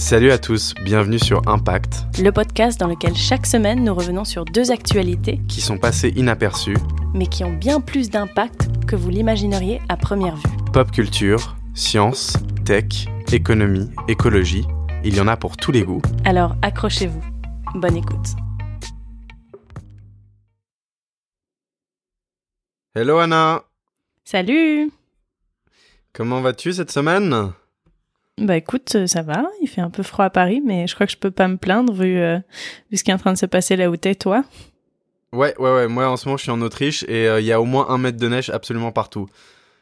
Salut 0.00 0.30
à 0.30 0.38
tous, 0.38 0.72
bienvenue 0.82 1.18
sur 1.18 1.46
Impact, 1.46 2.06
le 2.22 2.32
podcast 2.32 2.80
dans 2.80 2.88
lequel 2.88 3.14
chaque 3.14 3.44
semaine 3.44 3.84
nous 3.84 3.94
revenons 3.94 4.24
sur 4.24 4.46
deux 4.46 4.70
actualités. 4.70 5.42
Qui 5.46 5.60
sont 5.60 5.76
passées 5.76 6.08
inaperçues, 6.16 6.78
mais 7.12 7.26
qui 7.26 7.44
ont 7.44 7.52
bien 7.52 7.82
plus 7.82 8.08
d'impact 8.08 8.86
que 8.86 8.96
vous 8.96 9.10
l'imagineriez 9.10 9.82
à 9.90 9.98
première 9.98 10.36
vue. 10.36 10.42
Pop 10.72 10.90
culture, 10.90 11.54
science, 11.74 12.38
tech, 12.64 13.08
économie, 13.30 13.90
écologie, 14.08 14.66
il 15.04 15.14
y 15.14 15.20
en 15.20 15.28
a 15.28 15.36
pour 15.36 15.58
tous 15.58 15.70
les 15.70 15.82
goûts. 15.82 16.00
Alors 16.24 16.56
accrochez-vous, 16.62 17.22
bonne 17.74 17.96
écoute. 17.98 18.28
Hello 22.94 23.18
Anna. 23.18 23.64
Salut. 24.24 24.90
Comment 26.14 26.40
vas-tu 26.40 26.72
cette 26.72 26.90
semaine? 26.90 27.52
Bah 28.40 28.56
écoute, 28.56 28.94
euh, 28.94 29.06
ça 29.06 29.22
va. 29.22 29.44
Il 29.62 29.68
fait 29.68 29.80
un 29.80 29.90
peu 29.90 30.02
froid 30.02 30.24
à 30.24 30.30
Paris, 30.30 30.62
mais 30.64 30.86
je 30.86 30.94
crois 30.94 31.06
que 31.06 31.12
je 31.12 31.18
peux 31.18 31.30
pas 31.30 31.46
me 31.46 31.56
plaindre 31.56 31.92
vu, 31.92 32.18
euh, 32.18 32.38
vu 32.90 32.96
ce 32.96 33.04
qui 33.04 33.10
est 33.10 33.14
en 33.14 33.18
train 33.18 33.32
de 33.32 33.38
se 33.38 33.46
passer 33.46 33.76
là 33.76 33.90
où 33.90 33.96
t'es, 33.96 34.14
toi. 34.14 34.44
Ouais, 35.32 35.54
ouais, 35.58 35.70
ouais. 35.70 35.88
Moi, 35.88 36.08
en 36.08 36.16
ce 36.16 36.26
moment, 36.26 36.38
je 36.38 36.42
suis 36.42 36.50
en 36.50 36.60
Autriche 36.62 37.04
et 37.04 37.28
euh, 37.28 37.40
il 37.40 37.46
y 37.46 37.52
a 37.52 37.60
au 37.60 37.64
moins 37.64 37.88
un 37.90 37.98
mètre 37.98 38.18
de 38.18 38.28
neige 38.28 38.50
absolument 38.50 38.92
partout. 38.92 39.28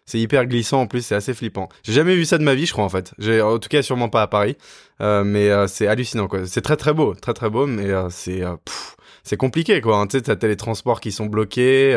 C'est 0.06 0.18
hyper 0.18 0.46
glissant 0.46 0.80
en 0.80 0.86
plus, 0.86 1.02
c'est 1.02 1.14
assez 1.14 1.34
flippant. 1.34 1.68
J'ai 1.84 1.92
jamais 1.92 2.14
vu 2.14 2.24
ça 2.24 2.38
de 2.38 2.42
ma 2.42 2.54
vie, 2.54 2.66
je 2.66 2.72
crois 2.72 2.84
en 2.84 2.88
fait. 2.88 3.12
En 3.42 3.58
tout 3.58 3.68
cas, 3.68 3.82
sûrement 3.82 4.08
pas 4.08 4.22
à 4.22 4.26
Paris, 4.26 4.56
mais 5.00 5.50
c'est 5.68 5.86
hallucinant 5.86 6.28
quoi. 6.28 6.46
C'est 6.46 6.62
très 6.62 6.76
très 6.76 6.94
beau, 6.94 7.14
très 7.14 7.34
très 7.34 7.50
beau, 7.50 7.66
mais 7.66 7.92
c'est 8.08 8.42
c'est 9.24 9.36
compliqué 9.36 9.80
quoi. 9.80 9.98
Hein. 9.98 10.06
Tu 10.06 10.18
sais, 10.18 10.36
t'as 10.36 10.48
les 10.48 10.56
transports 10.56 11.00
qui 11.00 11.12
sont 11.12 11.26
bloqués, 11.26 11.92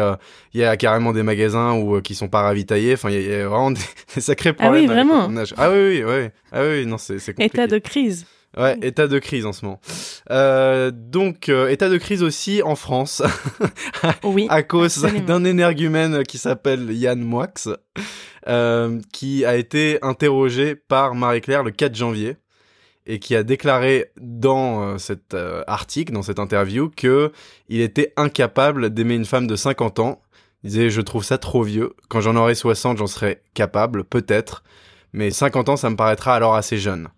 il 0.53 0.59
y 0.59 0.63
a 0.63 0.77
carrément 0.77 1.13
des 1.13 1.23
magasins 1.23 1.73
où 1.73 2.01
qui 2.01 2.15
sont 2.15 2.29
pas 2.29 2.41
ravitaillés. 2.41 2.93
Enfin, 2.93 3.09
il 3.09 3.21
y, 3.21 3.33
a 3.33 3.47
vraiment 3.47 3.71
des, 4.15 4.21
sacrés 4.21 4.53
problèmes. 4.53 4.75
Ah 4.75 4.79
oui, 4.79 4.87
vraiment. 4.87 5.43
Ah 5.57 5.69
oui, 5.71 5.77
oui, 5.77 6.03
oui, 6.03 6.29
ah 6.51 6.61
oui, 6.63 6.85
non, 6.85 6.97
c'est 6.97 7.15
compliqué. 7.17 7.45
État 7.45 7.67
de 7.67 7.77
crise. 7.77 8.25
Ouais, 8.57 8.77
état 8.81 9.07
de 9.07 9.17
crise 9.17 9.45
en 9.45 9.53
ce 9.53 9.63
moment. 9.63 9.79
Euh, 10.29 10.91
donc, 10.93 11.47
euh, 11.47 11.69
état 11.69 11.87
de 11.87 11.97
crise 11.97 12.21
aussi 12.21 12.61
en 12.61 12.75
France. 12.75 13.23
oui. 14.23 14.47
à 14.49 14.61
cause 14.61 15.01
d'un 15.25 15.45
énergumène 15.45 16.23
qui 16.23 16.37
s'appelle 16.37 16.91
Yann 16.91 17.21
Moix, 17.21 17.47
euh, 18.47 18.99
qui 19.13 19.45
a 19.45 19.55
été 19.55 19.99
interrogé 20.01 20.75
par 20.75 21.15
Marie-Claire 21.15 21.63
le 21.63 21.71
4 21.71 21.95
janvier 21.95 22.35
et 23.05 23.19
qui 23.19 23.35
a 23.35 23.43
déclaré 23.43 24.11
dans 24.19 24.83
euh, 24.83 24.97
cet 24.97 25.33
euh, 25.33 25.63
article, 25.67 26.13
dans 26.13 26.21
cette 26.21 26.39
interview, 26.39 26.89
que 26.95 27.31
il 27.69 27.81
était 27.81 28.13
incapable 28.17 28.91
d'aimer 28.91 29.15
une 29.15 29.25
femme 29.25 29.47
de 29.47 29.55
50 29.55 29.99
ans. 29.99 30.21
Il 30.63 30.69
disait 30.69 30.89
je 30.89 31.01
trouve 31.01 31.23
ça 31.23 31.37
trop 31.37 31.63
vieux. 31.63 31.93
Quand 32.09 32.21
j'en 32.21 32.35
aurai 32.35 32.55
60, 32.55 32.97
j'en 32.97 33.07
serai 33.07 33.41
capable, 33.53 34.03
peut-être, 34.03 34.63
mais 35.13 35.31
50 35.31 35.69
ans, 35.69 35.77
ça 35.77 35.89
me 35.89 35.95
paraîtra 35.95 36.35
alors 36.35 36.55
assez 36.55 36.77
jeune. 36.77 37.09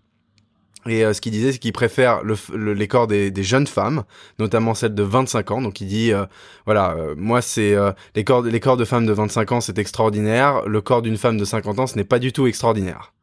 Et 0.85 1.05
euh, 1.05 1.13
ce 1.13 1.21
qu'il 1.21 1.31
disait, 1.31 1.53
c'est 1.53 1.59
qu'il 1.59 1.71
préfère 1.71 2.23
le, 2.23 2.35
les 2.73 2.87
corps 2.87 3.07
des, 3.07 3.31
des, 3.31 3.43
jeunes 3.43 3.67
femmes, 3.67 4.03
notamment 4.37 4.73
celles 4.73 4.95
de 4.95 5.03
25 5.03 5.51
ans. 5.51 5.61
Donc 5.61 5.79
il 5.81 5.87
dit, 5.87 6.11
voilà, 6.65 6.95
moi 7.17 7.41
c'est 7.41 7.75
les 8.15 8.23
corps 8.23 8.41
les 8.41 8.59
corps 8.59 8.77
de 8.77 8.85
femmes 8.85 9.05
de 9.05 9.13
25 9.13 9.51
ans, 9.51 9.61
c'est 9.61 9.77
extraordinaire. 9.77 10.63
Le 10.67 10.81
corps 10.81 11.01
d'une 11.01 11.17
femme 11.17 11.37
de 11.37 11.45
50 11.45 11.79
ans, 11.79 11.87
ce 11.87 11.95
n'est 11.95 12.03
pas 12.03 12.19
du 12.19 12.33
tout 12.33 12.47
extraordinaire. 12.47 13.13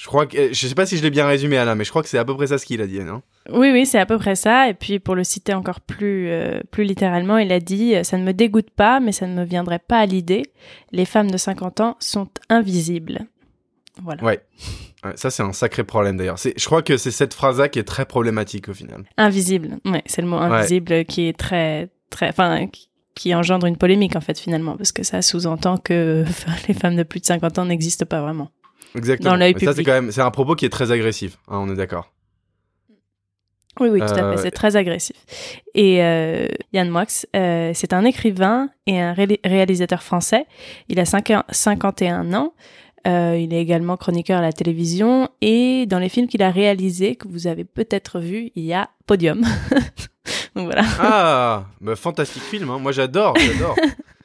Je 0.00 0.06
crois 0.06 0.24
que 0.24 0.54
je 0.54 0.66
sais 0.66 0.74
pas 0.74 0.86
si 0.86 0.96
je 0.96 1.02
l'ai 1.02 1.10
bien 1.10 1.26
résumé 1.26 1.58
Alain, 1.58 1.74
mais 1.74 1.84
je 1.84 1.90
crois 1.90 2.02
que 2.02 2.08
c'est 2.08 2.16
à 2.16 2.24
peu 2.24 2.34
près 2.34 2.46
ça 2.46 2.56
ce 2.56 2.64
qu'il 2.64 2.80
a 2.80 2.86
dit, 2.86 3.00
non? 3.00 3.20
Oui, 3.50 3.70
oui, 3.70 3.84
c'est 3.84 3.98
à 3.98 4.06
peu 4.06 4.16
près 4.16 4.34
ça. 4.34 4.70
Et 4.70 4.72
puis 4.72 4.98
pour 4.98 5.14
le 5.14 5.24
citer 5.24 5.52
encore 5.52 5.80
plus, 5.80 6.30
euh, 6.30 6.60
plus 6.70 6.84
littéralement, 6.84 7.36
il 7.36 7.52
a 7.52 7.60
dit 7.60 7.94
ça 8.02 8.16
ne 8.16 8.24
me 8.24 8.32
dégoûte 8.32 8.70
pas, 8.70 8.98
mais 8.98 9.12
ça 9.12 9.26
ne 9.26 9.34
me 9.34 9.44
viendrait 9.44 9.78
pas 9.78 9.98
à 9.98 10.06
l'idée. 10.06 10.44
Les 10.90 11.04
femmes 11.04 11.30
de 11.30 11.36
50 11.36 11.80
ans 11.80 11.96
sont 12.00 12.28
invisibles. 12.48 13.26
Voilà. 14.02 14.24
Ouais. 14.24 14.40
ça 15.16 15.30
c'est 15.30 15.42
un 15.42 15.52
sacré 15.52 15.84
problème 15.84 16.16
d'ailleurs. 16.16 16.38
Je 16.38 16.64
crois 16.64 16.80
que 16.80 16.96
c'est 16.96 17.10
cette 17.10 17.34
phrase-là 17.34 17.68
qui 17.68 17.78
est 17.78 17.84
très 17.84 18.06
problématique 18.06 18.70
au 18.70 18.74
final. 18.74 19.04
Invisible. 19.18 19.80
Ouais, 19.84 20.02
c'est 20.06 20.22
le 20.22 20.28
mot 20.28 20.38
invisible 20.38 21.04
qui 21.04 21.28
est 21.28 21.36
très, 21.36 21.90
très, 22.08 22.30
enfin, 22.30 22.68
qui 23.14 23.34
engendre 23.34 23.66
une 23.66 23.76
polémique 23.76 24.16
en 24.16 24.22
fait 24.22 24.38
finalement, 24.38 24.78
parce 24.78 24.92
que 24.92 25.02
ça 25.02 25.20
sous-entend 25.20 25.76
que 25.76 26.24
les 26.68 26.72
femmes 26.72 26.96
de 26.96 27.02
plus 27.02 27.20
de 27.20 27.26
50 27.26 27.58
ans 27.58 27.66
n'existent 27.66 28.06
pas 28.06 28.22
vraiment. 28.22 28.50
Exactement. 28.94 29.38
Ça, 29.58 29.72
c'est 29.74 29.84
quand 29.84 29.92
même, 29.92 30.10
c'est 30.10 30.20
un 30.20 30.30
propos 30.30 30.54
qui 30.54 30.64
est 30.64 30.70
très 30.70 30.90
agressif. 30.90 31.38
Hein, 31.48 31.58
on 31.60 31.70
est 31.70 31.76
d'accord. 31.76 32.12
Oui, 33.78 33.88
oui, 33.88 34.00
tout 34.00 34.06
à 34.06 34.14
fait. 34.14 34.22
Euh, 34.22 34.36
c'est 34.36 34.50
très 34.50 34.76
agressif. 34.76 35.16
Et 35.74 36.02
euh, 36.02 36.48
Yann 36.72 36.88
Moix, 36.88 37.06
euh, 37.36 37.70
c'est 37.74 37.92
un 37.92 38.04
écrivain 38.04 38.68
et 38.86 39.00
un 39.00 39.14
réalisateur 39.14 40.02
français. 40.02 40.46
Il 40.88 41.00
a 41.00 41.04
51 41.04 42.34
ans. 42.34 42.52
il 43.06 43.54
est 43.54 43.60
également 43.60 43.96
chroniqueur 43.96 44.38
à 44.38 44.42
la 44.42 44.52
télévision. 44.52 45.28
Et 45.40 45.86
dans 45.86 45.98
les 45.98 46.08
films 46.08 46.26
qu'il 46.26 46.42
a 46.42 46.50
réalisés, 46.50 47.16
que 47.16 47.28
vous 47.28 47.46
avez 47.46 47.64
peut-être 47.64 48.18
vu, 48.18 48.50
il 48.54 48.64
y 48.64 48.74
a 48.74 48.90
Podium. 49.06 49.40
Donc 50.56 50.66
voilà. 50.66 50.82
Ah, 50.98 51.64
bah, 51.80 51.96
fantastique 51.96 52.42
film. 52.42 52.70
Hein. 52.70 52.78
Moi, 52.78 52.92
j'adore, 52.92 53.34
j'adore. 53.38 53.76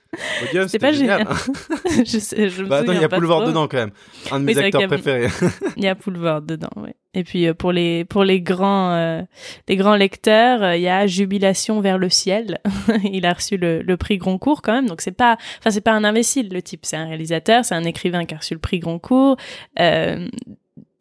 c'est 0.68 0.80
pas 0.80 0.92
génial. 0.92 1.28
je 2.06 2.20
sais, 2.20 2.50
je 2.50 2.64
me 2.64 2.68
bah, 2.68 2.78
attends, 2.78 2.94
il 2.94 3.02
y 3.02 3.03
a 3.03 3.09
Poulevard 3.09 3.46
dedans 3.46 3.68
quand 3.68 3.78
même. 3.78 3.92
Un 4.31 4.40
de 4.40 4.46
mes 4.46 4.58
acteurs 4.58 4.88
préférés. 4.88 5.28
il 5.78 5.84
y 5.84 5.88
a 5.88 5.96
Poulevard 5.96 6.42
dedans, 6.42 6.70
oui. 6.78 6.92
Et 7.16 7.24
puis 7.24 7.48
euh, 7.48 7.53
pour 7.53 7.72
les 7.72 8.06
pour 8.06 8.24
les 8.24 8.42
grands 8.42 8.92
euh, 8.92 9.22
les 9.68 9.76
grands 9.78 9.96
lecteurs, 9.96 10.62
euh, 10.62 10.76
il 10.76 10.81
y 10.81 10.90
a 10.90 11.08
Jubilation 11.08 11.80
vers 11.80 11.98
le 11.98 12.09
ciel. 12.09 12.59
il 13.03 13.26
a 13.26 13.34
reçu 13.34 13.58
le, 13.58 13.81
le 13.81 13.98
prix 13.98 14.18
Goncourt 14.18 14.62
quand 14.62 14.74
même, 14.74 14.88
donc 14.88 15.02
c'est 15.02 15.12
pas 15.12 15.38
enfin 15.59 15.72
c'est 15.72 15.81
pas 15.81 15.94
un 15.94 16.03
imbécile 16.03 16.50
le 16.52 16.62
type, 16.62 16.86
c'est 16.86 16.97
un 16.97 17.06
réalisateur, 17.06 17.64
c'est 17.64 17.76
un 17.76 17.86
écrivain 17.86 18.26
qui 18.26 18.36
a 18.36 18.38
reçu 18.38 18.53
le 18.53 18.59
prix 18.59 18.80
Goncourt. 18.80 19.38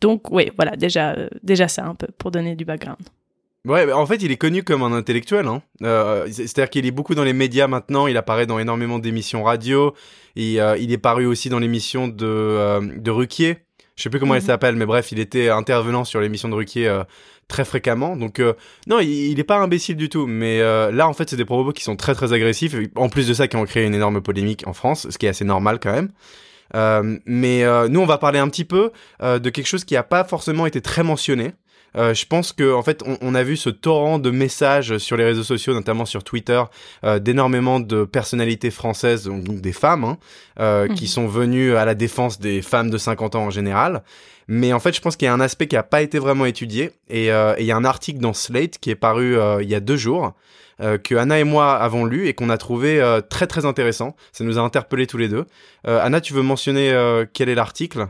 donc 0.01 0.31
oui, 0.31 0.51
voilà 0.57 0.77
déjà 0.77 1.17
déjà 1.43 1.69
ça 1.69 1.85
un 1.85 1.95
peu 1.95 2.07
pour 2.17 2.31
donner 2.31 2.55
du 2.55 2.65
background. 2.65 3.03
Ouais, 3.67 3.91
en 3.91 4.05
fait, 4.05 4.23
il 4.23 4.31
est 4.31 4.37
connu 4.37 4.63
comme 4.63 4.83
un 4.83 4.93
intellectuel. 4.93 5.47
Hein. 5.47 5.63
Euh, 5.83 6.27
C'est-à-dire 6.31 6.69
qu'il 6.69 6.85
est 6.85 6.91
beaucoup 6.91 7.15
dans 7.15 7.25
les 7.25 7.33
médias 7.33 7.67
maintenant. 7.67 8.07
Il 8.07 8.17
apparaît 8.19 8.47
dans 8.47 8.59
énormément 8.59 8.99
d'émissions 8.99 9.43
radio. 9.43 9.95
Et 10.37 10.61
euh, 10.61 10.77
il 10.77 10.93
est 10.93 10.99
paru 10.99 11.25
aussi 11.25 11.49
dans 11.49 11.59
l'émission 11.59 12.07
de, 12.07 12.27
euh, 12.27 12.81
de 12.81 13.11
Ruquier. 13.11 13.59
Je 13.97 14.03
sais 14.03 14.11
plus 14.11 14.21
comment 14.21 14.35
elle 14.35 14.43
mhm. 14.43 14.49
s'appelle, 14.49 14.77
mais 14.77 14.87
bref, 14.87 15.13
il 15.13 15.21
était 15.21 15.49
intervenant 15.49 16.05
sur 16.05 16.21
l'émission 16.21 16.49
de 16.49 16.55
Ruquier 16.55 16.89
euh, 16.89 17.05
très 17.49 17.65
fréquemment. 17.65 18.17
Donc 18.17 18.43
non, 18.87 18.99
il, 19.01 19.09
il 19.09 19.41
est 19.41 19.45
pas 19.45 19.57
imbécile 19.57 19.97
du 19.97 20.11
tout. 20.11 20.27
Mais 20.27 20.59
là, 20.61 21.09
en 21.09 21.15
fait, 21.15 21.31
c'est 21.31 21.37
des 21.37 21.45
propos 21.47 21.73
qui 21.73 21.85
sont 21.85 21.97
très 21.97 22.15
très 22.15 22.35
agressifs. 22.35 22.75
En 22.97 23.09
plus 23.09 23.29
de 23.29 23.33
ça, 23.33 23.49
qui 23.49 23.57
ont 23.57 23.65
créé 23.65 23.87
une 23.87 23.95
énorme 23.95 24.21
polémique 24.21 24.67
en 24.67 24.75
France, 24.75 25.09
ce 25.09 25.17
qui 25.17 25.27
est 25.27 25.31
assez 25.31 25.45
normal 25.45 25.79
quand 25.81 25.93
même. 25.93 26.11
Euh, 26.75 27.19
mais 27.25 27.65
nous, 27.89 28.01
on 28.01 28.07
va 28.07 28.19
parler 28.19 28.41
un 28.41 28.49
petit 28.49 28.65
peu 28.65 28.91
de 29.23 29.51
quelque 29.51 29.67
chose 29.67 29.85
qui 29.85 29.97
a 29.97 30.03
pas 30.03 30.25
forcément 30.25 30.67
été 30.67 30.81
très 30.81 31.03
mentionné. 31.03 31.53
Euh, 31.97 32.15
je 32.15 32.27
pense 32.27 32.53
que 32.53 32.73
en 32.73 32.83
fait, 32.83 33.03
on, 33.21 33.35
a 33.35 33.43
vu 33.43 33.57
ce 33.57 33.71
torrent 33.71 34.19
de 34.19 34.31
messages 34.31 34.99
sur 34.99 35.17
les 35.17 35.25
réseaux 35.25 35.43
sociaux, 35.43 35.75
notamment 35.75 36.05
sur 36.05 36.25
Twitter, 36.25 36.63
euh, 37.05 37.19
d'énormément 37.19 37.81
de 37.81 38.05
personnalités 38.05 38.71
françaises, 38.71 39.25
donc, 39.25 39.45
des 39.45 39.73
femmes, 39.73 40.05
hein, 40.05 40.19
euh, 40.61 40.89
qui 40.89 41.05
mhm. 41.05 41.09
sont 41.09 41.27
venues 41.27 41.77
à 41.77 41.85
la 41.85 41.95
défense 41.95 42.41
des 42.41 42.63
femmes 42.63 42.91
de 42.91 42.99
50 42.99 43.35
ans 43.37 43.45
en 43.45 43.51
général. 43.51 44.03
Mais 44.49 44.73
en 44.73 44.81
fait, 44.81 44.95
je 44.95 45.01
pense 45.01 45.17
qu'il 45.17 45.27
y 45.27 45.29
a 45.29 45.33
un 45.33 45.41
aspect 45.41 45.67
qui 45.67 45.77
n'a 45.77 45.83
pas 45.83 46.03
été 46.03 46.19
vraiment 46.19 46.45
étudié. 46.45 46.91
Et 47.09 47.29
il 47.29 47.65
y 47.65 47.73
a 47.73 47.77
un 47.77 47.85
article 47.85 48.21
dans 48.21 48.35
Slate 48.35 48.77
qui 48.77 48.91
est 48.91 48.95
paru 48.95 49.39
il 49.63 49.69
y 49.71 49.75
a 49.75 49.81
deux 49.81 49.97
jours. 49.97 50.35
que 50.79 51.15
Anna 51.15 51.39
et 51.39 51.45
moi 51.45 51.73
avons 51.73 52.05
lu 52.05 52.29
et 52.29 52.35
qu'on 52.35 52.51
a 52.51 52.59
trouvé 52.59 53.03
très 53.31 53.47
très 53.47 53.65
intéressant. 53.65 54.15
Ça 54.33 54.45
nous 54.45 54.59
a 54.59 54.61
interpellés 54.61 55.07
tous 55.07 55.17
les 55.17 55.29
deux. 55.29 55.47
Anna, 55.85 56.21
tu 56.21 56.35
veux 56.35 56.43
mentionner 56.43 56.93
quel 57.33 57.49
est 57.49 57.55
l'article? 57.55 58.09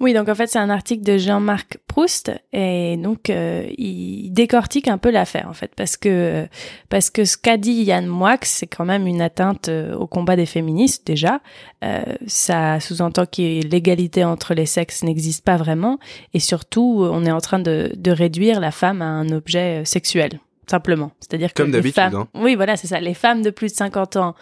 Oui, 0.00 0.12
donc 0.12 0.28
en 0.28 0.34
fait, 0.34 0.46
c'est 0.46 0.58
un 0.58 0.70
article 0.70 1.02
de 1.04 1.16
Jean-Marc 1.18 1.78
Proust 1.86 2.32
et 2.52 2.96
donc 2.96 3.30
euh, 3.30 3.66
il 3.78 4.30
décortique 4.32 4.88
un 4.88 4.98
peu 4.98 5.10
l'affaire 5.10 5.48
en 5.48 5.52
fait 5.52 5.72
parce 5.74 5.96
que 5.96 6.46
parce 6.88 7.10
que 7.10 7.24
ce 7.24 7.36
qu'a 7.36 7.56
dit 7.56 7.72
Yann 7.72 8.06
Moix, 8.06 8.36
c'est 8.42 8.66
quand 8.66 8.84
même 8.84 9.06
une 9.06 9.22
atteinte 9.22 9.68
euh, 9.68 9.94
au 9.94 10.06
combat 10.06 10.36
des 10.36 10.46
féministes 10.46 11.06
déjà. 11.06 11.40
Euh, 11.84 12.02
ça 12.26 12.80
sous-entend 12.80 13.26
que 13.26 13.66
l'égalité 13.66 14.24
entre 14.24 14.54
les 14.54 14.66
sexes 14.66 15.02
n'existe 15.02 15.44
pas 15.44 15.56
vraiment 15.56 15.98
et 16.34 16.40
surtout, 16.40 17.06
on 17.10 17.24
est 17.24 17.32
en 17.32 17.40
train 17.40 17.58
de, 17.58 17.92
de 17.96 18.10
réduire 18.10 18.60
la 18.60 18.70
femme 18.70 19.02
à 19.02 19.06
un 19.06 19.30
objet 19.30 19.84
sexuel 19.84 20.40
simplement. 20.68 21.12
C'est-à-dire 21.20 21.52
que 21.52 21.62
Comme 21.62 21.70
d'habitude. 21.70 21.98
Hein. 21.98 22.28
Oui, 22.34 22.54
voilà, 22.54 22.76
c'est 22.76 22.88
ça. 22.88 23.00
Les 23.00 23.14
femmes 23.14 23.42
de 23.42 23.50
plus 23.50 23.72
de 23.72 23.76
50 23.76 24.16
ans 24.16 24.34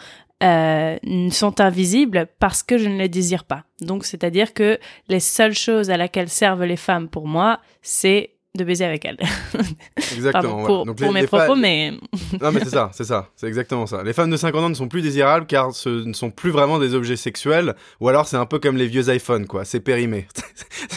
euh, 0.43 0.97
sont 1.31 1.61
invisibles 1.61 2.29
parce 2.39 2.63
que 2.63 2.79
je 2.79 2.89
ne 2.89 2.99
les 2.99 3.09
désire 3.09 3.45
pas. 3.45 3.65
Donc, 3.81 4.05
c'est-à-dire 4.05 4.53
que 4.53 4.79
les 5.09 5.21
seules 5.21 5.55
choses 5.55 5.91
à 5.91 5.97
laquelle 5.97 6.29
servent 6.29 6.65
les 6.65 6.77
femmes 6.77 7.09
pour 7.09 7.27
moi, 7.27 7.61
c'est 7.83 8.35
de 8.57 8.63
baiser 8.63 8.85
avec 8.85 9.05
elles. 9.05 9.19
Exactement. 9.97 10.65
pour, 10.65 10.87
Donc 10.87 11.01
mes 11.01 11.27
propos, 11.27 11.57
mais... 11.57 11.93
non, 12.41 12.53
mais 12.53 12.61
c'est 12.61 12.71
ça, 12.71 12.91
c'est 12.93 13.05
ça, 13.05 13.29
c'est 13.35 13.49
exactement 13.49 13.87
ça. 13.87 14.05
Les 14.05 14.13
femmes 14.13 14.31
de 14.31 14.37
50 14.37 14.63
ans 14.63 14.69
ne 14.69 14.75
sont 14.75 14.87
plus 14.87 15.03
désirables 15.03 15.47
car 15.47 15.73
ce 15.73 15.89
ne 15.89 16.13
sont 16.13 16.31
plus 16.31 16.51
vraiment 16.51 16.79
des 16.79 16.95
objets 16.95 17.17
sexuels, 17.17 17.75
ou 18.01 18.09
alors 18.09 18.29
c'est 18.29 18.37
un 18.37 18.47
peu 18.47 18.61
comme 18.61 18.77
les 18.77 18.87
vieux 18.87 19.13
iPhones, 19.13 19.47
quoi, 19.47 19.65
c'est 19.65 19.81
périmé. 19.81 20.29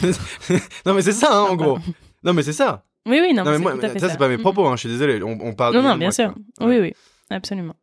non, 0.85 0.93
mais 0.93 1.01
c'est 1.01 1.13
ça, 1.13 1.29
hein, 1.31 1.47
en 1.49 1.55
gros. 1.55 1.79
Non, 2.23 2.33
mais 2.33 2.43
c'est 2.43 2.53
ça. 2.53 2.83
Oui, 3.07 3.19
oui, 3.21 3.33
non, 3.33 3.43
mais, 3.43 3.57
moi, 3.57 3.73
ça, 3.97 4.09
c'est 4.09 4.17
pas 4.17 4.27
mes 4.27 4.37
propos, 4.37 4.67
hein, 4.67 4.75
je 4.75 4.81
suis 4.81 4.89
désolé, 4.89 5.23
on, 5.23 5.53
parle... 5.53 5.75
Non, 5.75 5.81
non, 5.81 5.95
bien 5.95 6.11
sûr. 6.11 6.35
Oui, 6.59 6.77
oui, 6.79 6.93
absolument. 7.31 7.75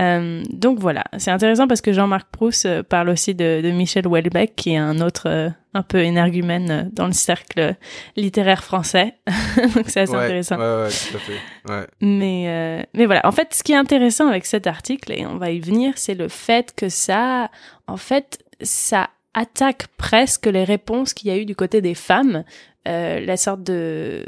Euh, 0.00 0.42
donc 0.50 0.78
voilà, 0.78 1.04
c'est 1.18 1.30
intéressant 1.30 1.68
parce 1.68 1.80
que 1.80 1.92
Jean-Marc 1.92 2.28
Proust 2.30 2.64
euh, 2.64 2.82
parle 2.82 3.10
aussi 3.10 3.34
de, 3.34 3.60
de, 3.62 3.70
Michel 3.70 4.06
Houellebecq, 4.06 4.54
qui 4.56 4.72
est 4.72 4.78
un 4.78 5.00
autre 5.00 5.28
euh, 5.28 5.50
un 5.74 5.82
peu 5.82 5.98
énergumène 5.98 6.90
dans 6.92 7.06
le 7.06 7.12
cercle 7.12 7.74
littéraire 8.16 8.64
français. 8.64 9.14
donc 9.74 9.88
c'est 9.88 10.00
assez 10.00 10.14
intéressant. 10.14 10.58
Ouais, 10.58 10.84
ouais, 10.84 10.88
tout 10.88 11.16
à 11.16 11.20
fait. 11.20 11.72
Ouais. 11.72 11.86
Mais, 12.00 12.88
mais 12.94 13.06
voilà, 13.06 13.20
en 13.24 13.32
fait, 13.32 13.52
ce 13.52 13.62
qui 13.62 13.72
est 13.72 13.76
intéressant 13.76 14.28
avec 14.28 14.46
cet 14.46 14.66
article, 14.66 15.12
et 15.12 15.26
on 15.26 15.36
va 15.36 15.50
y 15.50 15.60
venir, 15.60 15.92
c'est 15.96 16.14
le 16.14 16.28
fait 16.28 16.72
que 16.74 16.88
ça, 16.88 17.50
en 17.86 17.96
fait, 17.96 18.38
ça 18.62 19.10
attaque 19.34 19.86
presque 19.96 20.46
les 20.46 20.64
réponses 20.64 21.14
qu'il 21.14 21.28
y 21.28 21.30
a 21.30 21.36
eu 21.36 21.44
du 21.44 21.54
côté 21.54 21.80
des 21.80 21.94
femmes, 21.94 22.44
la 22.86 23.36
sorte 23.36 23.62
de 23.62 24.24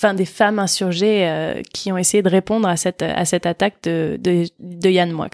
enfin 0.00 0.14
des 0.14 0.24
femmes 0.24 0.58
insurgées 0.58 1.28
euh, 1.28 1.60
qui 1.74 1.92
ont 1.92 1.98
essayé 1.98 2.22
de 2.22 2.28
répondre 2.30 2.66
à 2.66 2.76
cette 2.76 3.02
à 3.02 3.24
cette 3.26 3.44
attaque 3.44 3.76
de 3.82 4.18
de, 4.18 4.46
de 4.58 4.88
Yann 4.88 5.12
Moix. 5.12 5.28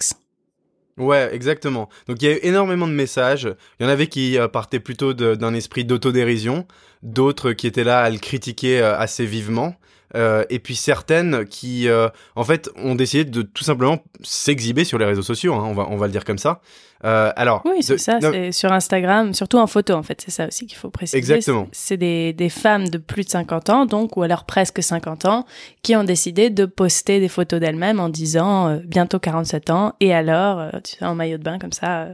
Ouais, 0.99 1.29
exactement. 1.33 1.89
Donc 2.09 2.21
il 2.21 2.29
y 2.29 2.33
a 2.33 2.37
eu 2.37 2.41
énormément 2.43 2.89
de 2.89 2.93
messages. 2.93 3.49
Il 3.79 3.85
y 3.85 3.87
en 3.87 3.89
avait 3.89 4.09
qui 4.09 4.39
euh, 4.39 4.49
partaient 4.49 4.81
plutôt 4.81 5.13
d'un 5.13 5.55
esprit 5.55 5.85
d'autodérision, 5.85 6.67
d'autres 7.03 7.53
qui 7.53 7.67
étaient 7.67 7.85
là 7.85 8.01
à 8.01 8.11
le 8.11 8.19
critiquer 8.19 8.81
euh, 8.81 8.99
assez 8.99 9.25
vivement. 9.25 9.75
Et 10.49 10.61
puis 10.61 10.77
certaines 10.77 11.45
qui, 11.45 11.89
en 12.37 12.45
fait, 12.45 12.71
ont 12.77 12.95
décidé 12.95 13.27
de 13.27 13.43
tout 13.43 13.65
simplement 13.65 14.03
s'exhiber 14.23 14.85
sur 14.85 14.97
les 14.97 15.05
réseaux 15.05 15.21
sociaux. 15.21 15.53
Hein, 15.53 15.65
on 15.67 15.75
va, 15.75 15.87
on 15.91 15.99
va 15.99 16.07
le 16.07 16.13
dire 16.13 16.25
comme 16.25 16.39
ça. 16.39 16.63
Euh, 17.05 17.33
alors, 17.37 17.63
oui, 17.65 17.83
c'est 17.83 17.99
ça. 17.99 18.19
C'est 18.21 18.53
sur 18.53 18.73
Instagram, 18.73 19.35
surtout 19.35 19.59
en 19.59 19.67
photo, 19.67 19.95
en 19.95 20.03
fait. 20.03 20.21
C'est 20.25 20.31
ça 20.31 20.47
aussi 20.47 20.67
qu'il 20.67 20.79
faut 20.79 20.91
préciser. 20.91 21.19
Exactement. 21.19 21.69
C'est 21.73 21.97
des, 21.97 22.33
des 22.33 22.49
femmes 22.49 22.89
de 22.89 22.99
plus 22.99 23.25
de 23.25 23.31
50 23.31 23.71
ans, 23.71 23.87
donc, 23.87 24.17
ou 24.17 24.23
alors 24.23 24.45
presque 24.45 24.83
50 24.83 25.27
ans, 25.27 25.45
qui 25.83 25.95
ont 25.95 26.05
décidé 26.05 26.51
de 26.51 26.65
poster 26.65 27.21
des 27.21 27.29
photos 27.29 27.61
d'elles-mêmes 27.61 28.01
en 28.01 28.09
disant 28.09 28.69
euh, 28.69 28.79
bientôt 28.85 29.19
47 29.19 29.71
ans, 29.71 29.95
et 30.01 30.15
alors, 30.15 30.59
euh, 30.59 30.71
tu 30.83 30.97
sais, 30.97 31.05
en 31.05 31.15
maillot 31.15 31.39
de 31.39 31.43
bain 31.43 31.59
comme 31.59 31.73
ça, 31.73 32.09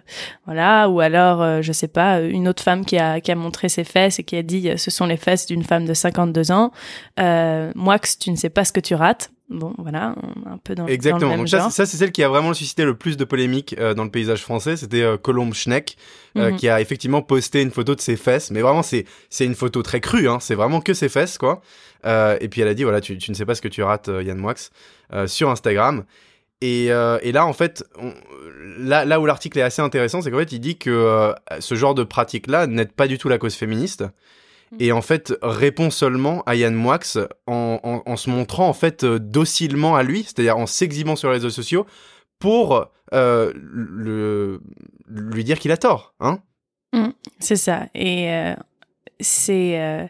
voilà. 0.47 0.89
Ou 0.89 1.01
alors, 1.01 1.63
je 1.63 1.73
sais 1.73 1.89
pas, 1.89 2.21
une 2.21 2.49
autre 2.49 2.63
femme 2.63 2.85
qui 2.85 2.99
a, 2.99 3.21
qui 3.21 3.31
a 3.31 3.35
montré 3.35 3.69
ses 3.69 3.85
fesses 3.85 4.19
et 4.19 4.25
qui 4.25 4.37
a 4.37 4.43
dit 4.43 4.71
ce 4.77 4.91
sont 4.91 5.07
les 5.07 5.17
fesses 5.17 5.47
d'une 5.47 5.63
femme 5.63 5.85
de 5.85 5.95
52 5.95 6.51
ans. 6.51 6.73
moi, 7.19 7.99
tu 8.21 8.31
ne 8.31 8.37
sais 8.37 8.51
pas 8.51 8.65
ce 8.65 8.73
que 8.73 8.81
tu 8.81 8.95
rates. 8.95 9.31
Bon, 9.53 9.75
voilà, 9.79 10.15
un 10.47 10.57
peu 10.57 10.75
dans, 10.75 10.87
Exactement. 10.87 11.21
le 11.21 11.29
même 11.29 11.39
Donc 11.41 11.47
genre. 11.49 11.71
ça, 11.71 11.85
c'est 11.85 11.97
celle 11.99 12.11
qui 12.11 12.23
a 12.23 12.29
vraiment 12.29 12.55
suscité 12.55 12.85
le 12.85 12.95
plus 12.97 13.17
de 13.19 13.25
polémiques 13.25 13.75
euh, 13.79 13.93
dans 13.93 14.05
le 14.05 14.11
paysage 14.11 14.41
français. 14.43 14.77
C'était 14.77 15.03
euh, 15.03 15.17
Colombe 15.19 15.53
Schneck, 15.53 15.97
euh, 16.39 16.51
Mhm. 16.51 16.57
qui 16.57 16.69
a 16.69 16.81
effectivement 16.81 17.21
posté 17.21 17.61
une 17.61 17.71
photo 17.71 17.95
de 17.95 18.01
ses 18.01 18.17
fesses. 18.17 18.51
Mais 18.51 18.63
vraiment, 18.63 18.83
c'est 18.83 19.05
une 19.41 19.55
photo 19.55 19.83
très 19.83 20.01
crue. 20.01 20.29
Hein. 20.29 20.39
C'est 20.41 20.55
vraiment 20.55 20.81
que 20.81 20.95
ses 20.95 21.09
fesses, 21.11 21.37
quoi. 21.39 21.61
Euh, 22.07 22.37
et 22.41 22.49
puis 22.49 22.61
elle 22.63 22.69
a 22.69 22.75
dit, 22.75 22.85
voilà, 22.85 23.01
tu, 23.01 23.19
tu 23.19 23.31
ne 23.31 23.37
sais 23.37 23.45
pas 23.45 23.55
ce 23.55 23.61
que 23.63 23.69
tu 23.69 23.83
rates, 23.83 24.09
Yann 24.09 24.39
Moix, 24.39 24.55
sur 25.27 25.51
Instagram. 25.51 26.05
Et, 26.61 26.87
et 26.87 27.33
là, 27.33 27.45
en 27.47 27.53
fait, 27.53 27.85
on- 28.01 28.15
là, 28.79 29.05
là 29.05 29.21
où 29.21 29.27
l'article 29.27 29.59
est 29.59 29.63
assez 29.63 29.83
intéressant, 29.83 30.23
c'est 30.23 30.31
qu'en 30.31 30.39
fait, 30.39 30.53
il 30.53 30.61
dit 30.61 30.79
que 30.79 31.35
ce 31.61 31.75
genre 31.75 31.95
de 31.95 32.05
pratique-là 32.05 32.67
n'aide 32.67 32.93
pas 32.93 33.07
du 33.09 33.19
tout 33.19 33.29
la 33.29 33.39
cause 33.39 33.55
féministe. 33.55 34.05
Et 34.79 34.93
en 34.93 35.03
fait, 35.03 35.35
répond 35.43 35.91
seulement 35.91 36.43
à 36.47 36.55
Yann 36.55 36.75
Moix 36.75 36.99
en, 37.47 37.79
en, 37.83 38.03
en 38.05 38.17
se 38.17 38.31
montrant 38.31 38.69
en 38.69 38.73
fait 38.73 39.05
euh, 39.05 39.19
docilement 39.19 39.97
à 39.97 40.03
lui, 40.03 40.23
c'est-à-dire 40.25 40.57
en 40.57 40.67
s'exhibant 40.67 41.17
sur 41.17 41.29
les 41.29 41.35
réseaux 41.35 41.51
sociaux 41.51 41.87
pour 42.39 42.87
euh, 43.13 43.53
le, 43.55 44.61
lui 45.09 45.45
dire 45.45 45.59
qu'il 45.59 45.73
a 45.73 45.77
tort. 45.77 46.15
Hein 46.21 46.41
C'est 47.39 47.57
ça. 47.57 47.87
Et 47.95 48.31
euh, 48.33 48.55
c'est. 49.21 49.81
euh, 49.81 50.07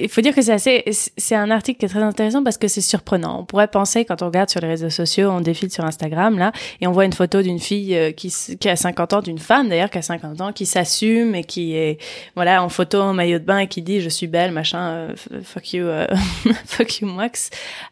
il 0.00 0.08
faut 0.08 0.20
dire 0.20 0.34
que 0.34 0.42
c'est 0.42 0.52
assez. 0.52 0.84
C'est 1.16 1.34
un 1.34 1.50
article 1.50 1.78
qui 1.78 1.86
est 1.86 1.88
très 1.88 2.02
intéressant 2.02 2.42
parce 2.42 2.58
que 2.58 2.68
c'est 2.68 2.80
surprenant. 2.80 3.40
On 3.40 3.44
pourrait 3.44 3.68
penser, 3.68 4.04
quand 4.04 4.22
on 4.22 4.26
regarde 4.26 4.50
sur 4.50 4.60
les 4.60 4.68
réseaux 4.68 4.90
sociaux, 4.90 5.30
on 5.30 5.40
défile 5.40 5.70
sur 5.70 5.84
Instagram, 5.84 6.38
là, 6.38 6.52
et 6.80 6.86
on 6.86 6.92
voit 6.92 7.04
une 7.04 7.12
photo 7.12 7.42
d'une 7.42 7.58
fille 7.58 7.96
euh, 7.96 8.12
qui, 8.12 8.32
a 8.68 8.76
50 8.76 9.12
ans, 9.12 9.22
d'une 9.22 9.38
femme 9.38 9.68
d'ailleurs, 9.68 9.90
qui 9.90 9.98
a 9.98 10.02
50 10.02 10.40
ans, 10.40 10.52
qui 10.52 10.66
s'assume 10.66 11.34
et 11.34 11.44
qui 11.44 11.74
est, 11.74 11.98
voilà, 12.34 12.62
en 12.62 12.68
photo, 12.68 13.00
en 13.00 13.14
maillot 13.14 13.38
de 13.38 13.44
bain 13.44 13.58
et 13.58 13.66
qui 13.66 13.82
dit 13.82 14.00
Je 14.00 14.08
suis 14.08 14.26
belle, 14.26 14.52
machin, 14.52 14.90
euh, 14.90 15.14
fuck 15.42 15.72
you, 15.72 15.84
euh, 15.84 16.06
fuck 16.66 17.00
you, 17.00 17.08
Max. 17.08 17.50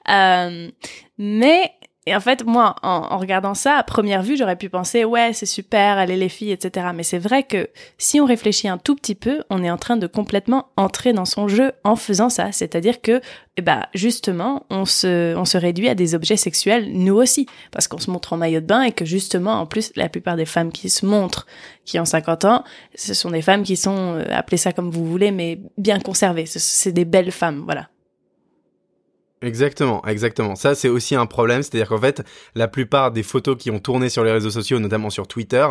Euh, 0.09 0.69
mais. 1.19 1.73
Et 2.09 2.17
en 2.17 2.21
fait, 2.21 2.43
moi, 2.45 2.75
en, 2.83 2.89
en 3.11 3.19
regardant 3.19 3.53
ça, 3.53 3.77
à 3.77 3.83
première 3.83 4.23
vue, 4.23 4.37
j'aurais 4.39 4.57
pu 4.57 4.71
penser, 4.71 5.05
ouais, 5.05 5.33
c'est 5.35 5.45
super, 5.47 5.99
allez 5.99 6.17
les 6.17 6.31
filles, 6.31 6.53
etc. 6.53 6.87
Mais 6.95 7.03
c'est 7.03 7.19
vrai 7.19 7.43
que 7.43 7.69
si 7.99 8.19
on 8.19 8.25
réfléchit 8.25 8.67
un 8.67 8.79
tout 8.79 8.95
petit 8.97 9.15
peu, 9.15 9.43
on 9.51 9.63
est 9.63 9.71
en 9.71 9.77
train 9.77 9.99
de 9.99 10.07
complètement 10.07 10.69
entrer 10.79 11.13
dans 11.13 11.27
son 11.27 11.49
jeu 11.49 11.73
en 11.85 11.97
faisant 11.97 12.31
ça. 12.31 12.51
C'est-à-dire 12.51 13.03
que, 13.03 13.21
eh 13.59 13.63
ben, 13.63 13.85
justement, 13.93 14.65
on 14.71 14.87
se, 14.87 15.37
on 15.37 15.45
se 15.45 15.59
réduit 15.59 15.89
à 15.91 15.95
des 15.95 16.15
objets 16.15 16.39
sexuels, 16.39 16.89
nous 16.93 17.15
aussi. 17.17 17.47
Parce 17.73 17.89
qu'on 17.89 17.99
se 17.99 18.11
montre 18.11 18.33
en 18.33 18.39
maillot 18.39 18.61
de 18.61 18.67
bain 18.67 18.83
et 18.83 18.93
que 18.93 19.05
justement, 19.05 19.53
en 19.61 19.67
plus, 19.67 19.93
la 19.95 20.09
plupart 20.09 20.37
des 20.37 20.47
femmes 20.47 20.73
qui 20.73 20.89
se 20.89 21.05
montrent, 21.05 21.47
qui 21.85 22.01
ont 22.01 22.05
50 22.07 22.45
ans, 22.47 22.65
ce 22.95 23.13
sont 23.13 23.31
des 23.33 23.43
femmes 23.43 23.65
qui 23.65 23.77
sont, 23.77 24.15
euh, 24.15 24.25
appelez 24.31 24.57
ça 24.57 24.73
comme 24.73 24.91
vous 24.91 25.05
voulez, 25.05 25.31
mais 25.31 25.61
bien 25.77 25.99
conservées. 26.01 26.47
Ce- 26.47 26.59
C'est 26.59 26.93
des 26.93 27.05
belles 27.05 27.33
femmes, 27.33 27.63
voilà. 27.67 27.89
Exactement, 29.40 30.05
exactement. 30.05 30.56
Ça, 30.56 30.75
c'est 30.75 30.88
aussi 30.88 31.14
un 31.14 31.26
problème, 31.26 31.62
c'est-à-dire 31.62 31.88
qu'en 31.88 32.00
fait, 32.00 32.25
la 32.56 32.67
plupart 32.67 33.12
des 33.12 33.23
photos 33.23 33.56
qui 33.56 33.70
ont 33.70 33.79
tourné 33.79 34.08
sur 34.08 34.25
les 34.25 34.32
réseaux 34.32 34.50
sociaux, 34.50 34.81
notamment 34.81 35.11
sur 35.11 35.29
Twitter, 35.29 35.64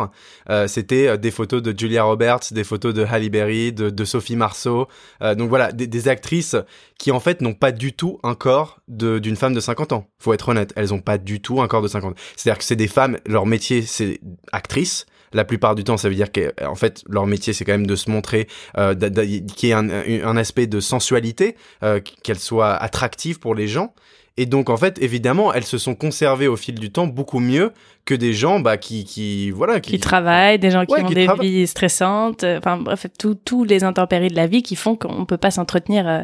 euh, 0.48 0.66
c'était 0.66 1.08
euh, 1.08 1.16
des 1.18 1.30
photos 1.30 1.62
de 1.62 1.78
Julia 1.78 2.04
Roberts, 2.04 2.40
des 2.50 2.64
photos 2.64 2.94
de 2.94 3.04
Halle 3.04 3.28
Berry, 3.28 3.74
de, 3.74 3.90
de 3.90 4.04
Sophie 4.06 4.36
Marceau. 4.36 4.88
Euh, 5.20 5.34
donc 5.34 5.50
voilà, 5.50 5.70
des, 5.72 5.86
des 5.86 6.08
actrices 6.08 6.56
qui 6.98 7.10
en 7.10 7.20
fait 7.20 7.42
n'ont 7.42 7.52
pas 7.52 7.70
du 7.70 7.92
tout 7.92 8.18
un 8.22 8.34
corps 8.34 8.80
d'une 8.88 9.36
femme 9.36 9.52
de 9.52 9.60
50 9.60 9.92
ans. 9.92 10.06
Faut 10.18 10.32
être 10.32 10.48
honnête, 10.48 10.72
elles 10.74 10.94
ont 10.94 11.00
pas 11.00 11.18
du 11.18 11.42
tout 11.42 11.60
un 11.60 11.68
corps 11.68 11.82
de 11.82 11.88
50 11.88 12.12
ans. 12.12 12.16
C'est-à-dire 12.36 12.58
que 12.58 12.64
c'est 12.64 12.76
des 12.76 12.88
femmes, 12.88 13.18
leur 13.26 13.44
métier 13.44 13.82
c'est 13.82 14.20
actrice. 14.50 15.04
La 15.32 15.44
plupart 15.44 15.74
du 15.74 15.84
temps, 15.84 15.96
ça 15.96 16.08
veut 16.08 16.14
dire 16.14 16.32
qu'en 16.32 16.74
fait, 16.74 17.02
leur 17.08 17.26
métier, 17.26 17.52
c'est 17.52 17.64
quand 17.64 17.72
même 17.72 17.86
de 17.86 17.96
se 17.96 18.10
montrer, 18.10 18.48
euh, 18.76 18.94
qu'il 18.94 19.68
y 19.68 19.72
ait 19.72 19.74
un, 19.74 19.88
un 19.88 20.36
aspect 20.36 20.66
de 20.66 20.80
sensualité, 20.80 21.56
euh, 21.82 22.00
qu'elle 22.22 22.38
soit 22.38 22.74
attractive 22.74 23.38
pour 23.38 23.54
les 23.54 23.68
gens. 23.68 23.94
Et 24.36 24.46
donc, 24.46 24.70
en 24.70 24.76
fait, 24.76 25.02
évidemment, 25.02 25.52
elles 25.52 25.64
se 25.64 25.78
sont 25.78 25.96
conservées 25.96 26.46
au 26.46 26.56
fil 26.56 26.76
du 26.76 26.92
temps 26.92 27.08
beaucoup 27.08 27.40
mieux 27.40 27.72
que 28.08 28.14
des 28.14 28.32
gens 28.32 28.58
bah, 28.58 28.78
qui, 28.78 29.04
qui, 29.04 29.50
voilà, 29.50 29.80
Qui 29.80 30.00
travaillent, 30.00 30.58
des 30.58 30.70
gens 30.70 30.86
qui 30.86 30.94
Ouais, 30.94 31.02
ont 31.02 31.08
qui 31.08 31.14
des 31.14 31.28
vies 31.40 31.66
stressantes, 31.66 32.42
euh, 32.42 32.56
enfin 32.56 32.78
bref, 32.78 33.06
tous 33.44 33.64
les 33.64 33.84
intempéries 33.84 34.28
de 34.30 34.34
la 34.36 34.46
vie 34.46 34.62
qui 34.62 34.76
font 34.76 34.96
qu'on 34.96 35.26
peut 35.26 35.36
pas 35.36 35.50
s'entretenir 35.50 36.08
euh, 36.08 36.22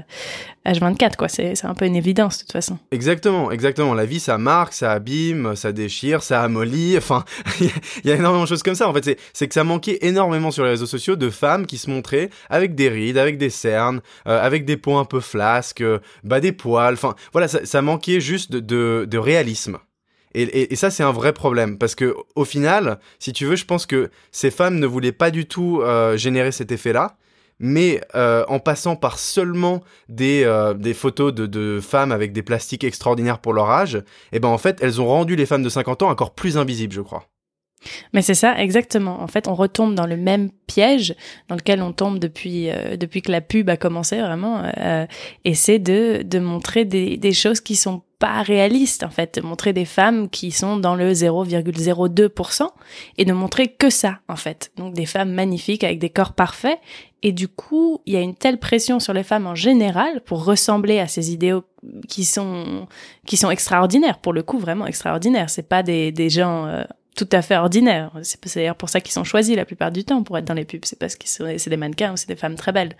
H24, 0.67 1.17
quoi. 1.17 1.29
C'est 1.29 1.55
c'est 1.55 1.67
un 1.67 1.75
peu 1.75 1.85
une 1.85 1.95
évidence, 1.95 2.39
de 2.39 2.43
toute 2.45 2.53
façon. 2.53 2.79
Exactement, 2.91 3.51
exactement. 3.51 3.93
La 3.93 4.07
vie, 4.07 4.19
ça 4.19 4.39
marque, 4.39 4.73
ça 4.73 4.93
abîme, 4.93 5.55
ça 5.57 5.73
déchire, 5.73 6.23
ça 6.23 6.43
amollit. 6.43 6.97
Enfin, 7.05 7.23
il 7.61 7.71
y 8.09 8.11
a 8.11 8.15
énormément 8.15 8.45
de 8.45 8.49
choses 8.49 8.63
comme 8.63 8.75
ça. 8.75 8.89
En 8.89 8.95
fait, 8.95 9.05
c'est- 9.05 9.19
c'est 9.35 9.47
que 9.47 9.53
ça 9.55 9.63
manquait 9.65 9.99
énormément 10.01 10.51
sur 10.51 10.65
les 10.65 10.71
réseaux 10.71 10.87
sociaux 10.87 11.17
de 11.17 11.29
femmes 11.29 11.67
qui 11.67 11.77
se 11.77 11.91
montraient 11.91 12.31
avec 12.49 12.75
des 12.75 12.89
rides, 12.89 13.19
avec 13.19 13.37
des 13.37 13.51
cernes, 13.51 14.01
euh, 14.27 14.43
avec 14.43 14.65
des 14.65 14.79
peaux 14.79 14.97
un 14.97 15.05
peu 15.05 15.20
flasques, 15.20 15.82
euh, 15.82 15.99
bah 16.23 16.41
des 16.41 16.53
poils. 16.53 16.94
Enfin, 16.94 17.15
voilà, 17.32 17.47
ça, 17.47 17.61
ça 17.67 17.82
manquait 17.82 18.20
juste 18.20 18.51
de, 18.53 18.61
de, 18.61 19.05
de 19.06 19.19
réalisme. 19.19 19.77
Et, 20.34 20.74
ça, 20.74 20.91
c'est 20.91 21.05
un 21.05 21.12
vrai 21.12 21.32
problème 21.32 21.79
parce 21.79 21.94
que 21.94 22.14
au 22.34 22.44
final, 22.44 22.98
si 23.20 23.32
tu 23.32 23.46
veux, 23.46 23.55
je 23.55 23.64
pense 23.64 23.86
que 23.86 24.10
ces 24.32 24.50
femmes 24.50 24.81
ne 24.81 24.86
voulaient 24.86 25.12
pas 25.12 25.31
du 25.31 25.46
tout 25.46 25.81
euh, 25.81 26.17
générer 26.17 26.50
cet 26.53 26.72
effet-là. 26.72 27.17
Mais 27.60 28.00
euh, 28.17 28.44
en 28.48 28.58
passant 28.58 28.96
par 28.96 29.20
seulement 29.20 29.81
des, 30.08 30.43
euh, 30.43 30.74
des 30.74 30.93
photos 30.93 31.32
de, 31.32 31.79
femmes 31.81 32.10
avec 32.10 32.32
des 32.32 32.43
plastiques 32.43 32.82
extraordinaires 32.82 33.38
pour 33.38 33.53
leur 33.53 33.70
âge, 33.70 34.03
eh 34.32 34.41
ben 34.41 34.48
en 34.48 34.58
fait, 34.58 34.79
elles 34.82 35.00
ont 35.00 35.06
rendu 35.06 35.36
les 35.36 35.46
femmes 35.46 35.62
de 35.62 35.69
50 35.69 36.03
ans 36.03 36.10
encore 36.10 36.34
plus 36.34 36.58
invisibles, 36.58 36.93
je 36.93 37.00
crois. 37.00 37.29
Mais 38.12 38.22
c'est 38.22 38.34
ça, 38.34 38.60
exactement. 38.60 39.22
En 39.22 39.29
fait, 39.29 39.46
on 39.46 39.55
retombe 39.55 39.94
dans 39.94 40.06
le 40.06 40.17
même 40.17 40.50
piège 40.67 41.14
dans 41.48 41.55
lequel 41.55 41.81
on 41.81 41.93
tombe 41.93 42.19
depuis 42.19 42.70
depuis 42.98 43.22
que 43.22 43.31
la 43.31 43.41
pub 43.41 43.69
a 43.69 43.76
commencé 43.76 44.20
vraiment, 44.20 44.62
et 45.44 45.55
c'est 45.55 45.79
de 45.79 46.22
de 46.22 46.38
montrer 46.38 46.86
des 46.86 47.19
des 47.19 47.32
choses 47.34 47.60
qui 47.60 47.76
sont 47.76 48.03
pas 48.25 48.41
réalistes 48.43 49.03
en 49.03 49.11
fait, 49.11 49.35
de 49.39 49.47
montrer 49.47 49.73
des 49.75 49.85
femmes 49.85 50.31
qui 50.31 50.51
sont 50.51 50.79
dans 50.79 50.95
le 50.95 51.13
0,02% 51.13 52.69
et 53.19 53.25
de 53.25 53.33
montrer 53.33 53.69
que 53.69 53.91
ça 53.91 54.21
en 54.29 54.37
fait. 54.37 54.73
Donc 54.77 54.95
des 54.95 55.05
femmes 55.07 55.33
magnifiques 55.33 55.85
avec 55.85 55.99
des 55.99 56.11
corps 56.11 56.33
parfaits 56.33 56.79
et 57.23 57.33
du 57.33 57.49
coup, 57.49 58.01
il 58.07 58.15
y 58.15 58.17
a 58.17 58.21
une 58.21 58.35
telle 58.35 58.59
pression 58.59 58.99
sur 58.99 59.13
les 59.13 59.25
femmes 59.25 59.47
en 59.47 59.55
général 59.55 60.23
pour 60.23 60.45
ressembler 60.45 61.01
à 61.01 61.07
ces 61.09 61.33
idéaux 61.33 61.65
qui 62.09 62.25
sont 62.25 62.87
qui 63.27 63.37
sont 63.37 63.51
extraordinaires 63.51 64.19
pour 64.19 64.33
le 64.33 64.43
coup 64.43 64.59
vraiment 64.59 64.87
extraordinaires. 64.87 65.51
C'est 65.51 65.69
pas 65.69 65.83
des 65.83 66.11
des 66.13 66.31
gens 66.31 66.67
euh, 66.67 66.85
tout 67.17 67.29
à 67.31 67.43
fait 67.43 67.57
ordinaires. 67.57 68.11
C'est 68.23 68.43
d'ailleurs 68.57 68.75
pour 68.77 68.89
ça 68.89 69.01
qu'ils 69.01 69.13
sont 69.13 69.25
choisis 69.25 69.55
la 69.55 69.65
plupart 69.65 69.93
du 69.93 70.03
temps 70.05 70.23
pour 70.23 70.37
être 70.39 70.47
dans 70.47 70.55
les 70.55 70.65
pubs. 70.65 70.85
C'est 70.85 70.99
parce 70.99 71.15
que 71.17 71.27
c'est 71.27 71.71
des 71.71 71.77
mannequins 71.77 72.13
ou 72.13 72.17
c'est 72.17 72.29
des 72.29 72.37
femmes 72.37 72.57
très 72.57 72.73
belles. 72.73 72.97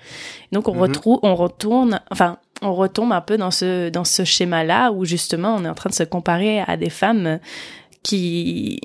Donc 0.53 0.69
on 0.69 0.75
Mhm. 0.75 0.81
retrouve, 0.83 1.19
on 1.23 1.35
retourne, 1.35 2.01
enfin, 2.11 2.39
on 2.65 2.75
retombe 2.75 3.13
un 3.13 3.21
peu 3.21 3.37
dans 3.37 3.51
ce 3.51 3.89
dans 3.91 4.05
ce 4.05 4.25
schéma-là 4.25 4.91
où 4.93 5.05
justement 5.05 5.55
on 5.57 5.65
est 5.65 5.69
en 5.69 5.75
train 5.75 5.91
de 5.91 5.95
se 5.95 6.03
comparer 6.03 6.61
à 6.61 6.77
des 6.77 6.91
femmes 6.91 7.39
qui 8.03 8.81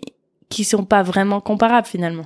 qui 0.49 0.63
sont 0.63 0.85
pas 0.85 1.03
vraiment 1.03 1.41
comparables 1.41 1.87
finalement. 1.87 2.25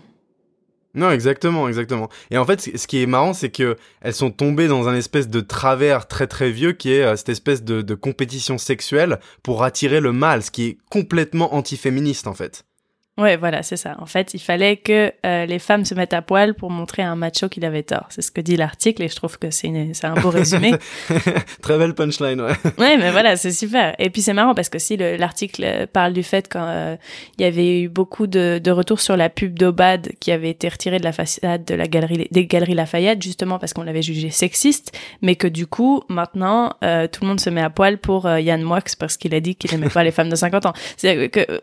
Non, 0.95 1.10
exactement, 1.10 1.67
exactement. 1.67 2.07
Et 2.29 2.38
en 2.38 2.45
fait, 2.45 2.62
ce 2.62 2.88
qui 2.88 3.01
est 3.01 3.07
marrant, 3.07 3.33
c'est 3.33 3.50
que 3.50 3.77
elles 4.01 4.13
sont 4.13 4.29
tombées 4.29 4.67
dans 4.67 4.88
un 4.88 4.95
espèce 4.95 5.27
de 5.27 5.41
travers 5.41 6.07
très 6.07 6.27
très 6.27 6.51
vieux 6.51 6.74
qui 6.74 6.93
est 6.93 7.03
euh, 7.03 7.15
cette 7.15 7.29
espèce 7.29 7.63
de, 7.63 7.95
compétition 7.95 8.57
sexuelle 8.57 9.19
pour 9.41 9.63
attirer 9.63 10.00
le 10.00 10.12
mâle, 10.12 10.43
ce 10.43 10.51
qui 10.51 10.65
est 10.65 10.77
complètement 10.89 11.55
antiféministe 11.55 12.27
en 12.27 12.33
fait. 12.33 12.65
Ouais, 13.15 13.38
voilà, 13.38 13.62
c'est 13.62 13.77
ça. 13.77 13.96
En 14.00 14.08
fait, 14.08 14.34
il 14.34 14.39
fallait 14.39 14.75
que 14.75 15.13
euh, 15.24 15.46
les 15.46 15.60
femmes 15.60 15.86
se 15.86 15.93
mettent 15.93 16.13
à 16.13 16.24
poil 16.24 16.55
pour 16.55 16.72
montrer 16.72 17.03
à 17.03 17.12
un 17.12 17.15
macho 17.15 17.48
qu'il 17.48 17.63
avait 17.63 17.84
tort. 17.84 18.08
C'est 18.10 18.24
ce 18.24 18.32
que 18.32 18.41
dit 18.41 18.58
l'article 18.58 19.03
et 19.03 19.08
je 19.08 19.15
trouve 19.15 19.38
que 19.38 19.51
c'est 19.51 19.70
un 20.03 20.13
beau 20.15 20.29
résumé. 20.32 20.74
Très 21.62 21.77
belle 21.77 21.93
punchline, 21.93 22.41
ouais. 22.41 22.53
Ouais, 22.79 22.98
mais 22.98 23.12
voilà, 23.12 23.36
c'est 23.36 23.51
super. 23.51 23.93
Et 24.00 24.10
puis 24.10 24.24
c'est 24.24 24.34
marrant 24.34 24.55
parce 24.55 24.70
que 24.70 24.79
si 24.79 24.98
l'article 24.98 25.86
parle 25.93 26.13
du 26.13 26.24
fait 26.24 26.50
qu'il 26.50 26.60
euh, 26.63 26.96
y 27.38 27.43
avait 27.43 27.82
eu 27.82 27.88
beaucoup 27.88 28.25
de, 28.25 28.60
de 28.62 28.72
retours 28.72 29.00
sur 29.00 29.15
la 29.15 29.29
pub 29.29 29.60
d'Obad 29.60 30.13
qui 30.20 30.32
avait 30.32 30.50
été 30.50 30.67
retirée 30.67 30.98
de 30.98 31.03
la 31.03 31.12
façade 31.12 31.65
de 31.65 31.75
la 31.75 31.86
galerie 31.86 32.27
des 32.32 32.48
galeries 32.48 32.74
Lafayette 32.74 33.22
justement 33.22 33.60
parce 33.60 33.74
qu'on 33.74 33.84
l'avait 33.84 34.01
jugé 34.01 34.32
sexiste, 34.32 34.98
mais 35.22 35.36
que 35.36 35.48
du 35.48 35.67
coup 35.67 36.01
maintenant 36.10 36.74
euh, 36.84 37.08
tout 37.08 37.22
le 37.22 37.27
monde 37.27 37.39
se 37.39 37.51
met 37.51 37.62
à 37.62 37.70
poil 37.70 38.00
pour 38.00 38.27
Yann 38.27 38.63
Moix 38.63 38.82
parce 38.98 39.17
qu'il 39.17 39.36
a 39.36 39.39
dit 39.39 39.55
qu'il 39.55 39.70
n'aimait 39.72 39.89
pas 39.89 40.03
les 40.03 40.12
femmes 40.12 40.29
de 40.29 40.36
50 40.36 40.65
ans. 40.65 40.74
C'est 40.98 41.29
que 41.29 41.46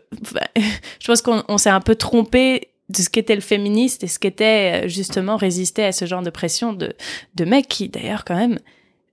je 0.55 1.07
pense 1.07 1.21
qu'on 1.21 1.40
on, 1.47 1.57
s'est 1.57 1.69
un 1.69 1.81
peu 1.81 1.95
trompé 1.95 2.69
de 2.89 2.97
ce 2.97 3.09
qu'était 3.09 3.35
le 3.35 3.41
féministe 3.41 4.03
et 4.03 4.07
ce 4.07 4.19
qu'était 4.19 4.83
euh, 4.85 4.87
justement 4.87 5.37
résister 5.37 5.83
à 5.83 5.91
ce 5.91 6.05
genre 6.05 6.21
de 6.21 6.29
pression 6.29 6.73
de, 6.73 6.93
de 7.35 7.45
mecs 7.45 7.67
qui, 7.67 7.89
d'ailleurs, 7.89 8.25
quand 8.25 8.35
même, 8.35 8.59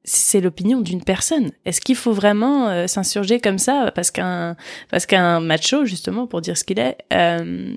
c'est 0.05 0.41
l'opinion 0.41 0.81
d'une 0.81 1.03
personne. 1.03 1.53
Est-ce 1.65 1.81
qu'il 1.81 1.97
faut 1.97 2.13
vraiment 2.13 2.69
euh, 2.69 2.87
s'insurger 2.87 3.41
comme 3.41 3.59
ça 3.59 3.93
parce 3.95 4.11
qu'un 4.11 4.57
parce 4.91 5.07
qu'un 5.07 5.41
macho 5.41 5.85
justement 5.85 6.27
pour 6.27 6.41
dire 6.41 6.57
ce 6.57 6.65
qu'il 6.65 6.79
est 6.79 6.97
euh, 7.13 7.75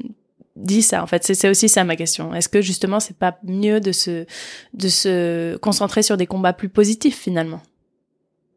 dit 0.55 0.81
ça 0.81 1.03
en 1.03 1.07
fait? 1.07 1.23
C'est 1.23 1.49
aussi 1.49 1.67
ça 1.67 1.83
ma 1.83 1.95
question. 1.95 2.33
Est-ce 2.33 2.47
que 2.47 2.61
justement 2.61 2.99
c'est 2.99 3.17
pas 3.17 3.37
mieux 3.43 3.81
de 3.81 3.91
se 3.91 4.25
de 4.73 4.87
se 4.87 5.57
concentrer 5.57 6.03
sur 6.03 6.15
des 6.15 6.27
combats 6.27 6.53
plus 6.53 6.69
positifs 6.69 7.19
finalement? 7.19 7.61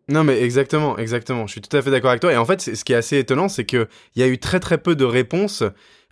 Non 0.09 0.25
mais 0.25 0.43
exactement, 0.43 0.99
exactement. 0.99 1.47
Je 1.47 1.53
suis 1.53 1.61
tout 1.61 1.75
à 1.77 1.83
fait 1.83 1.91
d'accord 1.91 2.11
avec 2.11 2.21
toi. 2.21 2.33
Et 2.33 2.37
en 2.37 2.45
fait, 2.45 2.61
ce 2.61 2.85
qui 2.85 2.93
est 2.93 2.97
assez 2.97 3.19
étonnant, 3.19 3.49
c'est 3.49 3.65
qu'il 3.65 3.89
y 4.17 4.23
a 4.23 4.27
eu 4.27 4.39
très 4.39 4.61
très 4.61 4.79
peu 4.79 4.95
de 4.95 5.05
réponses 5.05 5.63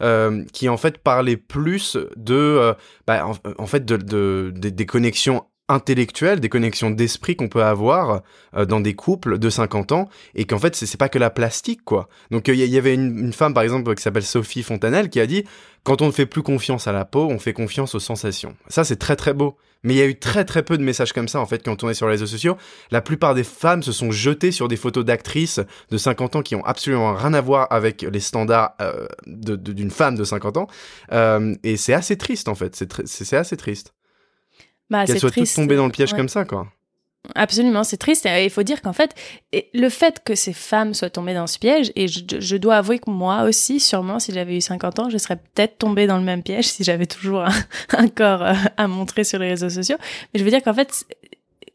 euh, 0.00 0.44
qui 0.52 0.68
en 0.68 0.76
fait 0.76 0.98
parlaient 0.98 1.36
plus 1.36 1.96
de, 2.16 2.34
euh, 2.34 2.74
bah, 3.06 3.26
en, 3.58 3.66
fait, 3.66 3.84
de, 3.84 4.52
des 4.54 4.86
connexions 4.86 5.44
intellectuelles, 5.68 6.40
des 6.40 6.48
connexions 6.48 6.90
d'esprit 6.90 7.36
qu'on 7.36 7.48
peut 7.48 7.62
avoir 7.62 8.22
euh, 8.56 8.64
dans 8.64 8.80
des 8.80 8.94
couples 8.94 9.38
de 9.38 9.50
50 9.50 9.92
ans, 9.92 10.08
et 10.34 10.44
qu'en 10.44 10.58
fait, 10.58 10.74
c'est 10.74 10.96
pas 10.96 11.08
que 11.08 11.18
la 11.18 11.30
plastique, 11.30 11.84
quoi. 11.84 12.08
Donc, 12.30 12.48
il 12.48 12.56
y, 12.56 12.76
avait 12.76 12.94
une, 12.94 13.18
une, 13.18 13.32
femme, 13.32 13.54
par 13.54 13.62
exemple, 13.62 13.94
qui 13.94 14.02
s'appelle 14.02 14.24
Sophie 14.24 14.62
Fontanelle, 14.62 15.08
qui 15.08 15.20
a 15.20 15.26
dit, 15.26 15.44
quand 15.84 16.02
on 16.02 16.06
ne 16.06 16.12
fait 16.12 16.26
plus 16.26 16.42
confiance 16.42 16.88
à 16.88 16.92
la 16.92 17.04
peau, 17.04 17.28
on 17.30 17.38
fait 17.38 17.52
confiance 17.52 17.94
aux 17.94 18.00
sensations. 18.00 18.56
Ça, 18.68 18.84
c'est 18.84 18.96
très 18.96 19.16
très 19.16 19.34
beau. 19.34 19.56
Mais 19.82 19.94
il 19.94 19.96
y 19.96 20.02
a 20.02 20.06
eu 20.06 20.18
très 20.18 20.44
très 20.44 20.62
peu 20.62 20.78
de 20.78 20.82
messages 20.82 21.12
comme 21.12 21.28
ça 21.28 21.40
en 21.40 21.46
fait 21.46 21.62
quand 21.64 21.82
on 21.82 21.90
est 21.90 21.94
sur 21.94 22.06
les 22.06 22.12
réseaux 22.12 22.26
sociaux. 22.26 22.56
La 22.90 23.00
plupart 23.00 23.34
des 23.34 23.44
femmes 23.44 23.82
se 23.82 23.92
sont 23.92 24.10
jetées 24.10 24.52
sur 24.52 24.68
des 24.68 24.76
photos 24.76 25.04
d'actrices 25.04 25.60
de 25.90 25.98
50 25.98 26.36
ans 26.36 26.42
qui 26.42 26.54
ont 26.54 26.64
absolument 26.64 27.14
rien 27.14 27.34
à 27.34 27.40
voir 27.40 27.66
avec 27.70 28.02
les 28.02 28.20
standards 28.20 28.74
euh, 28.80 29.06
d'une 29.26 29.90
femme 29.90 30.16
de 30.16 30.24
50 30.24 30.56
ans. 30.56 30.66
Euh, 31.12 31.54
et 31.62 31.76
c'est 31.76 31.94
assez 31.94 32.16
triste 32.16 32.48
en 32.48 32.54
fait. 32.54 32.84
C'est 33.04 33.36
assez 33.36 33.56
triste. 33.56 33.94
Bah, 34.90 35.04
Qu'elles 35.04 35.20
soient 35.20 35.30
toutes 35.30 35.52
tombées 35.54 35.76
dans 35.76 35.86
le 35.86 35.92
piège 35.92 36.12
comme 36.12 36.28
ça 36.28 36.44
quoi. 36.44 36.68
Absolument, 37.36 37.84
c'est 37.84 37.98
triste. 37.98 38.28
Il 38.28 38.50
faut 38.50 38.64
dire 38.64 38.82
qu'en 38.82 38.92
fait, 38.92 39.14
le 39.74 39.88
fait 39.88 40.22
que 40.24 40.34
ces 40.34 40.52
femmes 40.52 40.92
soient 40.92 41.10
tombées 41.10 41.34
dans 41.34 41.46
ce 41.46 41.58
piège, 41.58 41.92
et 41.94 42.08
je, 42.08 42.56
dois 42.56 42.76
avouer 42.76 42.98
que 42.98 43.10
moi 43.10 43.44
aussi, 43.44 43.78
sûrement, 43.78 44.18
si 44.18 44.32
j'avais 44.32 44.56
eu 44.56 44.60
50 44.60 44.98
ans, 44.98 45.08
je 45.08 45.18
serais 45.18 45.36
peut-être 45.36 45.78
tombée 45.78 46.08
dans 46.08 46.18
le 46.18 46.24
même 46.24 46.42
piège 46.42 46.64
si 46.68 46.82
j'avais 46.82 47.06
toujours 47.06 47.44
un, 47.96 48.08
corps 48.08 48.42
euh, 48.42 48.54
à 48.76 48.88
montrer 48.88 49.22
sur 49.22 49.38
les 49.38 49.50
réseaux 49.50 49.70
sociaux. 49.70 49.96
Mais 50.32 50.40
je 50.40 50.44
veux 50.44 50.50
dire 50.50 50.62
qu'en 50.62 50.74
fait, 50.74 51.06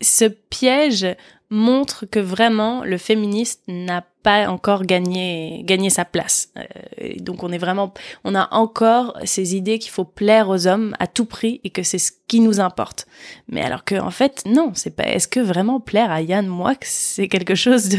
ce 0.01 0.25
piège 0.25 1.07
montre 1.49 2.05
que 2.05 2.19
vraiment 2.19 2.83
le 2.83 2.97
féministe 2.97 3.63
n'a 3.67 4.03
pas 4.23 4.49
encore 4.49 4.83
gagné 4.83 5.61
gagné 5.63 5.89
sa 5.89 6.03
place. 6.03 6.49
Euh, 6.57 7.13
donc 7.19 7.43
on 7.43 7.51
est 7.53 7.57
vraiment 7.57 7.93
on 8.25 8.35
a 8.35 8.49
encore 8.51 9.17
ces 9.23 9.55
idées 9.55 9.79
qu'il 9.79 9.91
faut 9.91 10.03
plaire 10.03 10.49
aux 10.49 10.67
hommes 10.67 10.93
à 10.99 11.07
tout 11.07 11.23
prix 11.23 11.61
et 11.63 11.69
que 11.69 11.83
c'est 11.83 11.99
ce 11.99 12.11
qui 12.27 12.41
nous 12.41 12.59
importe. 12.59 13.07
Mais 13.47 13.61
alors 13.61 13.85
que 13.85 13.95
en 13.95 14.11
fait 14.11 14.43
non, 14.45 14.71
c'est 14.73 14.93
pas 14.93 15.05
est-ce 15.05 15.29
que 15.29 15.39
vraiment 15.39 15.79
plaire 15.79 16.11
à 16.11 16.21
Yann 16.21 16.47
Moix 16.47 16.75
c'est 16.81 17.29
quelque 17.29 17.55
chose 17.55 17.89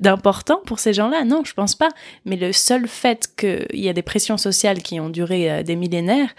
d'important 0.00 0.60
pour 0.66 0.78
ces 0.78 0.92
gens-là? 0.92 1.24
Non, 1.24 1.42
je 1.44 1.54
pense 1.54 1.74
pas, 1.74 1.88
mais 2.26 2.36
le 2.36 2.52
seul 2.52 2.86
fait 2.86 3.30
qu'il 3.34 3.80
y 3.80 3.88
a 3.88 3.94
des 3.94 4.02
pressions 4.02 4.36
sociales 4.36 4.82
qui 4.82 5.00
ont 5.00 5.08
duré 5.08 5.50
euh, 5.50 5.62
des 5.62 5.76
millénaires 5.76 6.34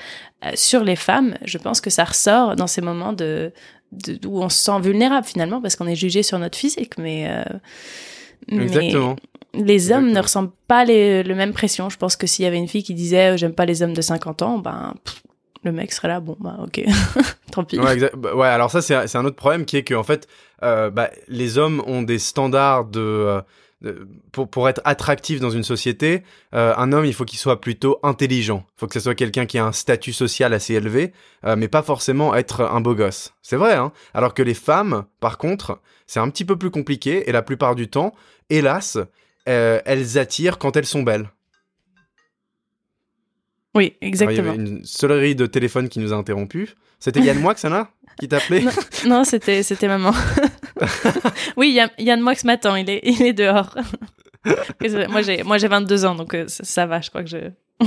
euh, 0.45 0.51
sur 0.53 0.83
les 0.83 0.95
femmes, 0.95 1.35
je 1.43 1.57
pense 1.57 1.81
que 1.81 1.89
ça 1.89 2.03
ressort 2.03 2.55
dans 2.55 2.67
ces 2.67 2.81
moments 2.81 3.13
de 3.13 3.51
où 4.25 4.41
on 4.41 4.49
se 4.49 4.57
sent 4.57 4.79
vulnérable 4.81 5.25
finalement 5.25 5.61
parce 5.61 5.75
qu'on 5.75 5.87
est 5.87 5.95
jugé 5.95 6.23
sur 6.23 6.39
notre 6.39 6.57
physique, 6.57 6.97
mais, 6.97 7.27
euh, 7.29 7.43
Exactement. 8.49 9.15
les 9.53 9.91
hommes 9.91 10.11
ne 10.11 10.19
ressentent 10.19 10.53
pas 10.67 10.85
les, 10.85 11.23
le 11.23 11.35
même 11.35 11.53
pression. 11.53 11.89
Je 11.89 11.97
pense 11.97 12.15
que 12.15 12.27
s'il 12.27 12.43
y 12.43 12.47
avait 12.47 12.57
une 12.57 12.67
fille 12.67 12.83
qui 12.83 12.93
disait 12.93 13.37
j'aime 13.37 13.53
pas 13.53 13.65
les 13.65 13.83
hommes 13.83 13.93
de 13.93 14.01
50 14.01 14.41
ans, 14.41 14.57
ben 14.59 14.93
le 15.63 15.71
mec 15.71 15.91
serait 15.91 16.07
là, 16.07 16.19
bon 16.19 16.35
bah 16.39 16.57
ok, 16.63 16.83
tant 17.51 17.63
pis. 17.63 17.79
Ouais, 17.79 17.97
bah, 18.17 18.35
ouais, 18.35 18.47
alors 18.47 18.71
ça 18.71 18.81
c'est 18.81 19.15
un 19.15 19.25
autre 19.25 19.35
problème 19.35 19.65
qui 19.65 19.77
est 19.77 19.83
que 19.83 19.93
en 19.93 20.03
fait 20.03 20.27
euh, 20.63 20.89
bah, 20.89 21.09
les 21.27 21.57
hommes 21.57 21.83
ont 21.85 22.01
des 22.01 22.19
standards 22.19 22.85
de 22.85 22.99
euh, 22.99 23.41
pour, 24.31 24.49
pour 24.49 24.69
être 24.69 24.81
attractif 24.85 25.39
dans 25.39 25.49
une 25.49 25.63
société, 25.63 26.23
euh, 26.53 26.73
un 26.77 26.91
homme, 26.91 27.05
il 27.05 27.13
faut 27.13 27.25
qu'il 27.25 27.39
soit 27.39 27.61
plutôt 27.61 27.99
intelligent. 28.03 28.65
Il 28.75 28.79
faut 28.79 28.87
que 28.87 28.93
ce 28.93 28.99
soit 28.99 29.15
quelqu'un 29.15 29.45
qui 29.45 29.57
a 29.57 29.65
un 29.65 29.71
statut 29.71 30.13
social 30.13 30.53
assez 30.53 30.75
élevé, 30.75 31.13
euh, 31.45 31.55
mais 31.55 31.67
pas 31.67 31.81
forcément 31.81 32.35
être 32.35 32.61
un 32.61 32.81
beau 32.81 32.95
gosse. 32.95 33.33
C'est 33.41 33.55
vrai, 33.55 33.73
hein 33.73 33.91
Alors 34.13 34.33
que 34.33 34.43
les 34.43 34.53
femmes, 34.53 35.05
par 35.19 35.37
contre, 35.37 35.79
c'est 36.05 36.19
un 36.19 36.29
petit 36.29 36.45
peu 36.45 36.57
plus 36.57 36.71
compliqué, 36.71 37.27
et 37.27 37.31
la 37.31 37.41
plupart 37.41 37.75
du 37.75 37.87
temps, 37.87 38.13
hélas, 38.49 38.97
euh, 39.49 39.79
elles 39.85 40.17
attirent 40.17 40.57
quand 40.59 40.75
elles 40.77 40.85
sont 40.85 41.03
belles. 41.03 41.29
Oui, 43.73 43.95
exactement. 44.01 44.41
il 44.41 44.45
y 44.45 44.49
avait 44.49 44.57
une 44.57 44.85
sonnerie 44.85 45.35
de 45.35 45.45
téléphone 45.45 45.89
qui 45.89 45.99
nous 45.99 46.13
a 46.13 46.17
interrompu. 46.17 46.75
C'était 46.99 47.21
Yann 47.21 47.39
Moix, 47.39 47.55
ça 47.55 47.69
là? 47.69 47.89
Qui 48.19 48.27
t'appelait? 48.27 48.63
Non, 49.07 49.23
c'était 49.23 49.63
c'était 49.63 49.87
maman. 49.87 50.13
oui, 51.57 51.71
Yann, 51.71 51.89
Yann 51.97 52.21
Moix 52.21 52.43
m'attend, 52.43 52.75
il 52.75 52.89
est 52.89 53.01
il 53.03 53.21
est 53.21 53.33
dehors. 53.33 53.75
moi 55.09 55.21
j'ai 55.21 55.43
moi 55.43 55.57
j'ai 55.57 55.67
22 55.67 56.05
ans 56.05 56.15
donc 56.15 56.33
euh, 56.33 56.45
ça, 56.47 56.85
va, 56.87 56.99
je 57.01 57.09
crois 57.09 57.23
que 57.23 57.29
je 57.29 57.37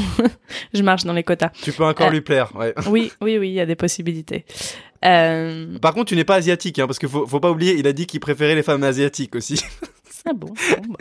je 0.75 0.83
marche 0.83 1.05
dans 1.05 1.13
les 1.13 1.23
quotas. 1.23 1.51
Tu 1.63 1.73
peux 1.73 1.85
encore 1.85 2.09
euh, 2.09 2.11
lui 2.11 2.21
plaire, 2.21 2.55
ouais. 2.57 2.75
oui, 2.89 3.13
oui, 3.21 3.39
oui, 3.39 3.49
il 3.51 3.55
y 3.55 3.61
a 3.61 3.67
des 3.67 3.77
possibilités. 3.77 4.45
Euh... 5.05 5.79
Par 5.79 5.95
contre, 5.95 6.07
tu 6.07 6.17
n'es 6.17 6.25
pas 6.25 6.37
asiatique, 6.37 6.79
hein, 6.79 6.87
parce 6.87 6.99
qu'il 6.99 7.09
faut, 7.09 7.27
faut 7.27 7.41
pas 7.41 7.51
oublier, 7.51 7.77
il 7.79 7.87
a 7.87 7.93
dit 7.93 8.07
qu'il 8.07 8.21
préférait 8.21 8.55
les 8.55 8.63
femmes 8.63 8.83
asiatiques 8.83 9.37
aussi. 9.37 9.63
ah 10.27 10.33
bon, 10.33 10.49
bon 10.89 10.97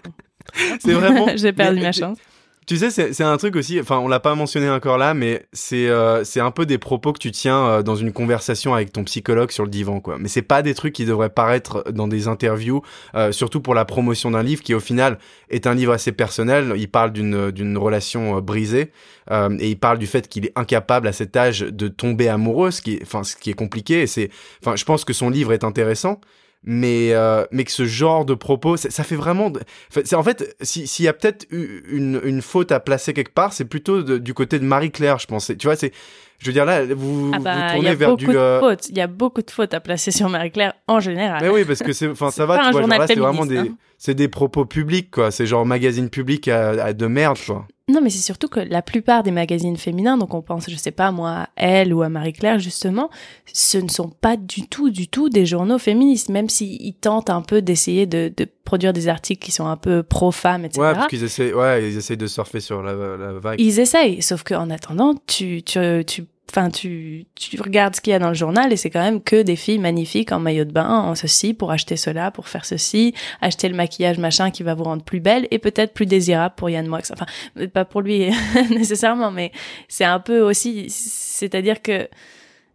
C'est 0.80 0.94
vraiment. 0.94 1.28
J'ai 1.36 1.54
perdu 1.54 1.82
ma 1.82 1.92
chance. 1.92 2.18
Tu 2.65 2.77
sais, 2.77 2.89
c'est 2.91 3.24
un 3.24 3.36
truc 3.38 3.58
aussi, 3.58 3.79
enfin 3.79 3.98
on 3.98 4.08
l'a 4.08 4.22
pas 4.22 4.36
mentionné 4.36 4.70
encore 4.70 4.98
là, 4.98 5.13
mais 5.13 5.46
c'est 5.51 5.88
euh, 5.88 6.24
un 6.38 6.51
peu 6.51 6.65
des 6.65 6.77
propos 6.77 7.12
que 7.12 7.20
tu 7.20 7.32
tiens 7.32 7.65
euh, 7.65 7.84
dans 7.84 7.96
une 7.96 8.13
conversation 8.13 8.74
avec 8.74 8.93
ton 8.93 9.03
psychologue 9.03 9.51
sur 9.51 9.63
le 9.65 9.70
divan, 9.70 10.00
quoi. 10.00 10.17
Mais 10.17 10.29
c'est 10.29 10.41
pas 10.41 10.62
des 10.62 10.74
trucs 10.74 10.93
qui 10.93 11.03
devraient 11.05 11.29
paraître 11.29 11.84
dans 11.91 12.08
des 12.08 12.27
interviews, 12.29 12.82
euh, 13.15 13.34
surtout 13.34 13.60
pour 13.60 13.75
la 13.75 13.84
promotion 13.84 14.32
d'un 14.32 14.43
livre 14.43 14.63
qui 14.63 14.74
au 14.74 14.79
final 14.79 15.17
est 15.50 15.67
un 15.67 15.74
livre 15.74 15.91
assez 15.91 16.13
personnel. 16.13 16.74
Il 16.77 16.89
parle 16.89 17.12
d'une 17.12 17.77
relation 17.77 18.39
brisée 18.39 18.91
et 19.32 19.70
il 19.70 19.77
parle 19.77 19.98
du 20.00 20.08
fait 20.08 20.27
qu'il 20.27 20.46
est 20.46 20.51
incapable 20.55 21.08
à 21.08 21.13
cet 21.13 21.36
âge 21.36 21.62
de 21.62 21.88
tomber 21.88 22.29
amoureux, 22.29 22.72
ce 22.72 22.82
qui 22.82 22.96
est, 22.96 23.01
enfin 23.03 23.24
ce 23.24 23.36
qui 23.36 23.50
est 23.50 23.55
compliqué. 23.55 24.08
C'est, 24.08 24.29
enfin 24.62 24.75
je 24.75 24.86
pense 24.86 25.05
que 25.05 25.13
son 25.13 25.29
livre 25.29 25.53
est 25.53 25.63
intéressant, 25.63 26.20
mais 26.63 27.13
euh, 27.13 27.46
mais 27.51 27.63
que 27.63 27.72
ce 27.72 27.86
genre 27.86 28.25
de 28.25 28.34
propos 28.34 28.77
ça, 28.77 29.03
fait 29.03 29.15
vraiment 29.15 29.51
c'est 29.89 30.15
en 30.15 30.24
fait 30.24 30.55
s'il 30.62 31.05
y 31.05 31.08
a 31.08 31.13
peut-être 31.13 31.46
une, 31.51 32.22
une 32.24 32.41
faute 32.41 32.72
à 32.72 32.79
placer 32.79 33.13
quelque 33.13 33.34
part 33.34 33.53
c'est 33.53 33.65
plutôt 33.65 34.01
du 34.01 34.34
côté 34.34 34.60
de 34.60 34.65
Marie 34.65 34.91
Claire 34.91 35.20
je 35.20 35.27
pense. 35.27 35.51
Tu 35.58 35.67
vois 35.67 35.75
c'est 35.75 35.91
je 36.40 36.48
veux 36.48 36.54
dire 36.54 36.66
là 36.66 36.84
vous, 36.86 37.32
ah 37.34 37.40
bah, 37.40 37.68
vous 37.68 37.74
tournez 37.75 37.96
vers 37.96 38.18
du 38.18 38.28
euh... 38.30 38.75
il 38.90 38.98
y 38.98 39.02
a 39.02 39.08
beaucoup 39.08 39.42
de 39.42 39.52
fautes 39.52 39.74
à 39.74 39.80
placer 39.80 40.12
sur 40.12 40.30
Marie 40.30 40.52
Claire 40.52 40.74
en 40.88 41.00
général. 41.00 41.40
Mais 41.42 41.50
oui 41.50 41.63
parce 41.66 41.82
que 41.82 41.94
c'est 41.94 42.10
enfin 42.10 42.32
ça 42.32 42.46
va 42.46 42.72
tu 42.72 42.72
vois 42.72 43.08
c'est 43.08 43.16
vraiment 43.16 43.46
des 43.46 43.58
hein. 43.60 43.68
c'est 43.98 44.16
des 44.16 44.28
propos 44.28 44.66
publics 44.66 45.12
quoi. 45.12 45.32
C'est 45.32 45.46
genre 45.46 45.66
magazine 45.66 46.10
public 46.10 46.48
à, 46.48 46.94
de 46.94 47.08
merde 47.08 47.38
quoi. 47.46 47.66
Non, 47.90 48.00
mais 48.00 48.10
c'est 48.10 48.24
surtout 48.24 48.48
que 48.48 48.62
la 48.62 48.82
plupart 48.82 49.24
des 49.24 49.32
magazines 49.32 49.75
féminins, 49.75 50.18
donc 50.18 50.34
on 50.34 50.42
pense, 50.42 50.70
je 50.70 50.75
sais 50.78 50.92
pas 50.92 51.12
moi, 51.12 51.32
à 51.32 51.50
Elle 51.58 51.94
ou 51.94 52.02
à 52.02 52.08
Marie-Claire 52.08 52.58
justement, 52.58 53.10
ce 53.52 53.78
ne 53.78 53.90
sont 53.90 54.08
pas 54.08 54.38
du 54.38 54.70
tout, 54.70 54.90
du 54.90 55.10
tout 55.10 55.28
des 55.28 55.46
journaux 55.46 55.78
féministes, 55.78 56.30
même 56.30 56.48
s'ils 56.48 56.94
tentent 56.94 57.30
un 57.30 57.42
peu 57.42 57.62
d'essayer 57.62 58.06
de, 58.06 58.32
de, 58.38 58.48
produire 58.63 58.93
des 58.93 59.08
articles 59.08 59.43
qui 59.43 59.51
sont 59.51 59.67
un 59.67 59.77
peu 59.77 60.03
pro-femmes, 60.03 60.65
etc. 60.65 60.82
Ouais, 60.82 60.93
parce 60.93 61.08
qu'ils 61.08 61.24
essaient, 61.24 61.53
ouais, 61.53 61.89
ils 61.89 61.98
essaient 61.98 62.15
de 62.15 62.27
surfer 62.27 62.60
sur 62.60 62.82
la, 62.82 62.93
la 62.93 63.34
vague. 63.34 63.60
Ils 63.60 63.79
essayent, 63.79 64.22
sauf 64.22 64.43
qu'en 64.43 64.70
attendant, 64.70 65.15
tu, 65.27 65.62
tu, 65.63 65.79
tu 66.05 66.24
tu 66.24 66.27
Enfin, 66.55 66.70
tu, 66.70 67.25
tu 67.34 67.60
regardes 67.60 67.96
ce 67.96 68.01
qu'il 68.01 68.12
y 68.12 68.13
a 68.13 68.20
dans 68.20 68.27
le 68.27 68.36
journal 68.36 68.72
et 68.72 68.77
c'est 68.77 68.91
quand 68.91 69.01
même 69.01 69.24
que 69.24 69.41
des 69.41 69.55
filles 69.55 69.79
magnifiques 69.79 70.32
en 70.32 70.39
maillot 70.39 70.65
de 70.65 70.72
bain, 70.72 70.88
en 70.88 71.15
ceci, 71.15 71.55
pour 71.55 71.72
acheter 71.72 71.98
cela, 71.98 72.29
pour 72.29 72.48
faire 72.48 72.63
ceci, 72.63 73.15
acheter 73.41 73.70
le 73.70 73.75
maquillage 73.75 74.20
machin 74.20 74.51
qui 74.51 74.62
va 74.62 74.75
vous 74.75 74.84
rendre 74.84 75.03
plus 75.03 75.20
belle 75.20 75.48
et 75.50 75.58
peut-être 75.58 75.96
plus 75.96 76.05
désirable 76.05 76.53
pour 76.55 76.70
Yann 76.70 76.86
Moix. 76.86 77.00
Enfin, 77.12 77.25
pas 77.74 77.86
pour 77.86 78.01
lui 78.01 78.29
nécessairement, 78.70 79.32
mais 79.32 79.51
c'est 79.88 80.03
un 80.03 80.20
peu 80.20 80.41
aussi, 80.41 80.91
c'est-à-dire 80.91 81.82
que 81.82 82.08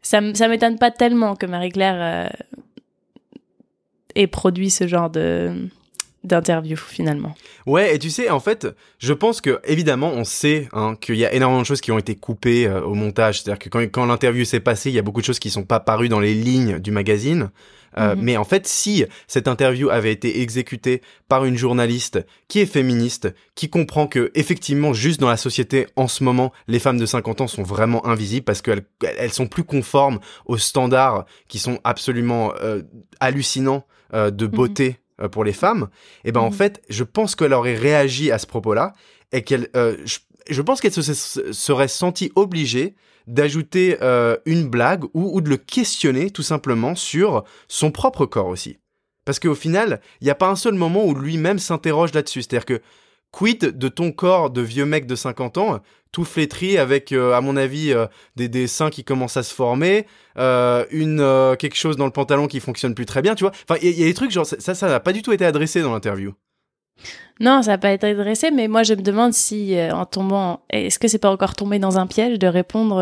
ça, 0.02 0.20
ça 0.34 0.48
m'étonne 0.48 0.78
pas 0.78 0.90
tellement 0.90 1.36
que 1.36 1.46
Marie-Claire 1.46 1.98
euh, 2.00 2.28
ait 4.16 4.26
produit 4.26 4.70
ce 4.70 4.88
genre 4.88 5.10
de, 5.10 5.68
d'interview 6.24 6.76
finalement. 6.76 7.34
Ouais, 7.66 7.94
et 7.94 7.98
tu 7.98 8.10
sais, 8.10 8.28
en 8.30 8.40
fait, 8.40 8.66
je 8.98 9.12
pense 9.12 9.40
que 9.40 9.60
évidemment, 9.64 10.10
on 10.12 10.24
sait 10.24 10.68
hein, 10.72 10.96
qu'il 11.00 11.16
y 11.16 11.24
a 11.24 11.32
énormément 11.32 11.62
de 11.62 11.66
choses 11.66 11.80
qui 11.80 11.92
ont 11.92 11.98
été 11.98 12.16
coupées 12.16 12.66
euh, 12.66 12.82
au 12.82 12.94
montage. 12.94 13.40
C'est-à-dire 13.40 13.58
que 13.58 13.68
quand, 13.68 13.80
quand 13.80 14.06
l'interview 14.06 14.44
s'est 14.44 14.60
passée, 14.60 14.90
il 14.90 14.94
y 14.94 14.98
a 14.98 15.02
beaucoup 15.02 15.20
de 15.20 15.26
choses 15.26 15.38
qui 15.38 15.50
sont 15.50 15.64
pas 15.64 15.80
parues 15.80 16.08
dans 16.08 16.20
les 16.20 16.34
lignes 16.34 16.78
du 16.78 16.90
magazine. 16.90 17.50
Euh, 17.96 18.14
mhm. 18.14 18.22
Mais 18.22 18.36
en 18.36 18.44
fait, 18.44 18.66
si 18.66 19.04
cette 19.26 19.48
interview 19.48 19.90
avait 19.90 20.12
été 20.12 20.42
exécutée 20.42 21.02
par 21.28 21.44
une 21.44 21.56
journaliste 21.56 22.24
qui 22.48 22.60
est 22.60 22.66
féministe, 22.66 23.32
qui 23.54 23.70
comprend 23.70 24.06
que 24.06 24.30
effectivement, 24.34 24.92
juste 24.92 25.20
dans 25.20 25.28
la 25.28 25.36
société 25.36 25.86
en 25.96 26.08
ce 26.08 26.24
moment, 26.24 26.52
les 26.66 26.80
femmes 26.80 26.98
de 26.98 27.06
50 27.06 27.42
ans 27.42 27.46
sont 27.46 27.62
vraiment 27.62 28.04
invisibles 28.06 28.44
parce 28.44 28.60
qu'elles 28.60 28.84
elles 29.18 29.32
sont 29.32 29.46
plus 29.46 29.64
conformes 29.64 30.18
aux 30.46 30.58
standards 30.58 31.24
qui 31.48 31.58
sont 31.58 31.78
absolument 31.84 32.52
euh, 32.60 32.82
hallucinants 33.20 33.84
de 34.12 34.46
mhm. 34.46 34.50
beauté. 34.50 34.98
Pour 35.32 35.42
les 35.44 35.52
femmes, 35.52 35.88
et 36.24 36.28
eh 36.28 36.32
ben 36.32 36.40
en 36.40 36.50
mhm. 36.50 36.56
fait, 36.56 36.82
je 36.88 37.02
pense 37.04 37.34
qu'elle 37.34 37.52
aurait 37.52 37.74
réagi 37.74 38.30
à 38.30 38.38
ce 38.38 38.46
propos-là 38.46 38.92
et 39.32 39.42
qu'elle, 39.42 39.68
euh, 39.76 39.96
je, 40.04 40.62
pense 40.62 40.80
qu'elle 40.80 40.92
se 40.92 41.52
serait 41.52 41.88
sentie 41.88 42.30
obligée 42.36 42.94
d'ajouter 43.26 43.98
euh, 44.00 44.36
une 44.46 44.68
blague 44.68 45.04
ou, 45.14 45.36
ou 45.36 45.40
de 45.40 45.50
le 45.50 45.56
questionner 45.56 46.30
tout 46.30 46.42
simplement 46.42 46.94
sur 46.94 47.44
son 47.68 47.90
propre 47.90 48.26
corps 48.26 48.46
aussi. 48.46 48.78
Parce 49.24 49.38
qu'au 49.38 49.54
final, 49.54 50.00
il 50.20 50.24
n'y 50.24 50.30
a 50.30 50.34
pas 50.34 50.48
un 50.48 50.56
seul 50.56 50.74
moment 50.74 51.04
où 51.04 51.14
lui-même 51.14 51.58
s'interroge 51.58 52.14
là-dessus. 52.14 52.42
C'est-à-dire 52.42 52.64
que 52.64 52.80
quid 53.30 53.76
de 53.76 53.88
ton 53.88 54.10
corps 54.10 54.48
de 54.48 54.62
vieux 54.62 54.86
mec 54.86 55.06
de 55.06 55.14
50 55.14 55.58
ans 55.58 55.80
tout 56.12 56.24
flétri 56.24 56.78
avec, 56.78 57.12
euh, 57.12 57.34
à 57.34 57.40
mon 57.40 57.56
avis, 57.56 57.92
euh, 57.92 58.06
des, 58.36 58.48
des 58.48 58.66
seins 58.66 58.90
qui 58.90 59.04
commencent 59.04 59.36
à 59.36 59.42
se 59.42 59.54
former, 59.54 60.06
euh, 60.38 60.84
une 60.90 61.18
quelque 61.58 61.76
chose 61.76 61.96
dans 61.96 62.06
le 62.06 62.12
pantalon 62.12 62.46
qui 62.46 62.60
fonctionne 62.60 62.94
plus 62.94 63.06
très 63.06 63.22
bien, 63.22 63.34
tu 63.34 63.44
vois. 63.44 63.52
Enfin, 63.68 63.78
il 63.82 63.98
y, 63.98 64.02
a 64.02 64.06
des 64.06 64.14
trucs 64.14 64.30
genre 64.30 64.46
ça, 64.46 64.74
ça 64.74 64.88
n'a 64.88 65.00
pas 65.00 65.12
du 65.12 65.22
tout 65.22 65.32
été 65.32 65.44
adressé 65.44 65.82
dans 65.82 65.92
l'interview. 65.92 66.34
Non, 67.40 67.62
ça 67.62 67.72
n'a 67.72 67.78
pas 67.78 67.92
été 67.92 68.08
adressé, 68.08 68.50
mais 68.50 68.66
moi 68.66 68.82
je 68.82 68.94
me 68.94 69.02
demande 69.02 69.32
si 69.32 69.76
en 69.92 70.04
tombant, 70.04 70.62
est-ce 70.70 70.98
que 70.98 71.06
c'est 71.06 71.18
pas 71.18 71.30
encore 71.30 71.54
tombé 71.54 71.78
dans 71.78 71.98
un 71.98 72.06
piège 72.06 72.38
de 72.38 72.46
répondre 72.48 73.00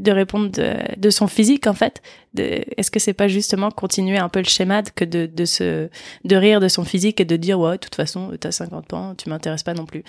de 0.00 0.12
répondre 0.12 0.50
de, 0.96 1.10
son 1.10 1.28
physique 1.28 1.66
en 1.66 1.74
fait 1.74 2.02
est-ce 2.36 2.90
que 2.90 2.98
c'est 2.98 3.12
pas 3.12 3.28
justement 3.28 3.70
continuer 3.70 4.18
un 4.18 4.28
peu 4.28 4.38
le 4.38 4.46
schéma 4.46 4.82
que 4.82 5.04
de, 5.04 5.26
de 5.26 5.44
se 5.44 5.88
de 6.24 6.36
rire 6.36 6.60
de 6.60 6.68
son 6.68 6.84
physique 6.84 7.20
et 7.20 7.24
de 7.24 7.36
dire 7.36 7.58
ouais 7.60 7.72
de 7.72 7.76
toute 7.76 7.94
façon 7.94 8.32
t'as 8.40 8.52
50 8.52 8.94
ans 8.94 9.14
tu 9.14 9.28
m'intéresses 9.28 9.62
pas 9.62 9.74
non 9.74 9.84
plus. 9.84 10.02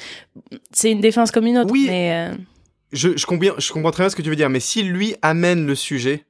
C'est 0.72 0.92
une 0.92 1.02
défense 1.02 1.32
comme 1.32 1.46
une 1.46 1.58
autre 1.58 1.72
oui. 1.72 1.86
mais 1.88 2.14
euh, 2.14 2.36
je, 2.94 3.18
je, 3.18 3.26
comprends, 3.26 3.58
je 3.58 3.72
comprends 3.72 3.92
très 3.92 4.04
bien 4.04 4.10
ce 4.10 4.16
que 4.16 4.22
tu 4.22 4.30
veux 4.30 4.36
dire 4.36 4.50
mais 4.50 4.60
si 4.60 4.84
lui 4.84 5.16
amène 5.22 5.66
le 5.66 5.76
sujet 5.76 6.26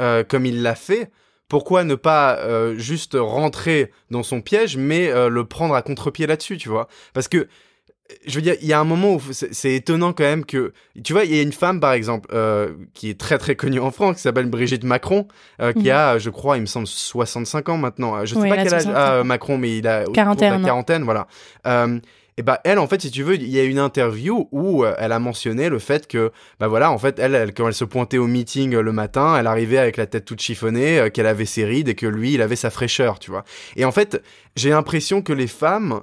euh, 0.00 0.22
comme 0.22 0.46
il 0.46 0.62
l'a 0.62 0.74
fait 0.74 1.10
pourquoi 1.48 1.84
ne 1.84 1.96
pas 1.96 2.38
euh, 2.38 2.78
juste 2.78 3.16
rentrer 3.18 3.90
dans 4.10 4.22
son 4.22 4.40
piège 4.42 4.76
mais 4.76 5.10
le 5.28 5.44
prendre 5.44 5.74
à 5.74 5.82
contre-pied 5.82 6.26
là-dessus 6.26 6.56
tu 6.56 6.68
vois? 6.68 6.88
Parce 7.14 7.28
que 7.28 7.48
je 8.26 8.34
veux 8.36 8.42
dire, 8.42 8.56
il 8.60 8.68
y 8.68 8.72
a 8.72 8.80
un 8.80 8.84
moment 8.84 9.14
où 9.14 9.20
c'est 9.30 9.74
étonnant 9.74 10.12
quand 10.12 10.24
même 10.24 10.44
que, 10.44 10.72
tu 11.02 11.12
vois, 11.12 11.24
il 11.24 11.34
y 11.34 11.38
a 11.38 11.42
une 11.42 11.52
femme 11.52 11.80
par 11.80 11.92
exemple 11.92 12.28
euh, 12.32 12.72
qui 12.94 13.10
est 13.10 13.18
très 13.18 13.38
très 13.38 13.56
connue 13.56 13.80
en 13.80 13.90
France, 13.90 14.16
qui 14.16 14.22
s'appelle 14.22 14.46
Brigitte 14.46 14.84
Macron, 14.84 15.28
euh, 15.60 15.72
qui 15.72 15.84
mhm. 15.84 15.90
a, 15.90 16.18
je 16.18 16.30
crois, 16.30 16.56
il 16.56 16.62
me 16.62 16.66
semble 16.66 16.86
65 16.86 17.68
ans 17.68 17.76
maintenant. 17.78 18.24
Je 18.24 18.34
sais 18.34 18.48
pas 18.48 18.56
quel 18.56 18.74
âge 18.74 18.86
a 18.86 19.24
Macron, 19.24 19.58
mais 19.58 19.78
il 19.78 19.86
a 19.86 20.04
quarantaine, 20.04 20.60
la 20.60 20.66
quarantaine, 20.66 21.04
voilà. 21.04 21.26
Euh, 21.66 21.98
et 22.38 22.42
bah 22.42 22.60
elle 22.64 22.78
en 22.78 22.86
fait 22.86 23.02
si 23.02 23.10
tu 23.10 23.22
veux 23.22 23.34
il 23.34 23.50
y 23.50 23.60
a 23.60 23.64
une 23.64 23.78
interview 23.78 24.48
où 24.52 24.86
elle 24.86 25.12
a 25.12 25.18
mentionné 25.18 25.68
le 25.68 25.78
fait 25.78 26.08
que 26.08 26.32
bah 26.58 26.66
voilà 26.66 26.90
en 26.90 26.96
fait 26.96 27.18
elle, 27.18 27.34
elle 27.34 27.52
quand 27.52 27.68
elle 27.68 27.74
se 27.74 27.84
pointait 27.84 28.16
au 28.16 28.26
meeting 28.26 28.74
le 28.74 28.90
matin 28.90 29.36
elle 29.38 29.46
arrivait 29.46 29.76
avec 29.76 29.98
la 29.98 30.06
tête 30.06 30.24
toute 30.24 30.40
chiffonnée 30.40 31.10
qu'elle 31.12 31.26
avait 31.26 31.44
ses 31.44 31.66
rides 31.66 31.90
et 31.90 31.94
que 31.94 32.06
lui 32.06 32.32
il 32.32 32.40
avait 32.40 32.56
sa 32.56 32.70
fraîcheur 32.70 33.18
tu 33.18 33.30
vois 33.30 33.44
et 33.76 33.84
en 33.84 33.92
fait 33.92 34.22
j'ai 34.56 34.70
l'impression 34.70 35.20
que 35.20 35.34
les 35.34 35.46
femmes 35.46 36.00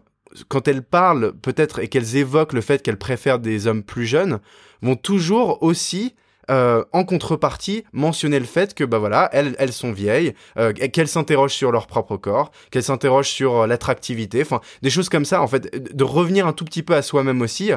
quand 0.47 0.67
elles 0.67 0.83
parlent 0.83 1.33
peut-être 1.41 1.79
et 1.79 1.87
qu'elles 1.87 2.15
évoquent 2.15 2.53
le 2.53 2.61
fait 2.61 2.81
qu'elles 2.81 2.97
préfèrent 2.97 3.39
des 3.39 3.67
hommes 3.67 3.83
plus 3.83 4.05
jeunes, 4.05 4.39
vont 4.81 4.95
toujours 4.95 5.61
aussi 5.61 6.15
euh, 6.49 6.83
en 6.93 7.03
contrepartie 7.03 7.83
mentionner 7.93 8.39
le 8.39 8.45
fait 8.45 8.73
que 8.73 8.83
bah 8.83 8.97
voilà 8.97 9.29
elles, 9.33 9.55
elles 9.59 9.71
sont 9.71 9.91
vieilles, 9.91 10.33
euh, 10.57 10.73
qu'elles 10.73 11.07
s'interrogent 11.07 11.53
sur 11.53 11.71
leur 11.71 11.85
propre 11.85 12.17
corps, 12.17 12.49
qu'elles 12.71 12.83
s'interrogent 12.83 13.29
sur 13.29 13.55
euh, 13.55 13.67
l'attractivité, 13.67 14.41
enfin 14.41 14.59
des 14.81 14.89
choses 14.89 15.09
comme 15.09 15.25
ça 15.25 15.43
en 15.43 15.47
fait, 15.47 15.95
de 15.95 16.03
revenir 16.03 16.47
un 16.47 16.53
tout 16.53 16.65
petit 16.65 16.81
peu 16.81 16.95
à 16.95 17.03
soi-même 17.03 17.41
aussi 17.43 17.71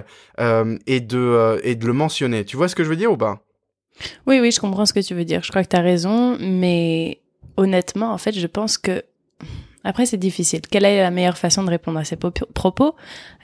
et 0.86 1.00
de 1.00 1.60
et 1.62 1.74
de 1.74 1.86
le 1.86 1.92
mentionner. 1.92 2.46
Tu 2.46 2.56
vois 2.56 2.68
ce 2.68 2.74
que 2.74 2.82
je 2.82 2.88
veux 2.88 2.96
dire 2.96 3.12
ou 3.12 3.18
pas? 3.18 3.40
Oui 4.26 4.40
oui, 4.40 4.50
je 4.50 4.60
comprends 4.60 4.86
ce 4.86 4.94
que 4.94 5.00
tu 5.00 5.14
veux 5.14 5.26
dire. 5.26 5.42
Je 5.42 5.50
crois 5.50 5.62
que 5.64 5.68
tu 5.68 5.76
as 5.76 5.82
raison, 5.82 6.38
mais 6.40 7.20
honnêtement 7.58 8.12
en 8.12 8.18
fait, 8.18 8.32
je 8.32 8.46
pense 8.46 8.78
que 8.78 9.02
après, 9.84 10.06
c'est 10.06 10.16
difficile. 10.16 10.60
Quelle 10.70 10.84
est 10.84 11.00
la 11.02 11.10
meilleure 11.10 11.38
façon 11.38 11.64
de 11.64 11.70
répondre 11.70 11.98
à 11.98 12.04
ces 12.04 12.16
propos? 12.16 12.94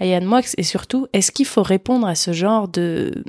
Et 0.00 0.62
surtout, 0.62 1.06
est-ce 1.12 1.32
qu'il 1.32 1.46
faut 1.46 1.62
répondre 1.62 2.06
à 2.06 2.14
ce 2.14 2.32
genre 2.32 2.68
de, 2.68 3.24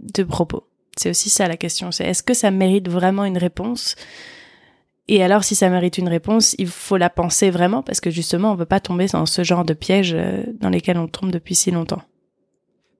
de 0.00 0.22
propos? 0.22 0.64
C'est 0.96 1.10
aussi 1.10 1.28
ça 1.28 1.48
la 1.48 1.56
question. 1.56 1.90
C'est 1.90 2.04
est-ce 2.04 2.22
que 2.22 2.34
ça 2.34 2.50
mérite 2.50 2.88
vraiment 2.88 3.24
une 3.24 3.38
réponse? 3.38 3.96
Et 5.08 5.22
alors, 5.22 5.44
si 5.44 5.54
ça 5.54 5.68
mérite 5.68 5.98
une 5.98 6.08
réponse, 6.08 6.54
il 6.58 6.66
faut 6.66 6.96
la 6.96 7.10
penser 7.10 7.50
vraiment 7.50 7.82
parce 7.82 8.00
que 8.00 8.10
justement, 8.10 8.50
on 8.50 8.54
ne 8.54 8.58
veut 8.58 8.64
pas 8.64 8.80
tomber 8.80 9.06
dans 9.06 9.26
ce 9.26 9.44
genre 9.44 9.64
de 9.64 9.74
piège 9.74 10.14
euh, 10.14 10.42
dans 10.60 10.70
lesquels 10.70 10.98
on 10.98 11.06
tombe 11.06 11.30
depuis 11.30 11.54
si 11.54 11.70
longtemps. 11.70 12.02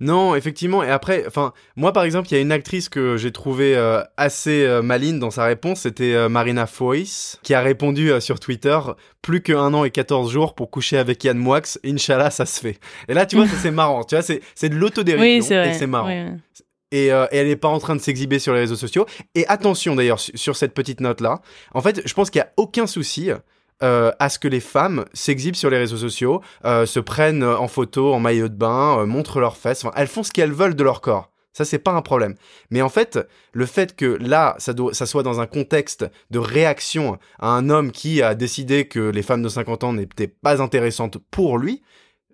Non, 0.01 0.35
effectivement. 0.35 0.83
Et 0.83 0.91
après, 0.91 1.25
enfin, 1.27 1.53
moi 1.75 1.93
par 1.93 2.05
exemple, 2.05 2.29
il 2.31 2.35
y 2.35 2.39
a 2.39 2.41
une 2.41 2.53
actrice 2.53 2.89
que 2.89 3.17
j'ai 3.17 3.33
trouvée 3.33 3.77
euh, 3.77 4.03
assez 4.17 4.65
euh, 4.65 4.83
maligne 4.83 5.19
dans 5.19 5.31
sa 5.31 5.45
réponse. 5.45 5.81
C'était 5.81 6.15
euh, 6.15 6.29
Marina 6.29 6.67
Foïs, 6.67 7.39
qui 7.43 7.55
a 7.55 7.61
répondu 7.61 8.11
sur 8.21 8.39
Twitter 8.39 8.79
plus 9.23 9.43
qu'un 9.43 9.73
an 9.73 9.85
et 9.85 9.91
14 9.91 10.31
jours 10.31 10.55
pour 10.55 10.71
coucher 10.71 10.99
avec 10.99 11.25
Yann 11.25 11.39
Moix. 11.39 11.63
Inch'Allah, 11.85 12.31
ça 12.31 12.45
se 12.45 12.61
fait. 12.61 12.79
Et 13.09 13.15
là, 13.15 13.25
tu 13.27 13.37
vois, 13.37 13.47
c'est 13.47 13.71
marrant. 13.71 14.05
Tu 14.05 14.15
vois, 14.15 14.23
c'est 14.23 14.69
de 14.69 14.77
l'autodérision 14.77 15.57
oui, 15.57 15.69
et 15.69 15.75
c'est 15.75 15.87
marrant. 15.87 16.11
Et, 16.11 17.07
et, 17.07 17.07
elle 17.07 17.49
n'est 17.49 17.57
pas 17.57 17.69
en 17.69 17.79
train 17.79 17.97
de 17.97 18.01
s'exhiber 18.01 18.39
sur 18.39 18.53
les 18.53 18.61
réseaux 18.61 18.77
sociaux. 18.77 19.07
Et 19.35 19.47
attention 19.49 19.97
d'ailleurs 19.97 20.21
sur 20.21 20.57
cette 20.57 20.75
petite 20.75 21.01
note 21.01 21.21
là. 21.21 21.41
En 21.73 21.81
fait, 21.81 22.03
je 22.05 22.15
pense 22.15 22.31
qu'il 22.31 22.39
y 22.39 22.43
a 22.43 22.53
aucun 22.57 22.87
souci 22.87 23.31
euh, 23.83 24.11
à 24.19 24.31
ce 24.31 24.39
que 24.39 24.49
les 24.49 24.61
femmes 24.61 25.05
s'exhibent 25.13 25.57
sur 25.57 25.69
les 25.69 25.77
réseaux 25.77 25.99
sociaux, 25.99 26.41
euh, 26.65 26.87
se 26.87 26.99
prennent 26.99 27.45
en 27.45 27.69
photo, 27.69 28.15
en 28.15 28.21
maillot 28.21 28.49
de 28.49 28.55
bain, 28.55 29.01
euh, 29.01 29.07
montrent 29.07 29.39
leurs 29.39 29.59
fesses. 29.59 29.85
Enfin, 29.85 29.95
elles 29.97 30.09
font 30.09 30.23
ce 30.23 30.33
qu'elles 30.33 30.53
veulent 30.53 30.75
de 30.75 30.83
leur 30.85 31.03
corps. 31.03 31.31
Ça, 31.53 31.65
c'est 31.65 31.79
pas 31.79 31.93
un 31.93 32.03
problème. 32.03 32.35
Mais 32.71 32.81
en 32.83 32.89
fait, 32.89 33.19
le 33.53 33.67
fait 33.67 33.95
que 33.95 34.19
là, 34.21 34.57
ça 34.59 35.07
soit 35.07 35.23
dans 35.23 35.41
un 35.41 35.47
contexte 35.47 36.07
de 36.31 36.39
réaction 36.39 37.19
à 37.39 37.49
un 37.49 37.71
homme 37.71 37.93
qui 37.93 38.23
a 38.23 38.35
décidé 38.35 38.89
que 38.89 39.11
les 39.11 39.23
femmes 39.23 39.43
de 39.43 39.49
50 39.49 39.85
ans 39.85 39.93
n'étaient 39.95 40.27
pas 40.27 40.61
intéressantes 40.63 41.19
pour 41.31 41.57
lui, 41.59 41.83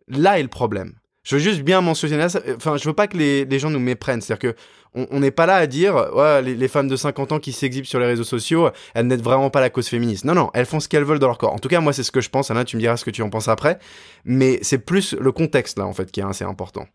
là 0.09 0.39
est 0.39 0.43
le 0.43 0.49
problème. 0.49 0.95
Je 1.23 1.37
veux 1.37 1.41
juste 1.41 1.63
bien 1.63 1.81
mentionner 1.81 2.29
ça. 2.29 2.41
Enfin, 2.57 2.77
je 2.77 2.85
veux 2.89 2.95
pas 2.95 3.07
que 3.07 3.17
les, 3.17 3.45
les 3.45 3.59
gens 3.61 3.71
nous 3.71 3.79
méprennent. 3.79 4.21
C'est-à-dire 4.21 4.55
que 4.55 4.59
on 4.95 5.21
n'est 5.21 5.31
pas 5.31 5.47
là 5.47 5.57
à 5.57 5.67
dire 5.67 5.95
ouais, 6.15 6.43
les, 6.43 6.69
femmes 6.69 6.89
de 6.89 6.97
50 6.97 7.33
ans 7.33 7.39
qui 7.39 7.53
s'exhibent 7.53 7.87
sur 7.87 7.99
les 7.99 8.07
réseaux 8.07 8.25
sociaux, 8.25 8.71
elles 8.95 9.07
n'aident 9.07 9.23
vraiment 9.23 9.51
pas 9.51 9.61
la 9.61 9.71
cause 9.71 9.89
féministe. 9.89 10.25
Non, 10.25 10.35
non, 10.35 10.51
elles 10.55 10.67
font 10.67 10.81
ce 10.81 10.89
qu'elles 10.89 11.05
veulent 11.05 11.19
dans 11.19 11.29
leur 11.29 11.39
corps. 11.39 11.55
En 11.55 11.59
tout 11.59 11.69
cas, 11.69 11.81
moi, 11.81 11.93
c'est 11.93 12.03
ce 12.03 12.13
que 12.13 12.21
je 12.21 12.29
pense. 12.29 12.51
Anna, 12.51 12.65
tu 12.65 12.77
me 12.77 12.81
diras 12.81 12.97
ce 12.97 13.05
que 13.05 13.11
tu 13.11 13.23
en 13.23 13.31
penses 13.31 13.49
après. 13.49 13.79
Mais 14.25 14.59
c'est 14.63 14.79
plus 14.79 15.15
le 15.15 15.33
contexte, 15.33 15.79
là, 15.79 15.87
en 15.87 15.93
fait, 15.93 16.11
qui 16.11 16.21
est 16.21 16.25
assez 16.25 16.45
important. 16.45 16.87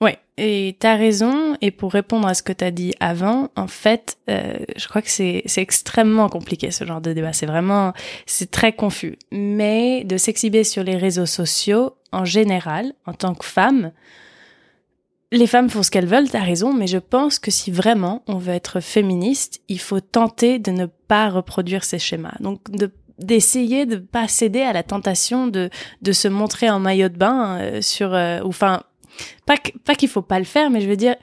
Ouais, 0.00 0.18
et 0.36 0.76
t'as 0.80 0.96
raison. 0.96 1.56
Et 1.60 1.70
pour 1.70 1.92
répondre 1.92 2.26
à 2.26 2.34
ce 2.34 2.42
que 2.42 2.52
t'as 2.52 2.70
dit 2.70 2.92
avant, 3.00 3.50
en 3.56 3.68
fait, 3.68 4.18
euh, 4.28 4.54
je 4.76 4.88
crois 4.88 5.02
que 5.02 5.10
c'est 5.10 5.44
extrêmement 5.56 6.28
compliqué 6.28 6.70
ce 6.70 6.84
genre 6.84 7.00
de 7.00 7.12
débat. 7.12 7.32
C'est 7.32 7.46
vraiment, 7.46 7.92
c'est 8.26 8.50
très 8.50 8.72
confus. 8.72 9.16
Mais 9.30 10.04
de 10.04 10.16
s'exhiber 10.16 10.64
sur 10.64 10.82
les 10.82 10.96
réseaux 10.96 11.26
sociaux, 11.26 11.96
en 12.10 12.24
général, 12.24 12.92
en 13.06 13.14
tant 13.14 13.34
que 13.34 13.44
femme, 13.44 13.92
les 15.32 15.46
femmes 15.46 15.70
font 15.70 15.82
ce 15.82 15.90
qu'elles 15.90 16.06
veulent, 16.06 16.28
t'as 16.28 16.42
raison, 16.42 16.74
mais 16.74 16.86
je 16.86 16.98
pense 16.98 17.38
que 17.38 17.50
si 17.50 17.70
vraiment 17.70 18.22
on 18.28 18.36
veut 18.36 18.52
être 18.52 18.80
féministe, 18.80 19.62
il 19.68 19.80
faut 19.80 20.00
tenter 20.00 20.58
de 20.58 20.70
ne 20.70 20.86
pas 20.86 21.30
reproduire 21.30 21.84
ces 21.84 21.98
schémas. 21.98 22.34
Donc 22.40 22.70
de 22.70 22.92
d'essayer 23.18 23.86
de 23.86 23.96
pas 23.96 24.26
céder 24.26 24.62
à 24.62 24.72
la 24.72 24.82
tentation 24.82 25.46
de 25.46 25.70
de 26.00 26.12
se 26.12 26.28
montrer 26.28 26.68
en 26.70 26.80
maillot 26.80 27.08
de 27.08 27.16
bain 27.16 27.58
euh, 27.60 27.82
sur 27.82 28.14
euh, 28.14 28.40
ou 28.40 28.48
enfin 28.48 28.82
pas 29.46 29.56
pas 29.84 29.94
qu'il 29.94 30.08
faut 30.08 30.22
pas 30.22 30.38
le 30.38 30.44
faire 30.44 30.70
mais 30.70 30.80
je 30.80 30.88
veux 30.88 30.96
dire 30.96 31.14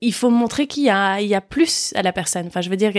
il 0.00 0.12
faut 0.12 0.30
montrer 0.30 0.66
qu'il 0.66 0.82
y 0.82 0.90
a 0.90 1.20
il 1.20 1.28
y 1.28 1.34
a 1.34 1.40
plus 1.40 1.92
à 1.94 2.02
la 2.02 2.12
personne 2.12 2.46
enfin 2.48 2.60
je 2.60 2.70
veux 2.70 2.76
dire 2.76 2.92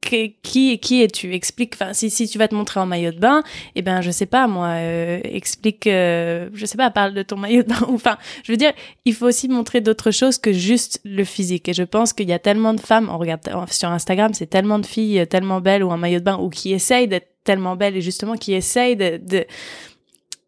qui 0.00 0.78
qui 0.78 1.02
es-tu? 1.02 1.34
Explique. 1.34 1.74
Enfin, 1.74 1.92
si 1.92 2.10
si 2.10 2.28
tu 2.28 2.38
vas 2.38 2.48
te 2.48 2.54
montrer 2.54 2.80
en 2.80 2.86
maillot 2.86 3.12
de 3.12 3.18
bain, 3.18 3.42
eh 3.74 3.82
ben 3.82 4.00
je 4.00 4.10
sais 4.10 4.26
pas 4.26 4.46
moi. 4.46 4.68
Euh, 4.68 5.20
explique. 5.24 5.86
Euh, 5.86 6.48
je 6.54 6.66
sais 6.66 6.76
pas. 6.76 6.90
Parle 6.90 7.14
de 7.14 7.22
ton 7.22 7.36
maillot 7.38 7.62
de 7.62 7.68
bain. 7.68 7.86
Enfin, 7.88 8.16
je 8.44 8.52
veux 8.52 8.56
dire, 8.56 8.72
il 9.04 9.14
faut 9.14 9.26
aussi 9.26 9.48
montrer 9.48 9.80
d'autres 9.80 10.10
choses 10.10 10.38
que 10.38 10.52
juste 10.52 11.00
le 11.04 11.24
physique. 11.24 11.68
Et 11.68 11.72
je 11.72 11.82
pense 11.82 12.12
qu'il 12.12 12.28
y 12.28 12.32
a 12.32 12.38
tellement 12.38 12.74
de 12.74 12.80
femmes. 12.80 13.08
On 13.10 13.18
regarde 13.18 13.40
sur 13.70 13.90
Instagram, 13.90 14.32
c'est 14.34 14.48
tellement 14.48 14.78
de 14.78 14.86
filles 14.86 15.26
tellement 15.28 15.60
belles 15.60 15.84
ou 15.84 15.90
en 15.90 15.98
maillot 15.98 16.20
de 16.20 16.24
bain 16.24 16.38
ou 16.38 16.48
qui 16.48 16.72
essayent 16.72 17.08
d'être 17.08 17.28
tellement 17.44 17.76
belles 17.76 17.96
et 17.96 18.02
justement 18.02 18.36
qui 18.36 18.52
essayent 18.52 18.96
de 18.96 19.46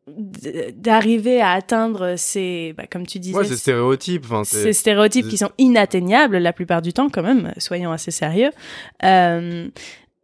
d'arriver 0.06 1.40
à 1.40 1.50
atteindre 1.52 2.14
ces, 2.16 2.74
bah, 2.76 2.84
comme 2.90 3.06
tu 3.06 3.20
disais, 3.20 3.36
ouais, 3.36 3.44
ces 3.44 3.56
stéréotypes, 3.56 4.24
enfin, 4.24 4.42
ces 4.44 4.72
stéréotypes 4.72 5.28
qui 5.28 5.38
sont 5.38 5.52
inatteignables 5.58 6.38
la 6.38 6.52
plupart 6.52 6.82
du 6.82 6.92
temps 6.92 7.08
quand 7.08 7.22
même, 7.22 7.52
soyons 7.58 7.92
assez 7.92 8.10
sérieux. 8.10 8.50
Euh, 9.04 9.68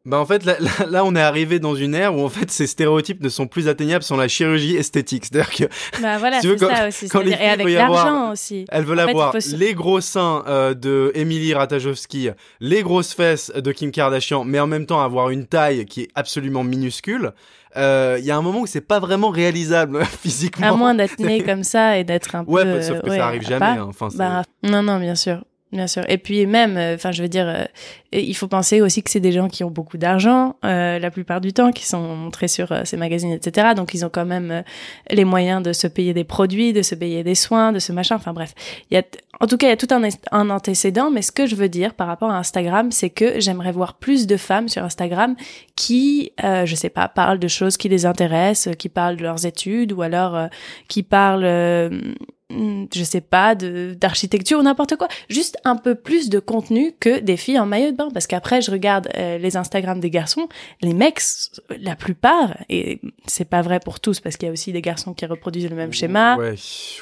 bah 0.08 0.18
en 0.18 0.24
fait 0.24 0.44
là, 0.44 0.56
là, 0.88 1.04
on 1.04 1.14
est 1.14 1.20
arrivé 1.20 1.58
dans 1.58 1.74
une 1.74 1.94
ère 1.94 2.16
où 2.16 2.24
en 2.24 2.28
fait 2.28 2.50
ces 2.50 2.66
stéréotypes 2.66 3.22
ne 3.22 3.28
sont 3.28 3.46
plus 3.46 3.68
atteignables 3.68 4.02
sans 4.02 4.16
la 4.16 4.26
chirurgie 4.26 4.74
esthétique. 4.74 5.26
C'est-à-dire 5.26 5.50
que 5.50 5.64
bah 6.00 6.18
voilà, 6.18 6.40
c'est 6.40 6.58
ça 6.58 6.88
aussi. 6.88 7.08
Quand 7.08 7.20
les 7.20 7.32
et 7.32 7.48
avec 7.48 7.68
l'argent 7.68 8.32
aussi. 8.32 8.64
Elles 8.70 8.84
veulent 8.84 9.00
avoir 9.00 9.36
les 9.56 9.74
gros 9.74 10.00
seins 10.00 10.44
euh, 10.46 10.72
de 10.74 11.12
Emily 11.14 11.52
Ratajkowski, 11.52 12.30
les 12.60 12.82
grosses 12.82 13.12
fesses 13.12 13.52
de 13.54 13.70
Kim 13.70 13.90
Kardashian, 13.90 14.44
mais 14.44 14.58
en 14.58 14.66
même 14.66 14.86
temps 14.86 15.00
avoir 15.00 15.30
une 15.30 15.46
taille 15.46 15.84
qui 15.84 16.02
est 16.02 16.08
absolument 16.14 16.64
minuscule 16.64 17.32
il 17.74 17.80
euh, 17.80 18.18
y 18.18 18.30
a 18.30 18.36
un 18.36 18.42
moment 18.42 18.60
où 18.60 18.66
c'est 18.66 18.80
pas 18.80 18.98
vraiment 18.98 19.30
réalisable 19.30 20.04
physiquement. 20.22 20.66
À 20.66 20.72
moins 20.72 20.94
d'être 20.94 21.18
né 21.18 21.42
comme 21.46 21.64
ça 21.64 21.98
et 21.98 22.04
d'être 22.04 22.34
un 22.34 22.44
ouais, 22.44 22.64
peu. 22.64 22.72
Ouais, 22.74 22.82
sauf 22.82 23.02
que 23.02 23.10
ça 23.10 23.26
arrive 23.26 23.42
jamais. 23.42 23.66
Hein. 23.66 23.86
Enfin, 23.88 24.08
bah, 24.14 24.42
non, 24.62 24.82
non, 24.82 24.98
bien 24.98 25.14
sûr. 25.14 25.44
Bien 25.70 25.86
sûr. 25.86 26.02
Et 26.08 26.16
puis 26.16 26.46
même, 26.46 26.78
euh, 26.78 26.94
enfin, 26.94 27.12
je 27.12 27.22
veux 27.22 27.28
dire, 27.28 27.46
euh, 27.46 27.64
il 28.10 28.34
faut 28.34 28.48
penser 28.48 28.80
aussi 28.80 29.02
que 29.02 29.10
c'est 29.10 29.20
des 29.20 29.32
gens 29.32 29.48
qui 29.48 29.64
ont 29.64 29.70
beaucoup 29.70 29.98
d'argent 29.98 30.56
euh, 30.64 30.98
la 30.98 31.10
plupart 31.10 31.42
du 31.42 31.52
temps, 31.52 31.72
qui 31.72 31.84
sont 31.84 32.00
montrés 32.00 32.48
sur 32.48 32.72
ces 32.84 32.96
magazines, 32.96 33.32
etc. 33.32 33.74
Donc 33.76 33.92
ils 33.92 34.02
ont 34.06 34.08
quand 34.08 34.24
même 34.24 34.64
les 35.10 35.26
moyens 35.26 35.62
de 35.62 35.74
se 35.74 35.86
payer 35.86 36.14
des 36.14 36.24
produits, 36.24 36.72
de 36.72 36.80
se 36.80 36.94
payer 36.94 37.22
des 37.22 37.34
soins, 37.34 37.72
de 37.72 37.80
ce 37.80 37.92
machin. 37.92 38.16
Enfin 38.16 38.32
bref, 38.32 38.54
il 38.90 38.94
y 38.94 38.96
a, 38.96 39.02
en 39.40 39.46
tout 39.46 39.58
cas, 39.58 39.66
il 39.66 39.70
y 39.70 39.72
a 39.74 39.76
tout 39.76 39.88
un, 39.90 40.00
un 40.32 40.48
antécédent. 40.48 41.10
Mais 41.10 41.20
ce 41.20 41.32
que 41.32 41.44
je 41.44 41.54
veux 41.54 41.68
dire 41.68 41.92
par 41.92 42.06
rapport 42.06 42.30
à 42.30 42.38
Instagram, 42.38 42.90
c'est 42.90 43.10
que 43.10 43.38
j'aimerais 43.38 43.72
voir 43.72 43.98
plus 43.98 44.26
de 44.26 44.38
femmes 44.38 44.68
sur 44.68 44.82
Instagram 44.84 45.36
qui, 45.76 46.32
je 46.42 46.74
sais 46.74 46.88
pas, 46.88 47.08
parlent 47.08 47.38
de 47.38 47.48
choses 47.48 47.76
qui 47.76 47.90
les 47.90 48.06
intéressent, 48.06 48.74
qui 48.74 48.88
parlent 48.88 49.18
de 49.18 49.22
leurs 49.22 49.44
études 49.44 49.92
ou 49.92 50.00
alors 50.00 50.48
qui 50.88 51.02
parlent 51.02 51.44
je 52.50 53.04
sais 53.04 53.20
pas, 53.20 53.54
d'architecture 53.54 54.58
ou 54.58 54.62
n'importe 54.62 54.96
quoi. 54.96 55.08
Juste 55.28 55.58
un 55.64 55.76
peu 55.76 55.94
plus 55.94 56.30
de 56.30 56.38
contenu 56.38 56.92
que 56.98 57.20
des 57.20 57.36
filles 57.36 57.58
en 57.58 57.66
maillot 57.66 57.90
de 57.90 57.96
bain. 57.96 58.08
Parce 58.12 58.26
qu'après, 58.26 58.62
je 58.62 58.70
regarde 58.70 59.08
euh, 59.16 59.38
les 59.38 59.56
Instagram 59.56 60.00
des 60.00 60.10
garçons, 60.10 60.48
les 60.80 60.94
mecs, 60.94 61.20
la 61.80 61.94
plupart, 61.94 62.56
et 62.68 63.00
c'est 63.26 63.44
pas 63.44 63.62
vrai 63.62 63.80
pour 63.80 64.00
tous, 64.00 64.20
parce 64.20 64.36
qu'il 64.36 64.46
y 64.46 64.48
a 64.50 64.52
aussi 64.52 64.72
des 64.72 64.82
garçons 64.82 65.14
qui 65.14 65.26
reproduisent 65.26 65.68
le 65.68 65.76
même 65.76 65.92
schéma. 65.92 66.36
Ouais, 66.36 66.54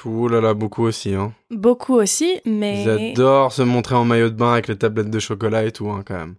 ouh 0.04 0.28
là 0.28 0.40
là, 0.40 0.54
beaucoup 0.54 0.84
aussi, 0.84 1.14
hein. 1.14 1.32
Beaucoup 1.50 1.94
aussi, 1.94 2.40
mais... 2.44 2.82
Ils 2.82 3.10
adorent 3.12 3.52
se 3.52 3.62
montrer 3.62 3.94
en 3.94 4.04
maillot 4.04 4.30
de 4.30 4.34
bain 4.34 4.52
avec 4.52 4.68
les 4.68 4.76
tablettes 4.76 5.10
de 5.10 5.18
chocolat 5.18 5.64
et 5.64 5.72
tout, 5.72 5.88
hein, 5.88 6.02
quand 6.04 6.16
même. 6.16 6.34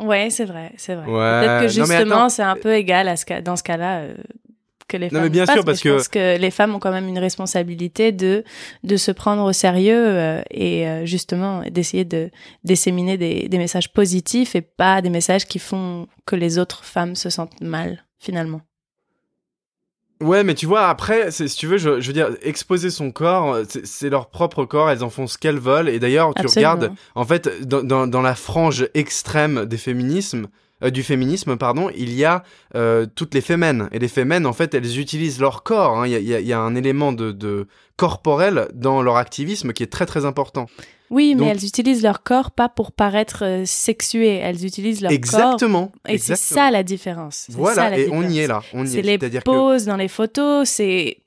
Ouais, 0.00 0.30
c'est 0.30 0.44
vrai, 0.44 0.72
c'est 0.76 0.94
vrai. 0.94 1.06
Peut-être 1.06 1.62
que 1.62 1.68
justement, 1.68 2.28
c'est 2.28 2.42
un 2.42 2.56
peu 2.56 2.74
égal 2.74 3.08
à 3.08 3.16
ce 3.16 3.40
dans 3.40 3.56
ce 3.56 3.62
cas-là. 3.64 4.00
Euh, 4.00 4.14
que 4.88 4.96
les 4.96 5.08
femmes. 5.08 5.18
Non, 5.18 5.24
mais 5.24 5.30
bien 5.30 5.46
sûr, 5.46 5.64
parce 5.64 5.80
que... 5.80 5.90
Je 5.90 5.94
pense 5.94 6.08
que 6.08 6.38
les 6.38 6.50
femmes 6.50 6.74
ont 6.74 6.78
quand 6.78 6.90
même 6.90 7.08
une 7.08 7.18
responsabilité 7.18 8.12
de 8.12 8.44
de 8.84 8.96
se 8.96 9.10
prendre 9.10 9.44
au 9.44 9.52
sérieux 9.52 10.06
euh, 10.06 10.42
et 10.50 10.88
euh, 10.88 11.06
justement 11.06 11.62
d'essayer 11.70 12.04
de 12.04 12.30
disséminer 12.64 13.16
des, 13.16 13.48
des 13.48 13.58
messages 13.58 13.92
positifs 13.92 14.54
et 14.56 14.62
pas 14.62 15.02
des 15.02 15.10
messages 15.10 15.46
qui 15.46 15.58
font 15.58 16.08
que 16.26 16.36
les 16.36 16.58
autres 16.58 16.84
femmes 16.84 17.14
se 17.14 17.30
sentent 17.30 17.60
mal 17.60 18.04
finalement. 18.18 18.62
Ouais, 20.20 20.42
mais 20.42 20.54
tu 20.54 20.66
vois, 20.66 20.88
après, 20.88 21.30
si 21.30 21.46
tu 21.46 21.68
veux, 21.68 21.78
je, 21.78 22.00
je 22.00 22.06
veux 22.08 22.12
dire, 22.12 22.30
exposer 22.42 22.90
son 22.90 23.12
corps, 23.12 23.58
c'est 23.84 24.10
leur 24.10 24.30
propre 24.30 24.64
corps, 24.64 24.90
elles 24.90 25.04
en 25.04 25.10
font 25.10 25.28
ce 25.28 25.38
qu'elles 25.38 25.60
veulent. 25.60 25.88
Et 25.88 26.00
d'ailleurs, 26.00 26.34
tu 26.34 26.46
regardes, 26.46 26.92
en 27.14 27.24
fait, 27.24 27.64
dans, 27.66 27.84
dans, 27.84 28.08
dans, 28.08 28.20
la 28.20 28.34
frange 28.34 28.88
extrême 28.94 29.64
des 29.66 29.76
féminismes, 29.76 30.48
euh, 30.82 30.90
du 30.90 31.02
féminisme, 31.02 31.56
pardon, 31.56 31.90
il 31.96 32.14
y 32.14 32.24
a 32.24 32.44
euh, 32.74 33.06
toutes 33.14 33.34
les 33.34 33.40
femmes 33.40 33.88
Et 33.92 33.98
les 33.98 34.08
femmes, 34.08 34.46
en 34.46 34.52
fait, 34.52 34.74
elles 34.74 34.98
utilisent 34.98 35.40
leur 35.40 35.62
corps. 35.62 35.98
Hein. 35.98 36.06
Il, 36.06 36.12
y 36.12 36.34
a, 36.34 36.40
il, 36.40 36.46
y 36.46 36.52
a, 36.52 36.60
un 36.60 36.74
élément 36.74 37.12
de, 37.12 37.32
de, 37.32 37.66
corporel 37.96 38.68
dans 38.74 39.02
leur 39.02 39.16
activisme 39.16 39.72
qui 39.72 39.82
est 39.82 39.92
très 39.92 40.06
très 40.06 40.24
important. 40.24 40.66
Oui, 41.10 41.34
mais 41.34 41.46
elles 41.46 41.64
utilisent 41.64 42.02
leur 42.02 42.22
corps 42.22 42.50
pas 42.50 42.68
pour 42.68 42.92
paraître 42.92 43.44
euh, 43.44 43.64
sexuées. 43.64 44.36
Elles 44.36 44.64
utilisent 44.64 45.00
leur 45.00 45.10
exactement, 45.10 45.86
corps. 45.86 46.12
Et 46.12 46.18
c'est 46.18 46.36
ça 46.36 46.70
la 46.70 46.82
différence. 46.82 47.46
Voilà, 47.50 47.98
et 47.98 48.08
on 48.12 48.22
y 48.28 48.40
est 48.40 48.46
là. 48.46 48.62
C'est 48.84 49.02
les 49.02 49.18
poses 49.40 49.86
dans 49.86 49.96
les 49.96 50.08
photos, 50.08 50.68
c'est 50.68 51.18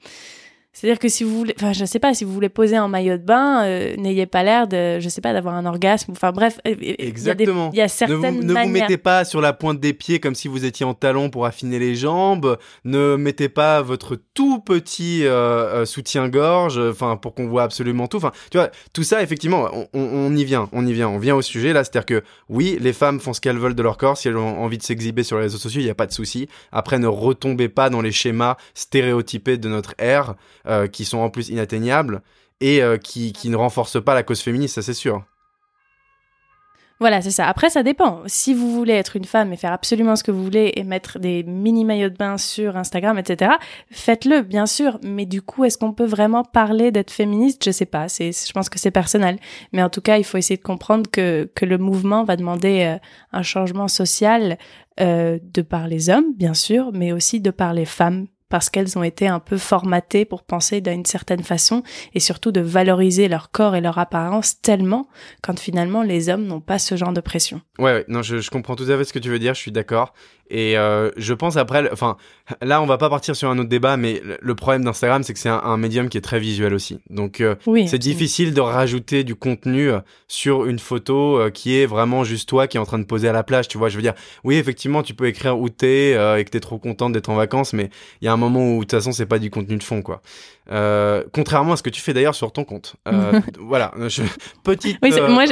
c'est-à-dire 0.82 0.98
que 0.98 1.10
si 1.10 1.24
vous 1.24 1.38
voulez, 1.38 1.54
enfin, 1.60 1.74
je 1.74 1.86
sais 1.86 2.00
pas, 2.00 2.16
si 2.16 2.24
vous 2.24 2.34
voulez 2.34 2.50
poser 2.50 2.80
en 2.80 2.88
maillot 2.88 3.18
de 3.18 3.22
bain, 3.22 3.66
euh, 3.66 3.96
n'ayez 3.98 4.26
pas 4.26 4.42
l'air 4.42 4.68
de, 4.68 5.00
je 5.00 5.10
sais 5.10 5.22
pas, 5.22 5.32
d'avoir 5.32 5.54
un 5.54 5.68
orgasme. 5.68 6.14
Enfin, 6.14 6.32
bref. 6.32 6.60
Exactement. 6.66 7.70
Il 7.72 7.78
y, 7.78 7.82
a 7.82 7.88
certaines 7.88 8.38
ne 8.38 8.42
vous, 8.42 8.48
ne 8.48 8.64
vous 8.64 8.70
mettez 8.70 8.98
pas 8.98 9.24
sur 9.24 9.42
la 9.42 9.54
pointe 9.54 9.80
des 9.80 9.94
pieds 9.94 10.20
comme 10.20 10.34
si 10.34 10.48
vous 10.48 10.66
étiez 10.66 10.84
en 10.84 10.96
talon 10.96 11.30
pour 11.30 11.46
affiner 11.46 11.78
les 11.78 11.94
jambes. 11.94 12.58
Ne 12.84 13.16
mettez 13.16 13.48
pas 13.48 13.84
votre 13.84 14.18
tout 14.34 14.58
petit 14.58 15.24
euh, 15.24 15.32
euh, 15.32 15.86
soutien-gorge, 15.86 16.80
enfin, 16.80 17.16
pour 17.16 17.36
qu'on 17.36 17.48
voit 17.48 17.62
absolument 17.62 18.08
tout. 18.08 18.18
Enfin, 18.18 18.32
tu 18.50 18.58
vois, 18.58 18.72
tout 18.92 19.04
ça, 19.04 19.22
effectivement, 19.22 19.70
on, 19.94 20.00
on, 20.02 20.36
y 20.36 20.44
vient, 20.44 20.68
on 20.72 20.88
y 20.88 20.94
vient, 20.94 21.10
on 21.10 21.20
vient 21.20 21.36
au 21.36 21.44
sujet 21.44 21.74
là. 21.74 21.84
C'est-à-dire 21.84 22.08
que 22.08 22.24
oui, 22.50 22.80
les 22.82 22.94
femmes 22.94 23.20
font 23.20 23.34
ce 23.34 23.42
qu'elles 23.42 23.60
veulent 23.60 23.76
de 23.76 23.84
leur 23.84 24.00
corps. 24.00 24.18
Si 24.18 24.30
elles 24.30 24.38
ont 24.38 24.64
envie 24.64 24.80
de 24.80 24.84
s'exhiber 24.84 25.22
sur 25.22 25.38
les 25.38 25.44
réseaux 25.44 25.60
sociaux, 25.60 25.82
il 25.82 25.86
n'y 25.86 25.92
a 25.92 25.96
pas 25.96 26.08
de 26.08 26.14
souci. 26.14 26.50
Après, 26.72 26.98
ne 26.98 27.06
retombez 27.06 27.70
pas 27.70 27.92
dans 27.92 28.02
les 28.02 28.12
schémas 28.12 28.58
stéréotypés 28.74 29.58
de 29.58 29.70
notre 29.70 29.94
ère. 30.00 30.34
Euh, 30.71 30.71
qui 30.88 31.06
sont 31.06 31.20
en 31.20 31.30
plus 31.30 31.50
inatteignables 31.50 32.22
et 32.62 32.82
euh, 32.82 32.98
qui, 32.98 33.34
qui 33.34 33.50
ne 33.50 33.58
renforcent 33.58 34.02
pas 34.02 34.14
la 34.14 34.24
cause 34.24 34.42
féministe, 34.42 34.76
ça 34.76 34.82
c'est 34.82 34.94
sûr. 34.94 35.26
Voilà, 37.00 37.20
c'est 37.24 37.32
ça. 37.32 37.48
Après, 37.48 37.72
ça 37.72 37.82
dépend. 37.82 38.22
Si 38.28 38.54
vous 38.54 38.72
voulez 38.72 38.94
être 38.94 39.16
une 39.16 39.26
femme 39.26 39.52
et 39.52 39.58
faire 39.58 39.72
absolument 39.74 40.16
ce 40.16 40.24
que 40.24 40.30
vous 40.30 40.44
voulez 40.44 40.72
et 40.76 40.84
mettre 40.84 41.18
des 41.18 41.42
mini 41.42 41.84
maillots 41.84 42.12
de 42.12 42.16
bain 42.16 42.38
sur 42.38 42.78
Instagram, 42.78 43.18
etc., 43.18 43.54
faites-le, 43.90 44.44
bien 44.44 44.68
sûr. 44.68 45.00
Mais 45.02 45.26
du 45.26 45.42
coup, 45.42 45.66
est-ce 45.66 45.80
qu'on 45.80 45.94
peut 45.94 46.06
vraiment 46.06 46.44
parler 46.44 46.92
d'être 46.92 47.10
féministe? 47.10 47.66
Je 47.66 47.72
sais 47.72 47.88
pas. 47.88 48.08
C'est, 48.08 48.32
je 48.32 48.54
pense 48.54 48.70
que 48.70 48.78
c'est 48.78 48.92
personnel. 48.92 49.40
Mais 49.74 49.82
en 49.82 49.90
tout 49.90 50.02
cas, 50.02 50.20
il 50.20 50.24
faut 50.24 50.38
essayer 50.38 50.58
de 50.58 50.62
comprendre 50.62 51.10
que, 51.10 51.50
que 51.56 51.66
le 51.66 51.80
mouvement 51.80 52.24
va 52.24 52.36
demander 52.36 52.84
euh, 52.84 53.00
un 53.32 53.42
changement 53.42 53.88
social 53.88 54.60
euh, 55.00 55.40
de 55.42 55.64
par 55.64 55.88
les 55.88 56.12
hommes, 56.12 56.36
bien 56.36 56.54
sûr, 56.54 56.92
mais 56.94 57.14
aussi 57.14 57.42
de 57.42 57.50
par 57.50 57.74
les 57.74 57.86
femmes 57.86 58.28
parce 58.52 58.70
qu'elles 58.70 59.00
ont 59.00 59.04
été 59.04 59.28
un 59.28 59.40
peu 59.40 59.58
formatées 59.58 60.26
pour 60.26 60.44
penser 60.44 60.82
d'une 60.82 61.06
certaine 61.06 61.42
façon 61.42 61.82
et 62.14 62.20
surtout 62.20 62.52
de 62.52 62.62
valoriser 62.62 63.28
leur 63.28 63.50
corps 63.50 63.76
et 63.76 63.82
leur 63.82 63.98
apparence 63.98 64.62
tellement 64.62 65.08
quand 65.42 65.60
finalement 65.60 66.04
les 66.04 66.30
hommes 66.30 66.46
n'ont 66.46 66.60
pas 66.60 66.78
ce 66.78 66.96
genre 66.96 67.14
de 67.14 67.22
pression. 67.22 67.62
Ouais, 67.80 67.94
ouais 67.94 68.06
non, 68.08 68.22
je, 68.22 68.38
je, 68.38 68.50
comprends 68.52 68.76
tout 68.76 68.90
à 68.90 68.98
fait 68.98 69.06
ce 69.06 69.14
que 69.14 69.20
tu 69.20 69.30
veux 69.30 69.40
dire, 69.40 69.56
je 69.56 69.62
suis 69.62 69.72
d'accord. 69.72 70.14
Et 70.52 70.78
euh, 70.78 71.12
je 71.16 71.34
pense 71.34 71.56
après, 71.56 71.90
enfin, 71.94 72.18
là, 72.62 72.82
on 72.82 72.86
va 72.86 72.98
pas 72.98 73.10
partir 73.10 73.38
sur 73.38 73.50
un 73.50 73.58
autre 73.58 73.70
débat, 73.70 73.96
mais 73.96 74.22
le 74.42 74.54
problème 74.54 74.84
d'Instagram, 74.84 75.24
c'est 75.24 75.32
que 75.32 75.40
c'est 75.40 75.48
un, 75.48 75.78
médium 75.78 76.10
qui 76.10 76.18
est 76.18 76.22
très 76.22 76.42
visuel 76.42 76.74
aussi. 76.74 77.00
Donc, 77.10 77.40
euh, 77.40 77.56
c'est 77.88 77.98
difficile 77.98 78.54
de 78.54 78.60
rajouter 78.60 79.24
du 79.24 79.34
contenu 79.34 79.90
euh, 79.90 80.00
sur 80.28 80.66
une 80.66 80.78
photo 80.78 81.40
qui 81.54 81.78
est 81.78 81.86
vraiment 81.86 82.26
juste 82.26 82.50
toi 82.50 82.68
qui 82.68 82.76
est 82.76 82.80
en 82.82 82.86
train 82.86 83.00
de 83.00 83.06
poser 83.06 83.30
à 83.30 83.32
la 83.32 83.44
plage. 83.44 83.70
Tu 83.70 83.78
vois, 83.78 83.88
je 83.88 83.96
veux 83.96 84.02
dire, 84.02 84.14
oui, 84.44 84.58
effectivement, 84.58 85.04
tu 85.04 85.14
peux 85.14 85.28
écrire 85.28 85.58
où 85.58 85.70
t'es 85.70 86.12
et 86.12 86.44
que 86.44 86.50
t'es 86.50 86.60
trop 86.60 86.78
contente 86.78 87.14
d'être 87.14 87.30
en 87.30 87.36
vacances, 87.36 87.72
mais 87.72 87.90
il 88.22 88.26
y 88.26 88.28
a 88.28 88.34
un 88.34 88.38
moment 88.42 88.74
où 88.74 88.76
de 88.76 88.80
toute 88.82 88.92
façon, 88.92 89.12
c'est 89.12 89.26
pas 89.26 89.40
du 89.40 89.50
contenu 89.50 89.78
de 89.78 89.84
fond, 89.84 90.02
quoi. 90.02 90.22
contrairement 91.34 91.74
à 91.74 91.78
ce 91.78 91.84
que 91.84 91.90
tu 91.90 92.02
fais 92.02 92.14
d'ailleurs 92.14 92.36
sur 92.36 92.52
ton 92.52 92.64
compte. 92.64 92.96
voilà, 93.60 93.94
petite 94.64 94.98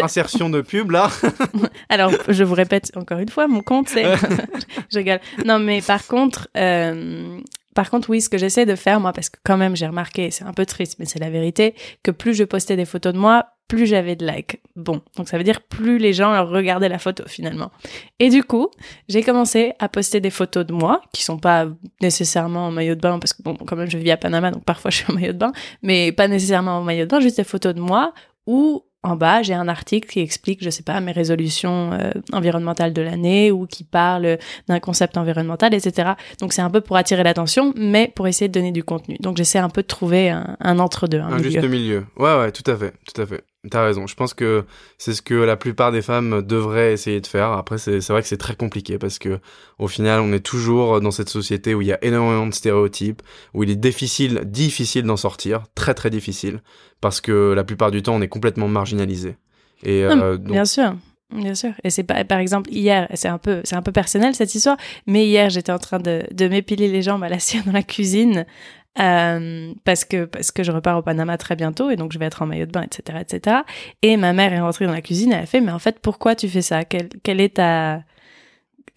insertion 0.01 0.49
de 0.49 0.61
pub 0.61 0.91
là. 0.91 1.09
Alors, 1.89 2.11
je 2.27 2.43
vous 2.43 2.55
répète 2.55 2.91
encore 2.95 3.19
une 3.19 3.29
fois, 3.29 3.47
mon 3.47 3.61
compte 3.61 3.89
c'est 3.89 4.05
je 4.91 4.97
rigole. 4.97 5.19
Non, 5.45 5.59
mais 5.59 5.81
par 5.81 6.05
contre, 6.07 6.47
euh, 6.57 7.39
par 7.75 7.89
contre, 7.89 8.09
oui, 8.09 8.21
ce 8.21 8.29
que 8.29 8.37
j'essaie 8.37 8.65
de 8.65 8.75
faire, 8.75 8.99
moi, 8.99 9.13
parce 9.13 9.29
que 9.29 9.37
quand 9.43 9.57
même, 9.57 9.75
j'ai 9.75 9.87
remarqué, 9.87 10.31
c'est 10.31 10.43
un 10.43 10.53
peu 10.53 10.65
triste, 10.65 10.97
mais 10.99 11.05
c'est 11.05 11.19
la 11.19 11.29
vérité, 11.29 11.75
que 12.03 12.11
plus 12.11 12.33
je 12.33 12.43
postais 12.43 12.75
des 12.75 12.85
photos 12.85 13.13
de 13.13 13.19
moi, 13.19 13.45
plus 13.69 13.85
j'avais 13.85 14.17
de 14.17 14.27
likes. 14.27 14.59
Bon, 14.75 15.01
donc 15.15 15.29
ça 15.29 15.37
veut 15.37 15.45
dire 15.45 15.61
plus 15.61 15.97
les 15.99 16.11
gens 16.11 16.45
regardaient 16.45 16.89
la 16.89 16.99
photo 16.99 17.23
finalement. 17.27 17.71
Et 18.19 18.29
du 18.29 18.43
coup, 18.43 18.69
j'ai 19.07 19.23
commencé 19.23 19.73
à 19.79 19.87
poster 19.87 20.19
des 20.19 20.31
photos 20.31 20.65
de 20.65 20.73
moi, 20.73 21.01
qui 21.13 21.23
sont 21.23 21.37
pas 21.37 21.67
nécessairement 22.01 22.67
en 22.67 22.71
maillot 22.71 22.95
de 22.95 22.99
bain, 22.99 23.19
parce 23.19 23.31
que 23.31 23.43
bon, 23.43 23.55
quand 23.55 23.77
même, 23.77 23.89
je 23.89 23.97
vis 23.97 24.11
à 24.11 24.17
Panama, 24.17 24.51
donc 24.51 24.65
parfois 24.65 24.91
je 24.91 24.97
suis 24.97 25.05
en 25.09 25.13
maillot 25.13 25.33
de 25.33 25.37
bain, 25.37 25.53
mais 25.83 26.11
pas 26.11 26.27
nécessairement 26.27 26.79
en 26.79 26.83
maillot 26.83 27.05
de 27.05 27.09
bain, 27.09 27.21
juste 27.21 27.37
des 27.37 27.45
photos 27.45 27.73
de 27.73 27.79
moi 27.79 28.13
où 28.47 28.83
en 29.01 29.15
bas, 29.15 29.41
j'ai 29.43 29.53
un 29.53 29.67
article 29.69 30.09
qui 30.09 30.19
explique, 30.19 30.61
je 30.61 30.69
sais 30.69 30.83
pas, 30.83 30.99
mes 30.99 31.13
résolutions 31.13 31.93
euh, 31.93 32.11
environnementales 32.33 32.91
de 32.91 33.01
l'année 33.01 33.49
ou 33.49 33.65
qui 33.65 33.85
parle 33.85 34.37
d'un 34.67 34.79
concept 34.79 35.17
environnemental, 35.17 35.73
etc. 35.73 36.11
Donc 36.41 36.51
c'est 36.51 36.61
un 36.61 36.69
peu 36.69 36.81
pour 36.81 36.97
attirer 36.97 37.23
l'attention, 37.23 37.73
mais 37.77 38.11
pour 38.13 38.27
essayer 38.27 38.49
de 38.49 38.53
donner 38.53 38.73
du 38.73 38.83
contenu. 38.83 39.15
Donc 39.21 39.37
j'essaie 39.37 39.59
un 39.59 39.69
peu 39.69 39.83
de 39.83 39.87
trouver 39.87 40.29
un, 40.29 40.79
entre-deux. 40.79 41.19
Un, 41.19 41.41
juste 41.41 41.63
milieu. 41.63 42.05
Ouais, 42.17 42.37
ouais, 42.39 42.51
tout 42.51 42.69
à 42.69 42.75
fait, 42.75 42.93
tout 43.05 43.21
à 43.21 43.25
fait. 43.25 43.43
T'as 43.69 43.83
raison. 43.83 44.07
Je 44.07 44.15
pense 44.15 44.33
que 44.33 44.63
c'est 44.97 45.13
ce 45.13 45.21
que 45.21 45.33
la 45.33 45.57
plupart 45.57 45.91
des 45.91 46.01
femmes 46.01 46.41
devraient 46.41 46.93
essayer 46.93 47.19
de 47.19 47.27
faire. 47.27 47.51
Après, 47.51 47.77
c'est 47.77 47.99
vrai 48.07 48.21
que 48.21 48.27
c'est 48.27 48.37
très 48.37 48.55
compliqué 48.55 48.97
parce 48.97 49.19
que 49.19 49.39
au 49.79 49.89
final, 49.89 50.21
on 50.21 50.31
est 50.31 50.39
toujours 50.39 51.01
dans 51.01 51.11
cette 51.11 51.27
société 51.27 51.75
où 51.75 51.81
il 51.81 51.87
y 51.89 51.91
a 51.91 52.01
énormément 52.01 52.47
de 52.47 52.53
stéréotypes, 52.53 53.21
où 53.53 53.63
il 53.63 53.69
est 53.69 53.75
difficile, 53.75 54.43
difficile 54.45 55.03
d'en 55.03 55.17
sortir, 55.17 55.63
très 55.75 55.93
très 55.93 56.09
difficile, 56.09 56.61
parce 57.01 57.19
que 57.19 57.51
la 57.51 57.65
plupart 57.65 57.91
du 57.91 58.01
temps, 58.01 58.15
on 58.15 58.21
est 58.21 58.29
complètement 58.29 58.69
marginalisé. 58.69 59.35
Et 59.83 60.05
euh, 60.05 60.37
bien 60.37 60.63
sûr. 60.63 60.95
Bien 61.31 61.53
sûr. 61.53 61.73
Et 61.83 61.91
c'est 61.91 62.03
pas, 62.03 62.23
par 62.23 62.39
exemple, 62.39 62.71
hier, 62.71 63.07
c'est 63.13 63.27
un 63.27 63.37
peu, 63.37 63.61
c'est 63.63 63.75
un 63.75 63.83
peu 63.83 63.91
personnel 63.91 64.33
cette 64.33 64.55
histoire, 64.55 64.77
mais 65.05 65.27
hier, 65.27 65.51
j'étais 65.51 65.71
en 65.71 65.77
train 65.77 65.99
de, 65.99 66.23
de 66.31 66.47
m'épiler 66.47 66.87
les 66.87 67.03
jambes 67.03 67.23
à 67.23 67.29
la 67.29 67.39
cire 67.39 67.63
dans 67.65 67.71
la 67.71 67.83
cuisine 67.83 68.45
euh, 68.99 69.73
parce 69.83 70.03
que 70.03 70.25
parce 70.25 70.51
que 70.51 70.63
je 70.63 70.71
repars 70.71 70.97
au 70.97 71.01
Panama 71.01 71.37
très 71.37 71.55
bientôt 71.55 71.89
et 71.89 71.95
donc 71.95 72.11
je 72.11 72.19
vais 72.19 72.25
être 72.25 72.41
en 72.41 72.47
maillot 72.47 72.65
de 72.65 72.71
bain, 72.71 72.83
etc., 72.83 73.19
etc. 73.21 73.57
Et 74.01 74.17
ma 74.17 74.33
mère 74.33 74.51
est 74.51 74.59
rentrée 74.59 74.85
dans 74.85 74.93
la 74.93 75.01
cuisine, 75.01 75.31
elle 75.31 75.43
a 75.43 75.45
fait 75.45 75.61
mais 75.61 75.71
en 75.71 75.79
fait 75.79 75.99
pourquoi 75.99 76.35
tu 76.35 76.49
fais 76.49 76.61
ça? 76.61 76.85
Quelle, 76.85 77.09
quelle 77.23 77.39
est 77.39 77.55
ta 77.55 78.03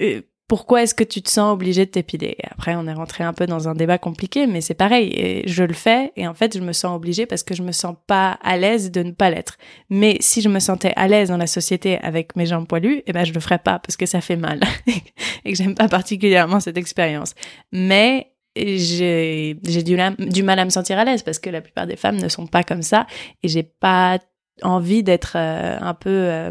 euh, 0.01 0.23
pourquoi 0.53 0.83
est-ce 0.83 0.95
que 0.95 1.03
tu 1.03 1.23
te 1.23 1.31
sens 1.31 1.51
obligé 1.51 1.87
de 1.87 1.91
t'épiler? 1.91 2.37
Après, 2.51 2.75
on 2.75 2.87
est 2.87 2.93
rentré 2.93 3.25
un 3.25 3.33
peu 3.33 3.47
dans 3.47 3.71
un 3.71 3.75
débat 3.75 3.97
compliqué, 3.97 4.47
mais 4.47 4.61
c'est 4.61 4.75
pareil. 4.75 5.11
Et 5.15 5.49
je 5.49 5.65
le 5.65 5.73
fais, 5.73 6.13
et 6.15 6.29
en 6.29 6.35
fait, 6.35 6.59
je 6.59 6.63
me 6.63 6.75
sens 6.75 6.95
obligée 6.95 7.25
parce 7.25 7.43
que 7.43 7.55
je 7.55 7.63
me 7.63 7.73
sens 7.73 7.97
pas 8.07 8.39
à 8.43 8.59
l'aise 8.59 8.91
de 8.91 9.03
ne 9.03 9.13
pas 9.13 9.31
l'être. 9.31 9.57
Mais 9.89 10.19
si 10.21 10.43
je 10.43 10.51
me 10.51 10.59
sentais 10.59 10.93
à 10.97 11.09
l'aise 11.09 11.31
dans 11.31 11.39
la 11.39 11.47
société 11.47 11.97
avec 12.01 12.37
mes 12.37 12.45
jambes 12.45 12.67
poilues, 12.67 13.03
eh 13.07 13.13
ben, 13.13 13.25
je 13.25 13.33
le 13.33 13.41
ferais 13.41 13.61
pas 13.61 13.79
parce 13.79 13.97
que 13.97 14.05
ça 14.05 14.21
fait 14.21 14.37
mal 14.37 14.61
et 14.87 15.53
que 15.53 15.57
j'aime 15.57 15.75
pas 15.75 15.89
particulièrement 15.89 16.61
cette 16.61 16.77
expérience. 16.77 17.35
Mais 17.73 18.32
j'ai 18.57 19.55
du, 19.63 19.97
du 20.19 20.43
mal 20.43 20.59
à 20.59 20.65
me 20.65 20.71
sentir 20.71 20.99
à 20.99 21.05
l'aise 21.05 21.23
parce 21.23 21.39
que 21.39 21.51
la 21.51 21.61
plupart 21.61 21.87
des 21.87 21.97
femmes 21.97 22.17
ne 22.17 22.29
sont 22.29 22.47
pas 22.47 22.63
comme 22.63 22.83
ça 22.83 23.07
et 23.43 23.49
j'ai 23.49 23.63
pas 23.63 24.19
envie 24.63 25.03
d'être 25.03 25.37
euh, 25.37 25.79
un 25.81 25.95
peu 25.95 26.11
euh, 26.11 26.51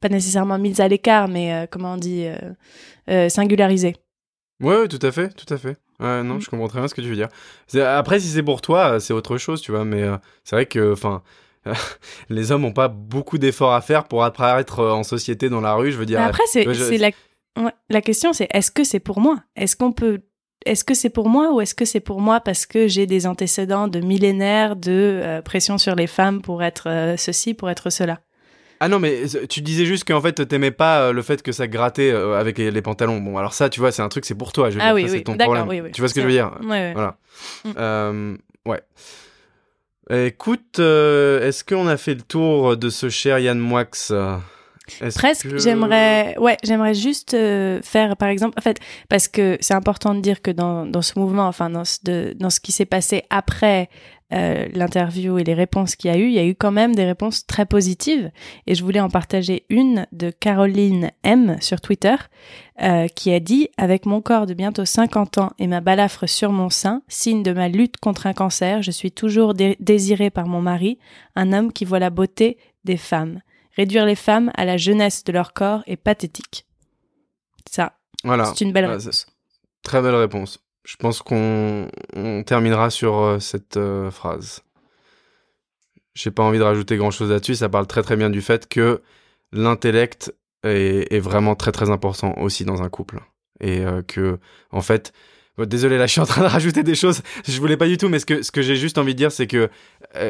pas 0.00 0.08
nécessairement 0.08 0.58
mise 0.58 0.80
à 0.80 0.88
l'écart 0.88 1.28
mais 1.28 1.52
euh, 1.52 1.66
comment 1.68 1.94
on 1.94 1.96
dit 1.96 2.26
singularisée. 3.28 3.96
Ouais, 4.62 4.86
tout 4.88 4.98
à 5.02 5.10
fait, 5.10 5.30
tout 5.30 5.52
à 5.52 5.56
fait. 5.56 5.78
Ouais, 5.98 6.22
non, 6.22 6.34
mm. 6.34 6.40
je 6.42 6.50
comprends 6.50 6.68
très 6.68 6.78
bien 6.78 6.88
ce 6.88 6.94
que 6.94 7.00
tu 7.00 7.08
veux 7.08 7.16
dire. 7.16 7.28
Après, 7.82 8.20
si 8.20 8.28
c'est 8.28 8.42
pour 8.42 8.60
toi, 8.60 9.00
c'est 9.00 9.12
autre 9.12 9.36
chose, 9.36 9.60
tu 9.60 9.72
vois. 9.72 9.84
Mais 9.84 10.04
c'est 10.44 10.54
vrai 10.54 10.66
que, 10.66 10.92
enfin, 10.92 11.22
les 12.28 12.52
hommes 12.52 12.62
n'ont 12.62 12.72
pas 12.72 12.88
beaucoup 12.88 13.38
d'efforts 13.38 13.72
à 13.72 13.80
faire 13.80 14.04
pour 14.04 14.22
apparaître 14.22 14.84
en 14.84 15.02
société 15.02 15.48
dans 15.48 15.60
la 15.60 15.74
rue. 15.74 15.90
Je 15.90 15.96
veux 15.96 16.06
dire. 16.06 16.20
après, 16.20 16.44
c'est 16.46 16.64
la, 16.98 17.10
la 17.88 18.00
question, 18.00 18.32
c'est 18.32 18.48
est-ce 18.50 18.70
que 18.70 18.84
c'est 18.84 19.00
pour 19.00 19.18
moi? 19.18 19.42
Est-ce 19.56 19.76
qu'on 19.76 19.92
peut 19.92 20.20
est-ce 20.66 20.84
que 20.84 20.94
c'est 20.94 21.10
pour 21.10 21.28
moi 21.28 21.52
ou 21.52 21.60
est-ce 21.60 21.74
que 21.74 21.84
c'est 21.84 22.00
pour 22.00 22.20
moi 22.20 22.40
parce 22.40 22.66
que 22.66 22.86
j'ai 22.86 23.06
des 23.06 23.26
antécédents 23.26 23.88
de 23.88 24.00
millénaires 24.00 24.76
de 24.76 24.90
euh, 25.22 25.42
pression 25.42 25.78
sur 25.78 25.94
les 25.94 26.06
femmes 26.06 26.42
pour 26.42 26.62
être 26.62 26.88
euh, 26.88 27.16
ceci, 27.16 27.54
pour 27.54 27.70
être 27.70 27.90
cela? 27.90 28.20
Ah 28.80 28.88
non, 28.88 28.98
mais 28.98 29.24
tu 29.48 29.60
disais 29.60 29.84
juste 29.84 30.04
qu'en 30.08 30.22
fait, 30.22 30.46
t'aimais 30.48 30.70
pas 30.70 31.02
euh, 31.02 31.12
le 31.12 31.20
fait 31.20 31.42
que 31.42 31.52
ça 31.52 31.66
grattait 31.66 32.10
avec 32.10 32.56
les, 32.56 32.82
pantalons. 32.82 33.20
Bon, 33.20 33.36
alors 33.36 33.52
ça, 33.52 33.68
tu 33.68 33.78
vois, 33.78 33.92
c'est 33.92 34.00
un 34.00 34.08
truc, 34.08 34.24
c'est 34.24 34.34
pour 34.34 34.52
toi. 34.52 34.70
Je 34.70 34.78
ah 34.80 34.94
oui, 34.94 35.06
oui, 35.10 35.22
ton 35.22 35.36
problème. 35.36 35.68
Oui, 35.68 35.82
Tu 35.92 36.00
vois 36.00 36.08
ce 36.08 36.14
que 36.14 36.22
je 36.22 36.26
veux 36.26 36.32
dire? 36.32 36.50
ouais, 36.62 36.94
Voilà. 36.94 37.18
Mm. 37.64 38.36
ouais. 38.66 38.80
Écoute, 40.26 40.78
est-ce 40.78 41.62
qu'on 41.62 41.88
a 41.88 41.98
fait 41.98 42.14
le 42.14 42.22
tour 42.22 42.76
de 42.76 42.88
ce 42.88 43.10
cher 43.10 43.38
Yann 43.38 43.58
Moix 43.58 43.84
Presque, 45.14 45.56
j'aimerais, 45.58 46.36
ouais, 46.38 46.56
j'aimerais 46.62 46.94
juste 46.94 47.34
euh, 47.34 47.80
faire, 47.82 48.16
par 48.16 48.28
exemple, 48.28 48.58
en 48.58 48.62
fait, 48.62 48.78
parce 49.08 49.28
que 49.28 49.58
c'est 49.60 49.74
important 49.74 50.14
de 50.14 50.20
dire 50.20 50.42
que 50.42 50.50
dans, 50.50 50.86
dans 50.86 51.02
ce 51.02 51.18
mouvement, 51.18 51.46
enfin 51.46 51.70
dans 51.70 51.84
ce, 51.84 51.98
de, 52.04 52.36
dans 52.38 52.50
ce 52.50 52.60
qui 52.60 52.72
s'est 52.72 52.86
passé 52.86 53.24
après 53.30 53.88
euh, 54.32 54.68
l'interview 54.74 55.38
et 55.38 55.44
les 55.44 55.54
réponses 55.54 55.96
qu'il 55.96 56.08
y 56.08 56.14
a 56.14 56.16
eu, 56.16 56.26
il 56.26 56.32
y 56.32 56.38
a 56.38 56.44
eu 56.44 56.54
quand 56.54 56.70
même 56.70 56.94
des 56.94 57.04
réponses 57.04 57.46
très 57.46 57.66
positives. 57.66 58.30
Et 58.68 58.76
je 58.76 58.84
voulais 58.84 59.00
en 59.00 59.08
partager 59.08 59.64
une 59.70 60.06
de 60.12 60.30
Caroline 60.30 61.10
M 61.24 61.56
sur 61.60 61.80
Twitter, 61.80 62.14
euh, 62.80 63.08
qui 63.08 63.32
a 63.32 63.40
dit 63.40 63.68
Avec 63.76 64.06
mon 64.06 64.20
corps 64.20 64.46
de 64.46 64.54
bientôt 64.54 64.84
50 64.84 65.38
ans 65.38 65.50
et 65.58 65.66
ma 65.66 65.80
balafre 65.80 66.28
sur 66.28 66.52
mon 66.52 66.70
sein, 66.70 67.02
signe 67.08 67.42
de 67.42 67.52
ma 67.52 67.68
lutte 67.68 67.96
contre 67.96 68.28
un 68.28 68.32
cancer, 68.32 68.82
je 68.82 68.92
suis 68.92 69.10
toujours 69.10 69.54
désirée 69.54 70.30
par 70.30 70.46
mon 70.46 70.62
mari, 70.62 70.98
un 71.34 71.52
homme 71.52 71.72
qui 71.72 71.84
voit 71.84 71.98
la 71.98 72.10
beauté 72.10 72.56
des 72.84 72.96
femmes. 72.96 73.40
Réduire 73.80 74.04
les 74.04 74.14
femmes 74.14 74.50
à 74.58 74.66
la 74.66 74.76
jeunesse 74.76 75.24
de 75.24 75.32
leur 75.32 75.54
corps 75.54 75.82
est 75.86 75.96
pathétique. 75.96 76.66
Ça, 77.70 77.94
voilà. 78.24 78.44
c'est 78.44 78.62
une 78.62 78.74
belle 78.74 78.84
réponse. 78.84 79.26
Très 79.82 80.02
belle 80.02 80.16
réponse. 80.16 80.62
Je 80.84 80.96
pense 80.96 81.22
qu'on 81.22 81.88
terminera 82.44 82.90
sur 82.90 83.16
euh, 83.16 83.38
cette 83.38 83.78
euh, 83.78 84.10
phrase. 84.10 84.64
J'ai 86.12 86.30
pas 86.30 86.42
envie 86.42 86.58
de 86.58 86.62
rajouter 86.62 86.98
grand 86.98 87.10
chose 87.10 87.30
là-dessus. 87.30 87.54
Ça 87.54 87.70
parle 87.70 87.86
très 87.86 88.02
très 88.02 88.16
bien 88.16 88.28
du 88.28 88.42
fait 88.42 88.68
que 88.68 89.00
l'intellect 89.50 90.34
est, 90.62 91.18
vraiment 91.18 91.54
très 91.54 91.72
très 91.72 91.88
important 91.88 92.34
aussi 92.36 92.66
dans 92.66 92.82
un 92.82 92.90
couple. 92.90 93.20
Et 93.60 93.80
euh, 93.80 94.02
que, 94.02 94.38
en 94.72 94.82
fait, 94.82 95.14
désolé, 95.56 95.96
là, 95.96 96.06
je 96.06 96.12
suis 96.12 96.20
en 96.20 96.26
train 96.26 96.42
de 96.42 96.48
rajouter 96.48 96.82
des 96.82 96.94
choses. 96.94 97.22
Je 97.48 97.58
voulais 97.58 97.78
pas 97.78 97.88
du 97.88 97.96
tout, 97.96 98.10
mais 98.10 98.18
ce 98.18 98.26
que, 98.26 98.42
ce 98.42 98.52
que 98.52 98.60
j'ai 98.60 98.76
juste 98.76 98.98
envie 98.98 99.14
de 99.14 99.18
dire, 99.18 99.32
c'est 99.32 99.46
que, 99.46 99.70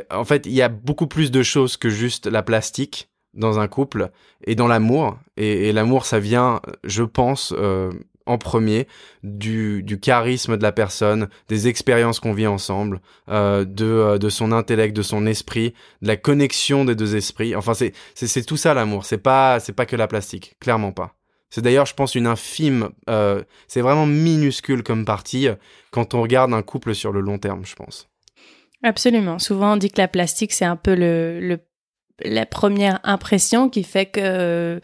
en 0.09 0.25
fait, 0.25 0.47
il 0.47 0.53
y 0.53 0.63
a 0.63 0.69
beaucoup 0.69 1.09
plus 1.09 1.33
de 1.33 1.43
choses 1.43 1.77
que 1.77 1.89
juste 1.89 2.29
la 2.29 2.45
plastique 2.45 3.10
dans 3.35 3.59
un 3.59 3.69
couple 3.69 4.11
et 4.45 4.55
dans 4.55 4.67
l'amour. 4.67 5.19
Et, 5.37 5.73
l'amour, 5.73 6.07
ça 6.07 6.19
vient, 6.19 6.61
je 6.85 7.03
pense, 7.03 7.55
euh, 7.57 7.91
en 8.27 8.39
premier 8.39 8.87
du, 9.23 9.99
charisme 10.01 10.57
de 10.57 10.63
la 10.63 10.73
personne, 10.73 11.29
des 11.49 11.69
expériences 11.69 12.21
qu'on 12.21 12.33
vit 12.33 12.47
ensemble, 12.47 13.01
euh, 13.29 13.65
de, 13.65 13.87
euh, 13.87 14.19
de 14.19 14.29
son 14.29 14.53
intellect, 14.53 14.95
de 14.95 15.03
son 15.03 15.27
esprit, 15.27 15.75
de 16.03 16.09
la 16.09 16.17
connexion 16.17 16.85
des 16.85 16.95
deux 16.95 17.17
esprits. 17.17 17.55
Enfin, 17.55 17.73
c'est 17.75 18.47
tout 18.47 18.57
ça 18.57 18.75
l'amour. 18.75 19.05
C'est 19.05 19.19
pas 19.19 19.59
pas 19.77 19.87
que 19.87 19.97
la 19.97 20.09
plastique, 20.09 20.57
clairement 20.61 20.93
pas. 20.93 21.15
C'est 21.49 21.63
d'ailleurs, 21.63 21.87
je 21.87 21.95
pense, 21.95 22.15
une 22.15 22.29
infime. 22.29 22.91
C'est 23.67 23.81
vraiment 23.81 24.07
minuscule 24.07 24.85
comme 24.85 25.05
partie 25.05 25.49
quand 25.91 26.15
on 26.15 26.23
regarde 26.23 26.55
un 26.55 26.63
couple 26.63 26.95
sur 26.95 27.11
le 27.13 27.21
long 27.21 27.39
terme, 27.39 27.65
je 27.65 27.75
pense. 27.75 28.09
Absolument. 28.85 29.39
Souvent, 29.39 29.75
on 29.75 29.77
dit 29.77 29.91
que 29.91 30.01
la 30.01 30.09
plastique, 30.09 30.53
c'est 30.53 30.65
un 30.65 30.77
peu 30.77 30.95
le 30.95 31.59
la 32.25 32.47
première 32.47 33.01
impression 33.05 33.69
qui 33.69 33.85
fait 33.85 34.07
que 34.07 34.81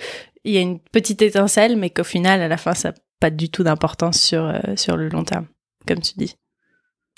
il 0.46 0.52
y 0.52 0.58
a 0.58 0.60
une 0.60 0.78
petite 0.78 1.20
étincelle, 1.22 1.76
mais 1.76 1.90
qu'au 1.90 2.04
final, 2.04 2.40
à 2.40 2.48
la 2.48 2.56
fin, 2.56 2.72
ça 2.72 2.90
n'a 2.90 2.94
pas 3.20 3.30
du 3.30 3.50
tout 3.50 3.64
d'importance 3.64 4.18
sur, 4.20 4.44
euh, 4.44 4.60
sur 4.76 4.96
le 4.96 5.08
long 5.08 5.24
terme, 5.24 5.46
comme 5.86 6.00
tu 6.00 6.12
dis. 6.16 6.36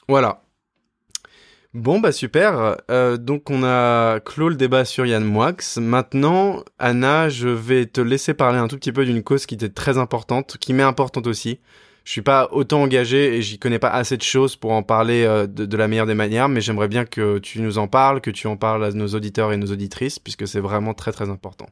Voilà. 0.09 0.43
Bon, 1.75 2.01
bah 2.01 2.13
super. 2.13 2.79
Euh, 2.91 3.19
donc, 3.19 3.51
on 3.51 3.63
a 3.63 4.21
clos 4.21 4.49
le 4.49 4.55
débat 4.55 4.87
sur 4.87 5.05
Yann 5.05 5.23
Moix. 5.23 5.53
Maintenant, 5.77 6.65
Anna, 6.79 7.29
je 7.29 7.49
vais 7.49 7.85
te 7.85 8.01
laisser 8.01 8.33
parler 8.33 8.59
un 8.59 8.67
tout 8.67 8.77
petit 8.77 8.93
peu 8.93 9.05
d'une 9.05 9.23
cause 9.23 9.45
qui 9.45 9.55
était 9.55 9.69
très 9.69 9.99
importante, 9.99 10.57
qui 10.57 10.73
m'est 10.73 10.83
importante 10.83 11.27
aussi 11.27 11.61
je 12.09 12.13
suis 12.13 12.23
pas 12.23 12.49
autant 12.53 12.81
engagé 12.81 13.37
et 13.37 13.43
j'y 13.43 13.59
connais 13.59 13.79
pas 13.79 13.91
assez 13.91 14.17
de 14.17 14.23
choses 14.23 14.57
pour 14.57 14.73
en 14.73 14.83
parler 14.83 15.25
euh, 15.25 15.47
de, 15.47 15.77
la 15.77 15.89
meilleure 15.89 16.07
des 16.07 16.15
manières, 16.15 16.49
mais 16.49 16.63
j'aimerais 16.63 16.89
bien 16.89 17.05
que 17.05 17.37
tu 17.39 17.61
nous 17.61 17.77
en 17.77 17.87
parles, 17.87 18.23
que 18.23 18.31
tu 18.31 18.47
en 18.47 18.57
parles 18.57 18.83
à 18.83 18.93
nos 18.93 19.09
auditeurs 19.09 19.53
et 19.53 19.59
nos 19.59 19.67
auditrices, 19.67 20.19
puisque 20.19 20.49
c'est 20.49 20.59
vraiment 20.59 20.95
très 20.95 21.13
très 21.13 21.29
important. 21.29 21.67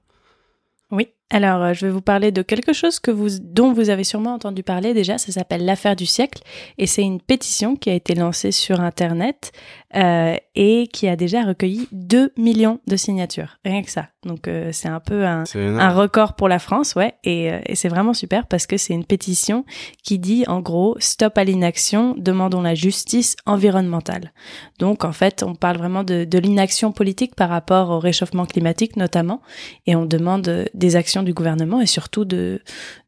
Oui, 0.90 1.08
alors 1.30 1.62
euh, 1.62 1.72
je 1.72 1.86
vais 1.86 1.90
vous 1.90 2.02
parler 2.02 2.32
de 2.32 2.42
quelque 2.42 2.74
chose 2.74 3.00
dont 3.40 3.72
vous 3.72 3.88
avez 3.88 4.04
sûrement 4.04 4.34
entendu 4.34 4.62
parler 4.62 4.92
déjà, 4.92 5.16
ça 5.16 5.32
s'appelle 5.32 5.64
l'affaire 5.64 5.96
du 5.96 6.04
siècle, 6.04 6.42
et 6.76 6.86
c'est 6.86 7.02
une 7.02 7.22
pétition 7.22 7.74
qui 7.74 7.88
a 7.88 7.94
été 7.94 8.14
lancée 8.14 8.52
sur 8.52 8.82
Internet 8.82 9.52
euh, 9.94 10.36
et 10.54 10.86
qui 10.92 11.08
a 11.08 11.16
déjà 11.16 11.44
recueilli 11.44 11.88
2 11.92 12.34
millions 12.36 12.78
de 12.86 12.96
signatures, 12.96 13.56
rien 13.64 13.82
que 13.82 13.90
ça. 13.90 14.10
Donc 14.26 14.48
euh, 14.48 14.70
c'est 14.72 14.88
un 14.88 15.00
peu 15.00 15.24
un, 15.24 15.44
un, 15.54 15.88
record 15.90 16.34
pour 16.34 16.48
la 16.48 16.58
France, 16.58 16.94
ouais, 16.94 17.14
et, 17.24 17.52
euh, 17.52 17.60
et 17.66 17.74
c'est 17.74 17.88
vraiment 17.88 18.12
super 18.12 18.46
parce 18.46 18.66
que 18.66 18.76
c'est 18.76 18.92
une 18.92 19.04
pétition 19.04 19.64
qui 20.02 20.18
dit 20.18 20.44
en 20.48 20.60
gros 20.60 20.96
stop 20.98 21.38
à 21.38 21.44
l'inaction, 21.44 22.14
demandons 22.18 22.62
la 22.62 22.74
justice 22.74 23.36
environnementale. 23.46 24.32
Donc 24.78 25.04
en 25.04 25.12
fait, 25.12 25.42
on 25.42 25.54
parle 25.54 25.78
vraiment 25.78 26.04
de, 26.04 26.24
de 26.24 26.38
l'inaction 26.38 26.92
politique 26.92 27.34
par 27.34 27.48
rapport 27.48 27.90
au 27.90 27.98
réchauffement 27.98 28.46
climatique 28.46 28.96
notamment, 28.96 29.40
et 29.86 29.96
on 29.96 30.04
demande 30.04 30.66
des 30.74 30.96
actions 30.96 31.22
du 31.22 31.32
gouvernement 31.32 31.80
et 31.80 31.86
surtout 31.86 32.24
de 32.24 32.60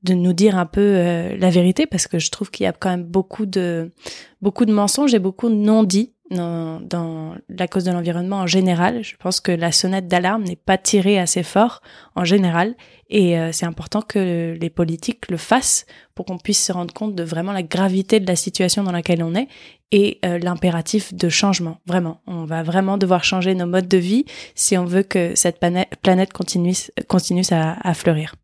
de 0.04 0.14
nous 0.14 0.32
dire 0.32 0.56
un 0.56 0.66
peu 0.66 0.80
euh, 0.80 1.36
la 1.36 1.50
vérité 1.50 1.86
parce 1.86 2.06
que 2.06 2.18
je 2.18 2.30
trouve 2.30 2.50
qu'il 2.50 2.64
y 2.64 2.66
a 2.66 2.72
quand 2.72 2.90
même 2.90 3.04
beaucoup 3.04 3.46
de 3.46 3.92
beaucoup 4.40 4.64
de 4.64 4.72
mensonges 4.72 5.14
et 5.14 5.18
beaucoup 5.18 5.48
de 5.48 5.54
non-dits 5.54 6.14
dans, 6.30 6.80
dans, 6.80 7.34
la 7.48 7.68
cause 7.68 7.84
de 7.84 7.92
l'environnement 7.92 8.36
en 8.36 8.46
général. 8.46 9.02
Je 9.02 9.16
pense 9.16 9.40
que 9.40 9.52
la 9.52 9.72
sonnette 9.72 10.08
d'alarme 10.08 10.44
n'est 10.44 10.56
pas 10.56 10.78
tirée 10.78 11.18
assez 11.18 11.42
fort 11.42 11.80
en 12.14 12.24
général 12.24 12.74
et 13.10 13.38
euh, 13.38 13.52
c'est 13.52 13.66
important 13.66 14.02
que 14.02 14.56
les 14.60 14.70
politiques 14.70 15.30
le 15.30 15.36
fassent 15.36 15.86
pour 16.14 16.26
qu'on 16.26 16.38
puisse 16.38 16.62
se 16.64 16.72
rendre 16.72 16.92
compte 16.92 17.14
de 17.14 17.22
vraiment 17.22 17.52
la 17.52 17.62
gravité 17.62 18.20
de 18.20 18.26
la 18.26 18.36
situation 18.36 18.82
dans 18.82 18.92
laquelle 18.92 19.22
on 19.22 19.34
est 19.34 19.48
et 19.90 20.18
euh, 20.24 20.38
l'impératif 20.38 21.14
de 21.14 21.28
changement. 21.28 21.78
Vraiment, 21.86 22.20
on 22.26 22.44
va 22.44 22.62
vraiment 22.62 22.98
devoir 22.98 23.24
changer 23.24 23.54
nos 23.54 23.66
modes 23.66 23.88
de 23.88 23.98
vie 23.98 24.26
si 24.54 24.76
on 24.76 24.84
veut 24.84 25.02
que 25.02 25.34
cette 25.34 25.58
planète 25.58 26.32
continue, 26.32 26.74
continue 27.08 27.44
à, 27.50 27.88
à 27.88 27.94
fleurir. 27.94 28.34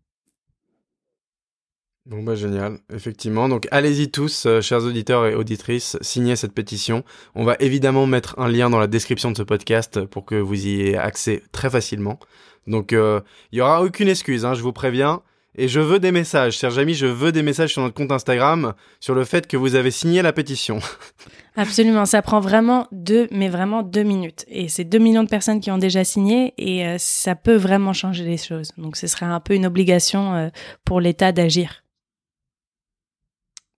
Bon 2.07 2.23
bah 2.23 2.35
génial, 2.35 2.81
effectivement. 2.93 3.49
Donc 3.49 3.67
allez-y 3.71 4.11
tous, 4.11 4.45
euh, 4.45 4.61
chers 4.61 4.85
auditeurs 4.85 5.25
et 5.25 5.35
auditrices, 5.35 5.97
signez 6.03 6.37
cette 6.37 6.53
pétition. 6.53 7.03
On 7.35 7.45
va 7.45 7.57
évidemment 7.61 8.07
mettre 8.07 8.39
un 8.39 8.49
lien 8.49 8.69
dans 8.69 8.79
la 8.79 8.89
description 8.89 9.31
de 9.31 9.37
ce 9.39 9.43
podcast 9.43 10.05
pour 10.05 10.27
que 10.27 10.35
vous 10.35 10.67
y 10.67 10.81
ayez 10.83 10.99
accès 10.99 11.43
très 11.51 11.71
facilement. 11.71 12.19
Donc 12.67 12.93
euh, 12.93 13.23
il 13.53 13.59
y 13.59 13.63
aura 13.63 13.83
aucune 13.83 14.09
excuse, 14.09 14.45
hein, 14.45 14.53
je 14.53 14.61
vous 14.61 14.75
préviens. 14.75 15.23
Et 15.57 15.69
je 15.69 15.79
veux 15.79 16.01
des 16.01 16.11
messages, 16.11 16.59
Serge 16.59 16.79
Ami, 16.79 16.95
je 16.95 17.07
veux 17.07 17.31
des 17.31 17.43
messages 17.43 17.73
sur 17.73 17.81
notre 17.81 17.95
compte 17.95 18.11
Instagram 18.11 18.75
sur 18.99 19.15
le 19.15 19.25
fait 19.25 19.47
que 19.47 19.57
vous 19.57 19.77
avez 19.77 19.93
signé 19.93 20.21
la 20.21 20.33
pétition. 20.33 20.81
Absolument, 21.57 22.07
ça 22.07 22.23
prend 22.23 22.41
vraiment 22.41 22.89
deux, 22.91 23.29
mais 23.31 23.49
vraiment 23.49 23.83
deux 23.85 24.03
minutes. 24.03 24.45
Et 24.49 24.69
c'est 24.69 24.83
deux 24.83 24.99
millions 24.99 25.23
de 25.23 25.29
personnes 25.29 25.61
qui 25.61 25.71
ont 25.71 25.79
déjà 25.79 26.03
signé 26.03 26.53
et 26.59 26.85
euh, 26.85 26.97
ça 26.99 27.37
peut 27.37 27.55
vraiment 27.55 27.93
changer 27.93 28.25
les 28.25 28.37
choses. 28.37 28.73
Donc 28.77 28.97
ce 28.97 29.07
serait 29.07 29.27
un 29.27 29.41
peu 29.41 29.55
une 29.55 29.65
obligation 29.65 30.35
euh, 30.35 30.49
pour 30.85 31.01
l'État 31.01 31.31
d'agir. 31.31 31.84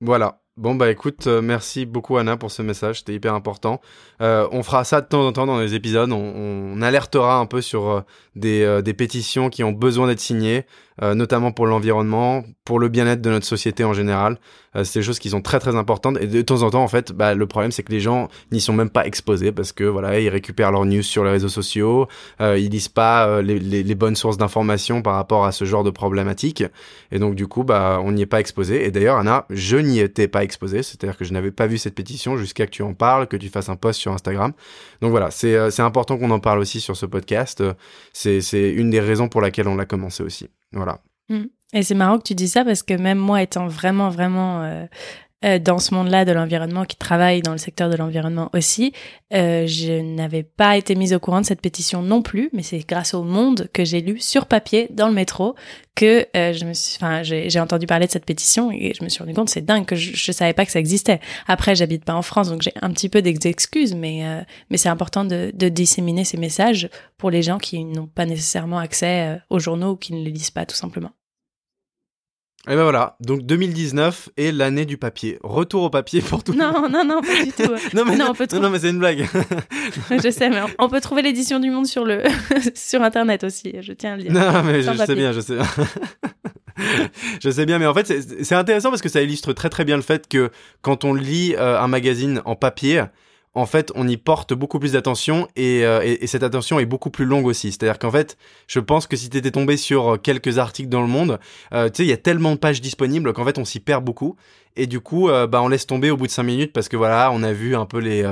Voilà. 0.00 0.40
Bon 0.56 0.74
bah 0.74 0.90
écoute, 0.90 1.26
euh, 1.26 1.42
merci 1.42 1.84
beaucoup 1.84 2.16
Anna 2.16 2.38
pour 2.38 2.50
ce 2.50 2.62
message, 2.62 3.00
c'était 3.00 3.12
hyper 3.12 3.34
important. 3.34 3.82
Euh, 4.22 4.48
on 4.52 4.62
fera 4.62 4.84
ça 4.84 5.02
de 5.02 5.06
temps 5.06 5.26
en 5.26 5.32
temps 5.32 5.44
dans 5.44 5.60
les 5.60 5.74
épisodes, 5.74 6.10
on, 6.10 6.80
alertera 6.80 7.36
un 7.36 7.44
peu 7.44 7.60
sur 7.60 7.90
euh, 7.90 8.80
des, 8.80 8.94
pétitions 8.94 9.50
qui 9.50 9.64
ont 9.64 9.72
besoin 9.72 10.06
d'être 10.06 10.20
signées, 10.20 10.64
notamment 11.02 11.52
pour 11.52 11.66
l'environnement, 11.66 12.44
pour 12.64 12.78
le 12.78 12.88
bien-être 12.88 13.20
de 13.20 13.30
notre 13.30 13.46
société 13.46 13.84
en 13.84 13.92
général. 13.92 14.38
c'est 14.82 15.00
des 15.00 15.02
choses 15.02 15.18
qui 15.18 15.30
sont 15.30 15.42
très 15.42 15.58
très 15.58 15.76
importantes 15.76 16.16
et 16.20 16.26
de 16.26 16.42
temps 16.42 16.62
en 16.62 16.70
temps 16.70 16.82
en 16.82 16.88
fait, 16.88 17.12
bah, 17.12 17.34
le 17.34 17.46
problème 17.46 17.70
c'est 17.70 17.82
que 17.82 17.92
les 17.92 18.00
gens 18.00 18.28
n'y 18.50 18.60
sont 18.60 18.72
même 18.72 18.90
pas 18.90 19.06
exposés 19.06 19.52
parce 19.52 19.72
que 19.72 19.84
voilà 19.84 20.18
ils 20.18 20.28
récupèrent 20.28 20.72
leurs 20.72 20.86
news 20.86 21.02
sur 21.02 21.22
les 21.24 21.30
réseaux 21.30 21.48
sociaux, 21.48 22.08
ils 22.40 22.70
lisent 22.70 22.88
pas 22.88 23.42
les, 23.42 23.58
les, 23.58 23.82
les, 23.82 23.94
bonnes 23.94 24.16
sources 24.16 24.38
d'informations 24.38 25.02
par 25.02 25.14
rapport 25.14 25.44
à 25.44 25.52
ce 25.52 25.64
genre 25.64 25.84
de 25.84 25.90
problématiques 25.90 26.64
et 27.12 27.18
donc 27.18 27.34
du 27.34 27.46
coup 27.46 27.64
bah 27.64 28.00
on 28.02 28.12
n'y 28.12 28.22
est 28.22 28.26
pas 28.26 28.40
exposé. 28.40 28.84
Et 28.86 28.90
d'ailleurs 28.90 29.18
Anna, 29.18 29.46
je 29.50 29.76
n'y 29.76 30.00
étais 30.00 30.28
pas 30.28 30.42
exposé, 30.44 30.82
c'est-à-dire 30.82 31.16
que 31.16 31.24
je 31.24 31.32
n'avais 31.32 31.50
pas 31.50 31.66
vu 31.66 31.78
cette 31.78 31.94
pétition 31.94 32.36
jusqu'à 32.36 32.66
que 32.66 32.70
tu 32.70 32.82
en 32.82 32.94
parles, 32.94 33.26
que 33.26 33.36
tu 33.36 33.48
fasses 33.48 33.68
un 33.68 33.76
post 33.76 34.00
sur 34.00 34.12
Instagram. 34.12 34.52
Donc 35.00 35.10
voilà, 35.10 35.30
c'est 35.30 35.54
euh, 35.54 35.70
important 35.78 36.18
qu'on 36.18 36.30
en 36.30 36.40
parle 36.40 36.58
aussi 36.58 36.80
sur 36.80 36.96
ce 36.96 37.06
podcast. 37.06 37.62
C'est 38.12 38.70
une 38.70 38.90
des 38.90 39.00
raisons 39.00 39.28
pour 39.28 39.40
laquelle 39.40 39.68
on 39.68 39.76
l'a 39.76 39.84
commencé 39.84 40.22
aussi. 40.22 40.48
Voilà. 40.76 41.00
Mmh. 41.28 41.44
Et 41.72 41.82
c'est 41.82 41.94
marrant 41.94 42.18
que 42.18 42.22
tu 42.22 42.34
dis 42.34 42.48
ça 42.48 42.64
parce 42.64 42.82
que 42.82 42.94
même 42.94 43.18
moi 43.18 43.42
étant 43.42 43.66
vraiment 43.66 44.08
vraiment 44.08 44.62
euh, 44.62 44.86
euh, 45.44 45.58
dans 45.58 45.78
ce 45.78 45.94
monde-là 45.94 46.24
de 46.24 46.32
l'environnement, 46.32 46.86
qui 46.86 46.96
travaille 46.96 47.42
dans 47.42 47.52
le 47.52 47.58
secteur 47.58 47.90
de 47.90 47.96
l'environnement 47.96 48.48
aussi. 48.54 48.94
Euh, 49.34 49.66
je 49.66 50.00
n'avais 50.00 50.42
pas 50.42 50.78
été 50.78 50.94
mise 50.94 51.12
au 51.12 51.18
courant 51.18 51.42
de 51.42 51.46
cette 51.46 51.60
pétition 51.60 52.00
non 52.00 52.22
plus, 52.22 52.48
mais 52.54 52.62
c'est 52.62 52.78
grâce 52.78 53.12
au 53.12 53.22
Monde 53.22 53.68
que 53.74 53.84
j'ai 53.84 54.00
lu 54.00 54.18
sur 54.18 54.46
papier 54.46 54.88
dans 54.90 55.08
le 55.08 55.14
métro 55.14 55.54
que 55.94 56.26
euh, 56.34 56.54
je 56.54 56.64
me 56.64 56.72
suis, 56.72 56.96
enfin, 56.96 57.22
j'ai 57.22 57.60
entendu 57.60 57.86
parler 57.86 58.06
de 58.06 58.12
cette 58.12 58.24
pétition 58.24 58.70
et 58.72 58.94
je 58.98 59.04
me 59.04 59.10
suis 59.10 59.20
rendu 59.20 59.34
compte, 59.34 59.50
c'est 59.50 59.64
dingue 59.64 59.84
que 59.84 59.94
je, 59.94 60.16
je 60.16 60.32
savais 60.32 60.54
pas 60.54 60.64
que 60.64 60.72
ça 60.72 60.78
existait. 60.78 61.20
Après, 61.46 61.74
j'habite 61.74 62.04
pas 62.06 62.14
en 62.14 62.22
France, 62.22 62.48
donc 62.48 62.62
j'ai 62.62 62.72
un 62.80 62.90
petit 62.90 63.10
peu 63.10 63.20
d'excuses, 63.20 63.94
mais 63.94 64.22
mais 64.70 64.78
c'est 64.78 64.88
important 64.88 65.24
de, 65.24 65.52
de 65.54 65.68
disséminer 65.68 66.24
ces 66.24 66.38
messages 66.38 66.88
pour 67.18 67.30
les 67.30 67.42
gens 67.42 67.58
qui 67.58 67.84
n'ont 67.84 68.06
pas 68.06 68.24
nécessairement 68.24 68.78
accès 68.78 69.38
aux 69.50 69.58
journaux 69.58 69.92
ou 69.92 69.96
qui 69.96 70.12
ne 70.14 70.22
les 70.22 70.30
lisent 70.30 70.50
pas 70.50 70.66
tout 70.66 70.76
simplement. 70.76 71.10
Et 72.68 72.74
ben 72.74 72.82
voilà, 72.82 73.16
donc 73.20 73.42
2019 73.42 74.30
est 74.36 74.50
l'année 74.50 74.86
du 74.86 74.96
papier. 74.96 75.38
Retour 75.44 75.84
au 75.84 75.90
papier 75.90 76.20
pour 76.20 76.42
tout. 76.42 76.52
Non, 76.52 76.88
non, 76.90 77.04
non, 77.04 77.20
pas 77.20 77.44
du 77.44 77.52
tout. 77.52 77.62
non, 77.94 78.04
mais, 78.04 78.16
non, 78.16 78.30
on 78.30 78.34
peut 78.34 78.48
non, 78.60 78.70
mais 78.70 78.80
c'est 78.80 78.90
une 78.90 78.98
blague. 78.98 79.24
je 80.10 80.30
sais, 80.30 80.50
mais 80.50 80.60
on 80.80 80.88
peut 80.88 81.00
trouver 81.00 81.22
l'édition 81.22 81.60
du 81.60 81.70
Monde 81.70 81.86
sur 81.86 82.04
le 82.04 82.24
sur 82.74 83.02
Internet 83.02 83.44
aussi. 83.44 83.72
Je 83.80 83.92
tiens 83.92 84.14
à 84.14 84.16
le 84.16 84.22
dire. 84.24 84.32
Non, 84.32 84.64
mais 84.64 84.82
je, 84.82 84.92
sais 84.92 85.14
bien, 85.14 85.30
je 85.30 85.38
sais. 85.38 85.58
je 87.40 87.50
sais 87.50 87.66
bien, 87.66 87.78
mais 87.78 87.86
en 87.86 87.94
fait, 87.94 88.12
c'est 88.42 88.56
intéressant 88.56 88.90
parce 88.90 89.02
que 89.02 89.08
ça 89.08 89.22
illustre 89.22 89.52
très 89.52 89.68
très 89.68 89.84
bien 89.84 89.94
le 89.94 90.02
fait 90.02 90.26
que 90.26 90.50
quand 90.82 91.04
on 91.04 91.14
lit 91.14 91.54
euh, 91.56 91.80
un 91.80 91.86
magazine 91.86 92.42
en 92.46 92.56
papier, 92.56 93.04
en 93.56 93.64
fait, 93.64 93.90
on 93.94 94.06
y 94.06 94.18
porte 94.18 94.52
beaucoup 94.52 94.78
plus 94.78 94.92
d'attention 94.92 95.48
euh, 95.58 96.02
et, 96.04 96.22
et, 96.22 96.26
cette 96.26 96.42
attention 96.42 96.78
est 96.78 96.84
beaucoup 96.84 97.08
plus 97.08 97.24
longue 97.24 97.46
aussi. 97.46 97.72
C'est-à-dire 97.72 97.98
qu'en 97.98 98.10
fait, 98.10 98.36
je 98.66 98.80
pense 98.80 99.06
que 99.06 99.16
si 99.16 99.30
tu 99.30 99.38
étais 99.38 99.50
tombé 99.50 99.78
sur 99.78 100.14
euh, 100.14 100.16
quelques 100.18 100.58
articles 100.58 100.90
dans 100.90 101.00
le 101.00 101.06
monde, 101.06 101.40
euh, 101.72 101.88
tu 101.88 101.96
sais, 101.96 102.02
il 102.04 102.08
y 102.10 102.12
a 102.12 102.18
tellement 102.18 102.52
de 102.52 102.58
pages 102.58 102.82
disponibles 102.82 103.32
qu'en 103.32 103.46
fait, 103.46 103.56
on 103.56 103.64
s'y 103.64 103.80
perd 103.80 104.04
beaucoup. 104.04 104.36
Et 104.76 104.86
du 104.86 105.00
coup, 105.00 105.30
bah, 105.30 105.62
on 105.62 105.68
laisse 105.68 105.86
tomber 105.86 106.10
au 106.10 106.18
bout 106.18 106.26
de 106.26 106.30
cinq 106.30 106.42
minutes 106.42 106.74
parce 106.74 106.90
que 106.90 106.98
voilà, 106.98 107.30
on 107.32 107.42
a 107.42 107.54
vu 107.54 107.74
un 107.74 107.86
peu 107.86 107.98
les, 107.98 108.22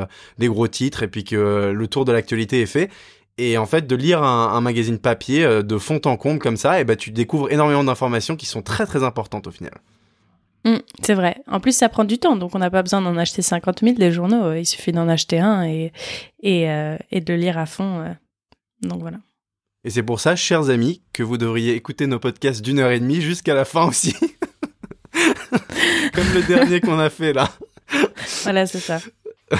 gros 0.40 0.68
titres 0.68 1.02
et 1.02 1.08
puis 1.08 1.24
que 1.24 1.72
le 1.74 1.88
tour 1.88 2.04
de 2.04 2.12
l'actualité 2.12 2.60
est 2.60 2.66
fait. 2.66 2.90
Et 3.38 3.56
en 3.56 3.64
fait, 3.64 3.86
de 3.86 3.96
lire 3.96 4.22
un, 4.22 4.60
magazine 4.60 4.98
papier 4.98 5.62
de 5.62 5.78
fond 5.78 6.02
en 6.04 6.18
comble 6.18 6.40
comme 6.40 6.58
ça, 6.58 6.78
et 6.80 6.84
bah, 6.84 6.96
tu 6.96 7.12
découvres 7.12 7.50
énormément 7.50 7.82
d'informations 7.82 8.36
qui 8.36 8.44
sont 8.44 8.60
très 8.60 8.84
très 8.84 9.04
importantes 9.04 9.46
au 9.46 9.50
final. 9.50 9.72
Mm, 10.64 10.76
c'est 11.02 11.14
vrai. 11.14 11.36
En 11.46 11.60
plus, 11.60 11.76
ça 11.76 11.88
prend 11.88 12.04
du 12.04 12.18
temps, 12.18 12.36
donc 12.36 12.54
on 12.54 12.58
n'a 12.58 12.70
pas 12.70 12.82
besoin 12.82 13.02
d'en 13.02 13.16
acheter 13.16 13.42
50 13.42 13.80
000 13.80 13.94
des 13.96 14.12
journaux. 14.12 14.54
Il 14.54 14.64
suffit 14.64 14.92
d'en 14.92 15.08
acheter 15.08 15.38
un 15.38 15.64
et, 15.64 15.92
et, 16.42 16.70
euh, 16.70 16.96
et, 17.10 17.20
de 17.20 17.32
le 17.32 17.38
lire 17.38 17.58
à 17.58 17.66
fond. 17.66 18.00
Euh. 18.00 18.12
Donc 18.82 19.00
voilà. 19.00 19.18
Et 19.84 19.90
c'est 19.90 20.02
pour 20.02 20.20
ça, 20.20 20.34
chers 20.36 20.70
amis, 20.70 21.02
que 21.12 21.22
vous 21.22 21.36
devriez 21.36 21.74
écouter 21.74 22.06
nos 22.06 22.18
podcasts 22.18 22.62
d'une 22.62 22.78
heure 22.78 22.90
et 22.90 23.00
demie 23.00 23.20
jusqu'à 23.20 23.54
la 23.54 23.66
fin 23.66 23.86
aussi. 23.86 24.14
Comme 26.14 26.32
le 26.32 26.42
dernier 26.46 26.80
qu'on 26.80 26.98
a 26.98 27.10
fait 27.10 27.34
là. 27.34 27.50
Voilà, 28.42 28.66
c'est 28.66 28.80
ça. 28.80 29.00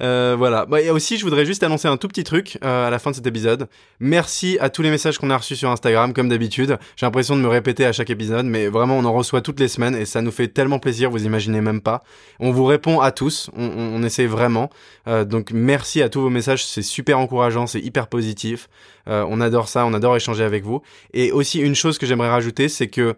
Euh, 0.00 0.34
voilà. 0.36 0.66
Bah, 0.66 0.80
et 0.80 0.90
aussi, 0.90 1.16
je 1.16 1.24
voudrais 1.24 1.44
juste 1.44 1.62
annoncer 1.62 1.88
un 1.88 1.96
tout 1.96 2.08
petit 2.08 2.24
truc 2.24 2.58
euh, 2.64 2.86
à 2.86 2.90
la 2.90 2.98
fin 2.98 3.10
de 3.10 3.16
cet 3.16 3.26
épisode. 3.26 3.68
Merci 3.98 4.58
à 4.60 4.70
tous 4.70 4.82
les 4.82 4.90
messages 4.90 5.18
qu'on 5.18 5.30
a 5.30 5.36
reçus 5.36 5.56
sur 5.56 5.70
Instagram, 5.70 6.12
comme 6.12 6.28
d'habitude. 6.28 6.78
J'ai 6.96 7.06
l'impression 7.06 7.36
de 7.36 7.42
me 7.42 7.48
répéter 7.48 7.84
à 7.84 7.92
chaque 7.92 8.10
épisode, 8.10 8.46
mais 8.46 8.68
vraiment, 8.68 8.98
on 8.98 9.04
en 9.04 9.12
reçoit 9.12 9.40
toutes 9.40 9.60
les 9.60 9.68
semaines 9.68 9.94
et 9.94 10.04
ça 10.04 10.22
nous 10.22 10.30
fait 10.30 10.48
tellement 10.48 10.78
plaisir, 10.78 11.10
vous 11.10 11.24
imaginez 11.24 11.60
même 11.60 11.80
pas. 11.80 12.02
On 12.38 12.50
vous 12.50 12.64
répond 12.64 13.00
à 13.00 13.12
tous, 13.12 13.50
on, 13.56 13.64
on, 13.64 14.02
essaie 14.02 14.26
vraiment. 14.26 14.70
Euh, 15.06 15.24
donc, 15.24 15.50
merci 15.52 16.02
à 16.02 16.08
tous 16.08 16.20
vos 16.20 16.30
messages, 16.30 16.64
c'est 16.64 16.82
super 16.82 17.18
encourageant, 17.18 17.66
c'est 17.66 17.80
hyper 17.80 18.06
positif. 18.06 18.68
Euh, 19.08 19.24
on 19.28 19.40
adore 19.40 19.68
ça, 19.68 19.86
on 19.86 19.94
adore 19.94 20.16
échanger 20.16 20.44
avec 20.44 20.64
vous. 20.64 20.82
Et 21.12 21.32
aussi, 21.32 21.60
une 21.60 21.74
chose 21.74 21.98
que 21.98 22.06
j'aimerais 22.06 22.30
rajouter, 22.30 22.68
c'est 22.68 22.88
que 22.88 23.16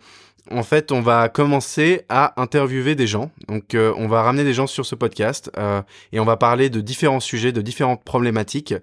en 0.50 0.62
fait, 0.62 0.90
on 0.90 1.00
va 1.00 1.28
commencer 1.28 2.02
à 2.08 2.40
interviewer 2.40 2.94
des 2.94 3.06
gens. 3.06 3.30
Donc, 3.48 3.74
euh, 3.74 3.94
on 3.96 4.08
va 4.08 4.22
ramener 4.22 4.44
des 4.44 4.54
gens 4.54 4.66
sur 4.66 4.84
ce 4.84 4.94
podcast 4.94 5.50
euh, 5.56 5.82
et 6.12 6.18
on 6.18 6.24
va 6.24 6.36
parler 6.36 6.68
de 6.68 6.80
différents 6.80 7.20
sujets, 7.20 7.52
de 7.52 7.62
différentes 7.62 8.02
problématiques. 8.02 8.74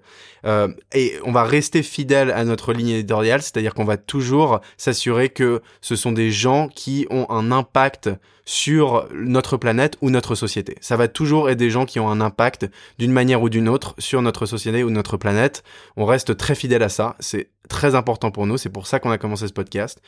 Euh, 0.46 0.68
et 0.94 1.18
on 1.24 1.32
va 1.32 1.44
rester 1.44 1.82
fidèle 1.82 2.30
à 2.30 2.44
notre 2.44 2.72
ligne 2.72 2.88
éditoriale, 2.88 3.42
c'est-à-dire 3.42 3.74
qu'on 3.74 3.84
va 3.84 3.98
toujours 3.98 4.60
s'assurer 4.78 5.28
que 5.28 5.60
ce 5.82 5.96
sont 5.96 6.12
des 6.12 6.30
gens 6.30 6.68
qui 6.68 7.06
ont 7.10 7.28
un 7.30 7.52
impact 7.52 8.08
sur 8.46 9.06
notre 9.14 9.58
planète 9.58 9.96
ou 10.00 10.10
notre 10.10 10.34
société. 10.34 10.76
Ça 10.80 10.96
va 10.96 11.08
toujours 11.08 11.50
être 11.50 11.58
des 11.58 11.70
gens 11.70 11.84
qui 11.84 12.00
ont 12.00 12.08
un 12.08 12.20
impact 12.20 12.68
d'une 12.98 13.12
manière 13.12 13.42
ou 13.42 13.48
d'une 13.48 13.68
autre 13.68 13.94
sur 13.98 14.22
notre 14.22 14.46
société 14.46 14.82
ou 14.82 14.90
notre 14.90 15.18
planète. 15.18 15.62
On 15.96 16.06
reste 16.06 16.36
très 16.36 16.54
fidèle 16.54 16.82
à 16.82 16.88
ça. 16.88 17.16
C'est 17.20 17.50
très 17.68 17.94
important 17.94 18.30
pour 18.30 18.46
nous. 18.46 18.56
C'est 18.56 18.70
pour 18.70 18.86
ça 18.86 18.98
qu'on 18.98 19.10
a 19.10 19.18
commencé 19.18 19.46
ce 19.46 19.52
podcast. 19.52 20.00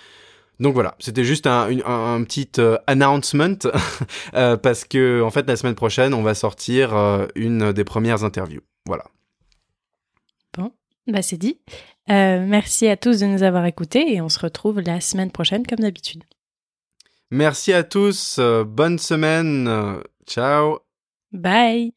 Donc 0.62 0.74
voilà, 0.74 0.94
c'était 1.00 1.24
juste 1.24 1.48
un, 1.48 1.68
un, 1.84 2.22
petit 2.22 2.48
euh, 2.58 2.78
announcement 2.86 3.58
euh, 4.34 4.56
parce 4.56 4.84
que 4.84 5.20
en 5.20 5.30
fait 5.30 5.44
la 5.48 5.56
semaine 5.56 5.74
prochaine 5.74 6.14
on 6.14 6.22
va 6.22 6.34
sortir 6.34 6.96
euh, 6.96 7.26
une 7.34 7.72
des 7.72 7.82
premières 7.82 8.22
interviews. 8.22 8.60
Voilà. 8.86 9.04
Bon, 10.56 10.70
bah 11.08 11.20
c'est 11.20 11.36
dit. 11.36 11.58
merci 12.08 12.86
à 12.86 12.96
tous 12.96 13.18
de 13.18 13.26
nous 13.26 13.42
avoir 13.42 13.66
écoutés 13.66 14.14
et 14.14 14.20
on 14.20 14.28
se 14.28 14.38
retrouve 14.38 14.80
la 14.80 15.00
semaine 15.00 15.32
prochaine 15.32 15.66
comme 15.66 15.80
d'habitude. 15.80 16.22
Merci 17.32 17.72
à 17.72 17.82
tous, 17.82 18.38
bonne 18.38 19.00
semaine, 19.00 19.68
ciao. 20.28 20.78
Bye. 21.32 21.92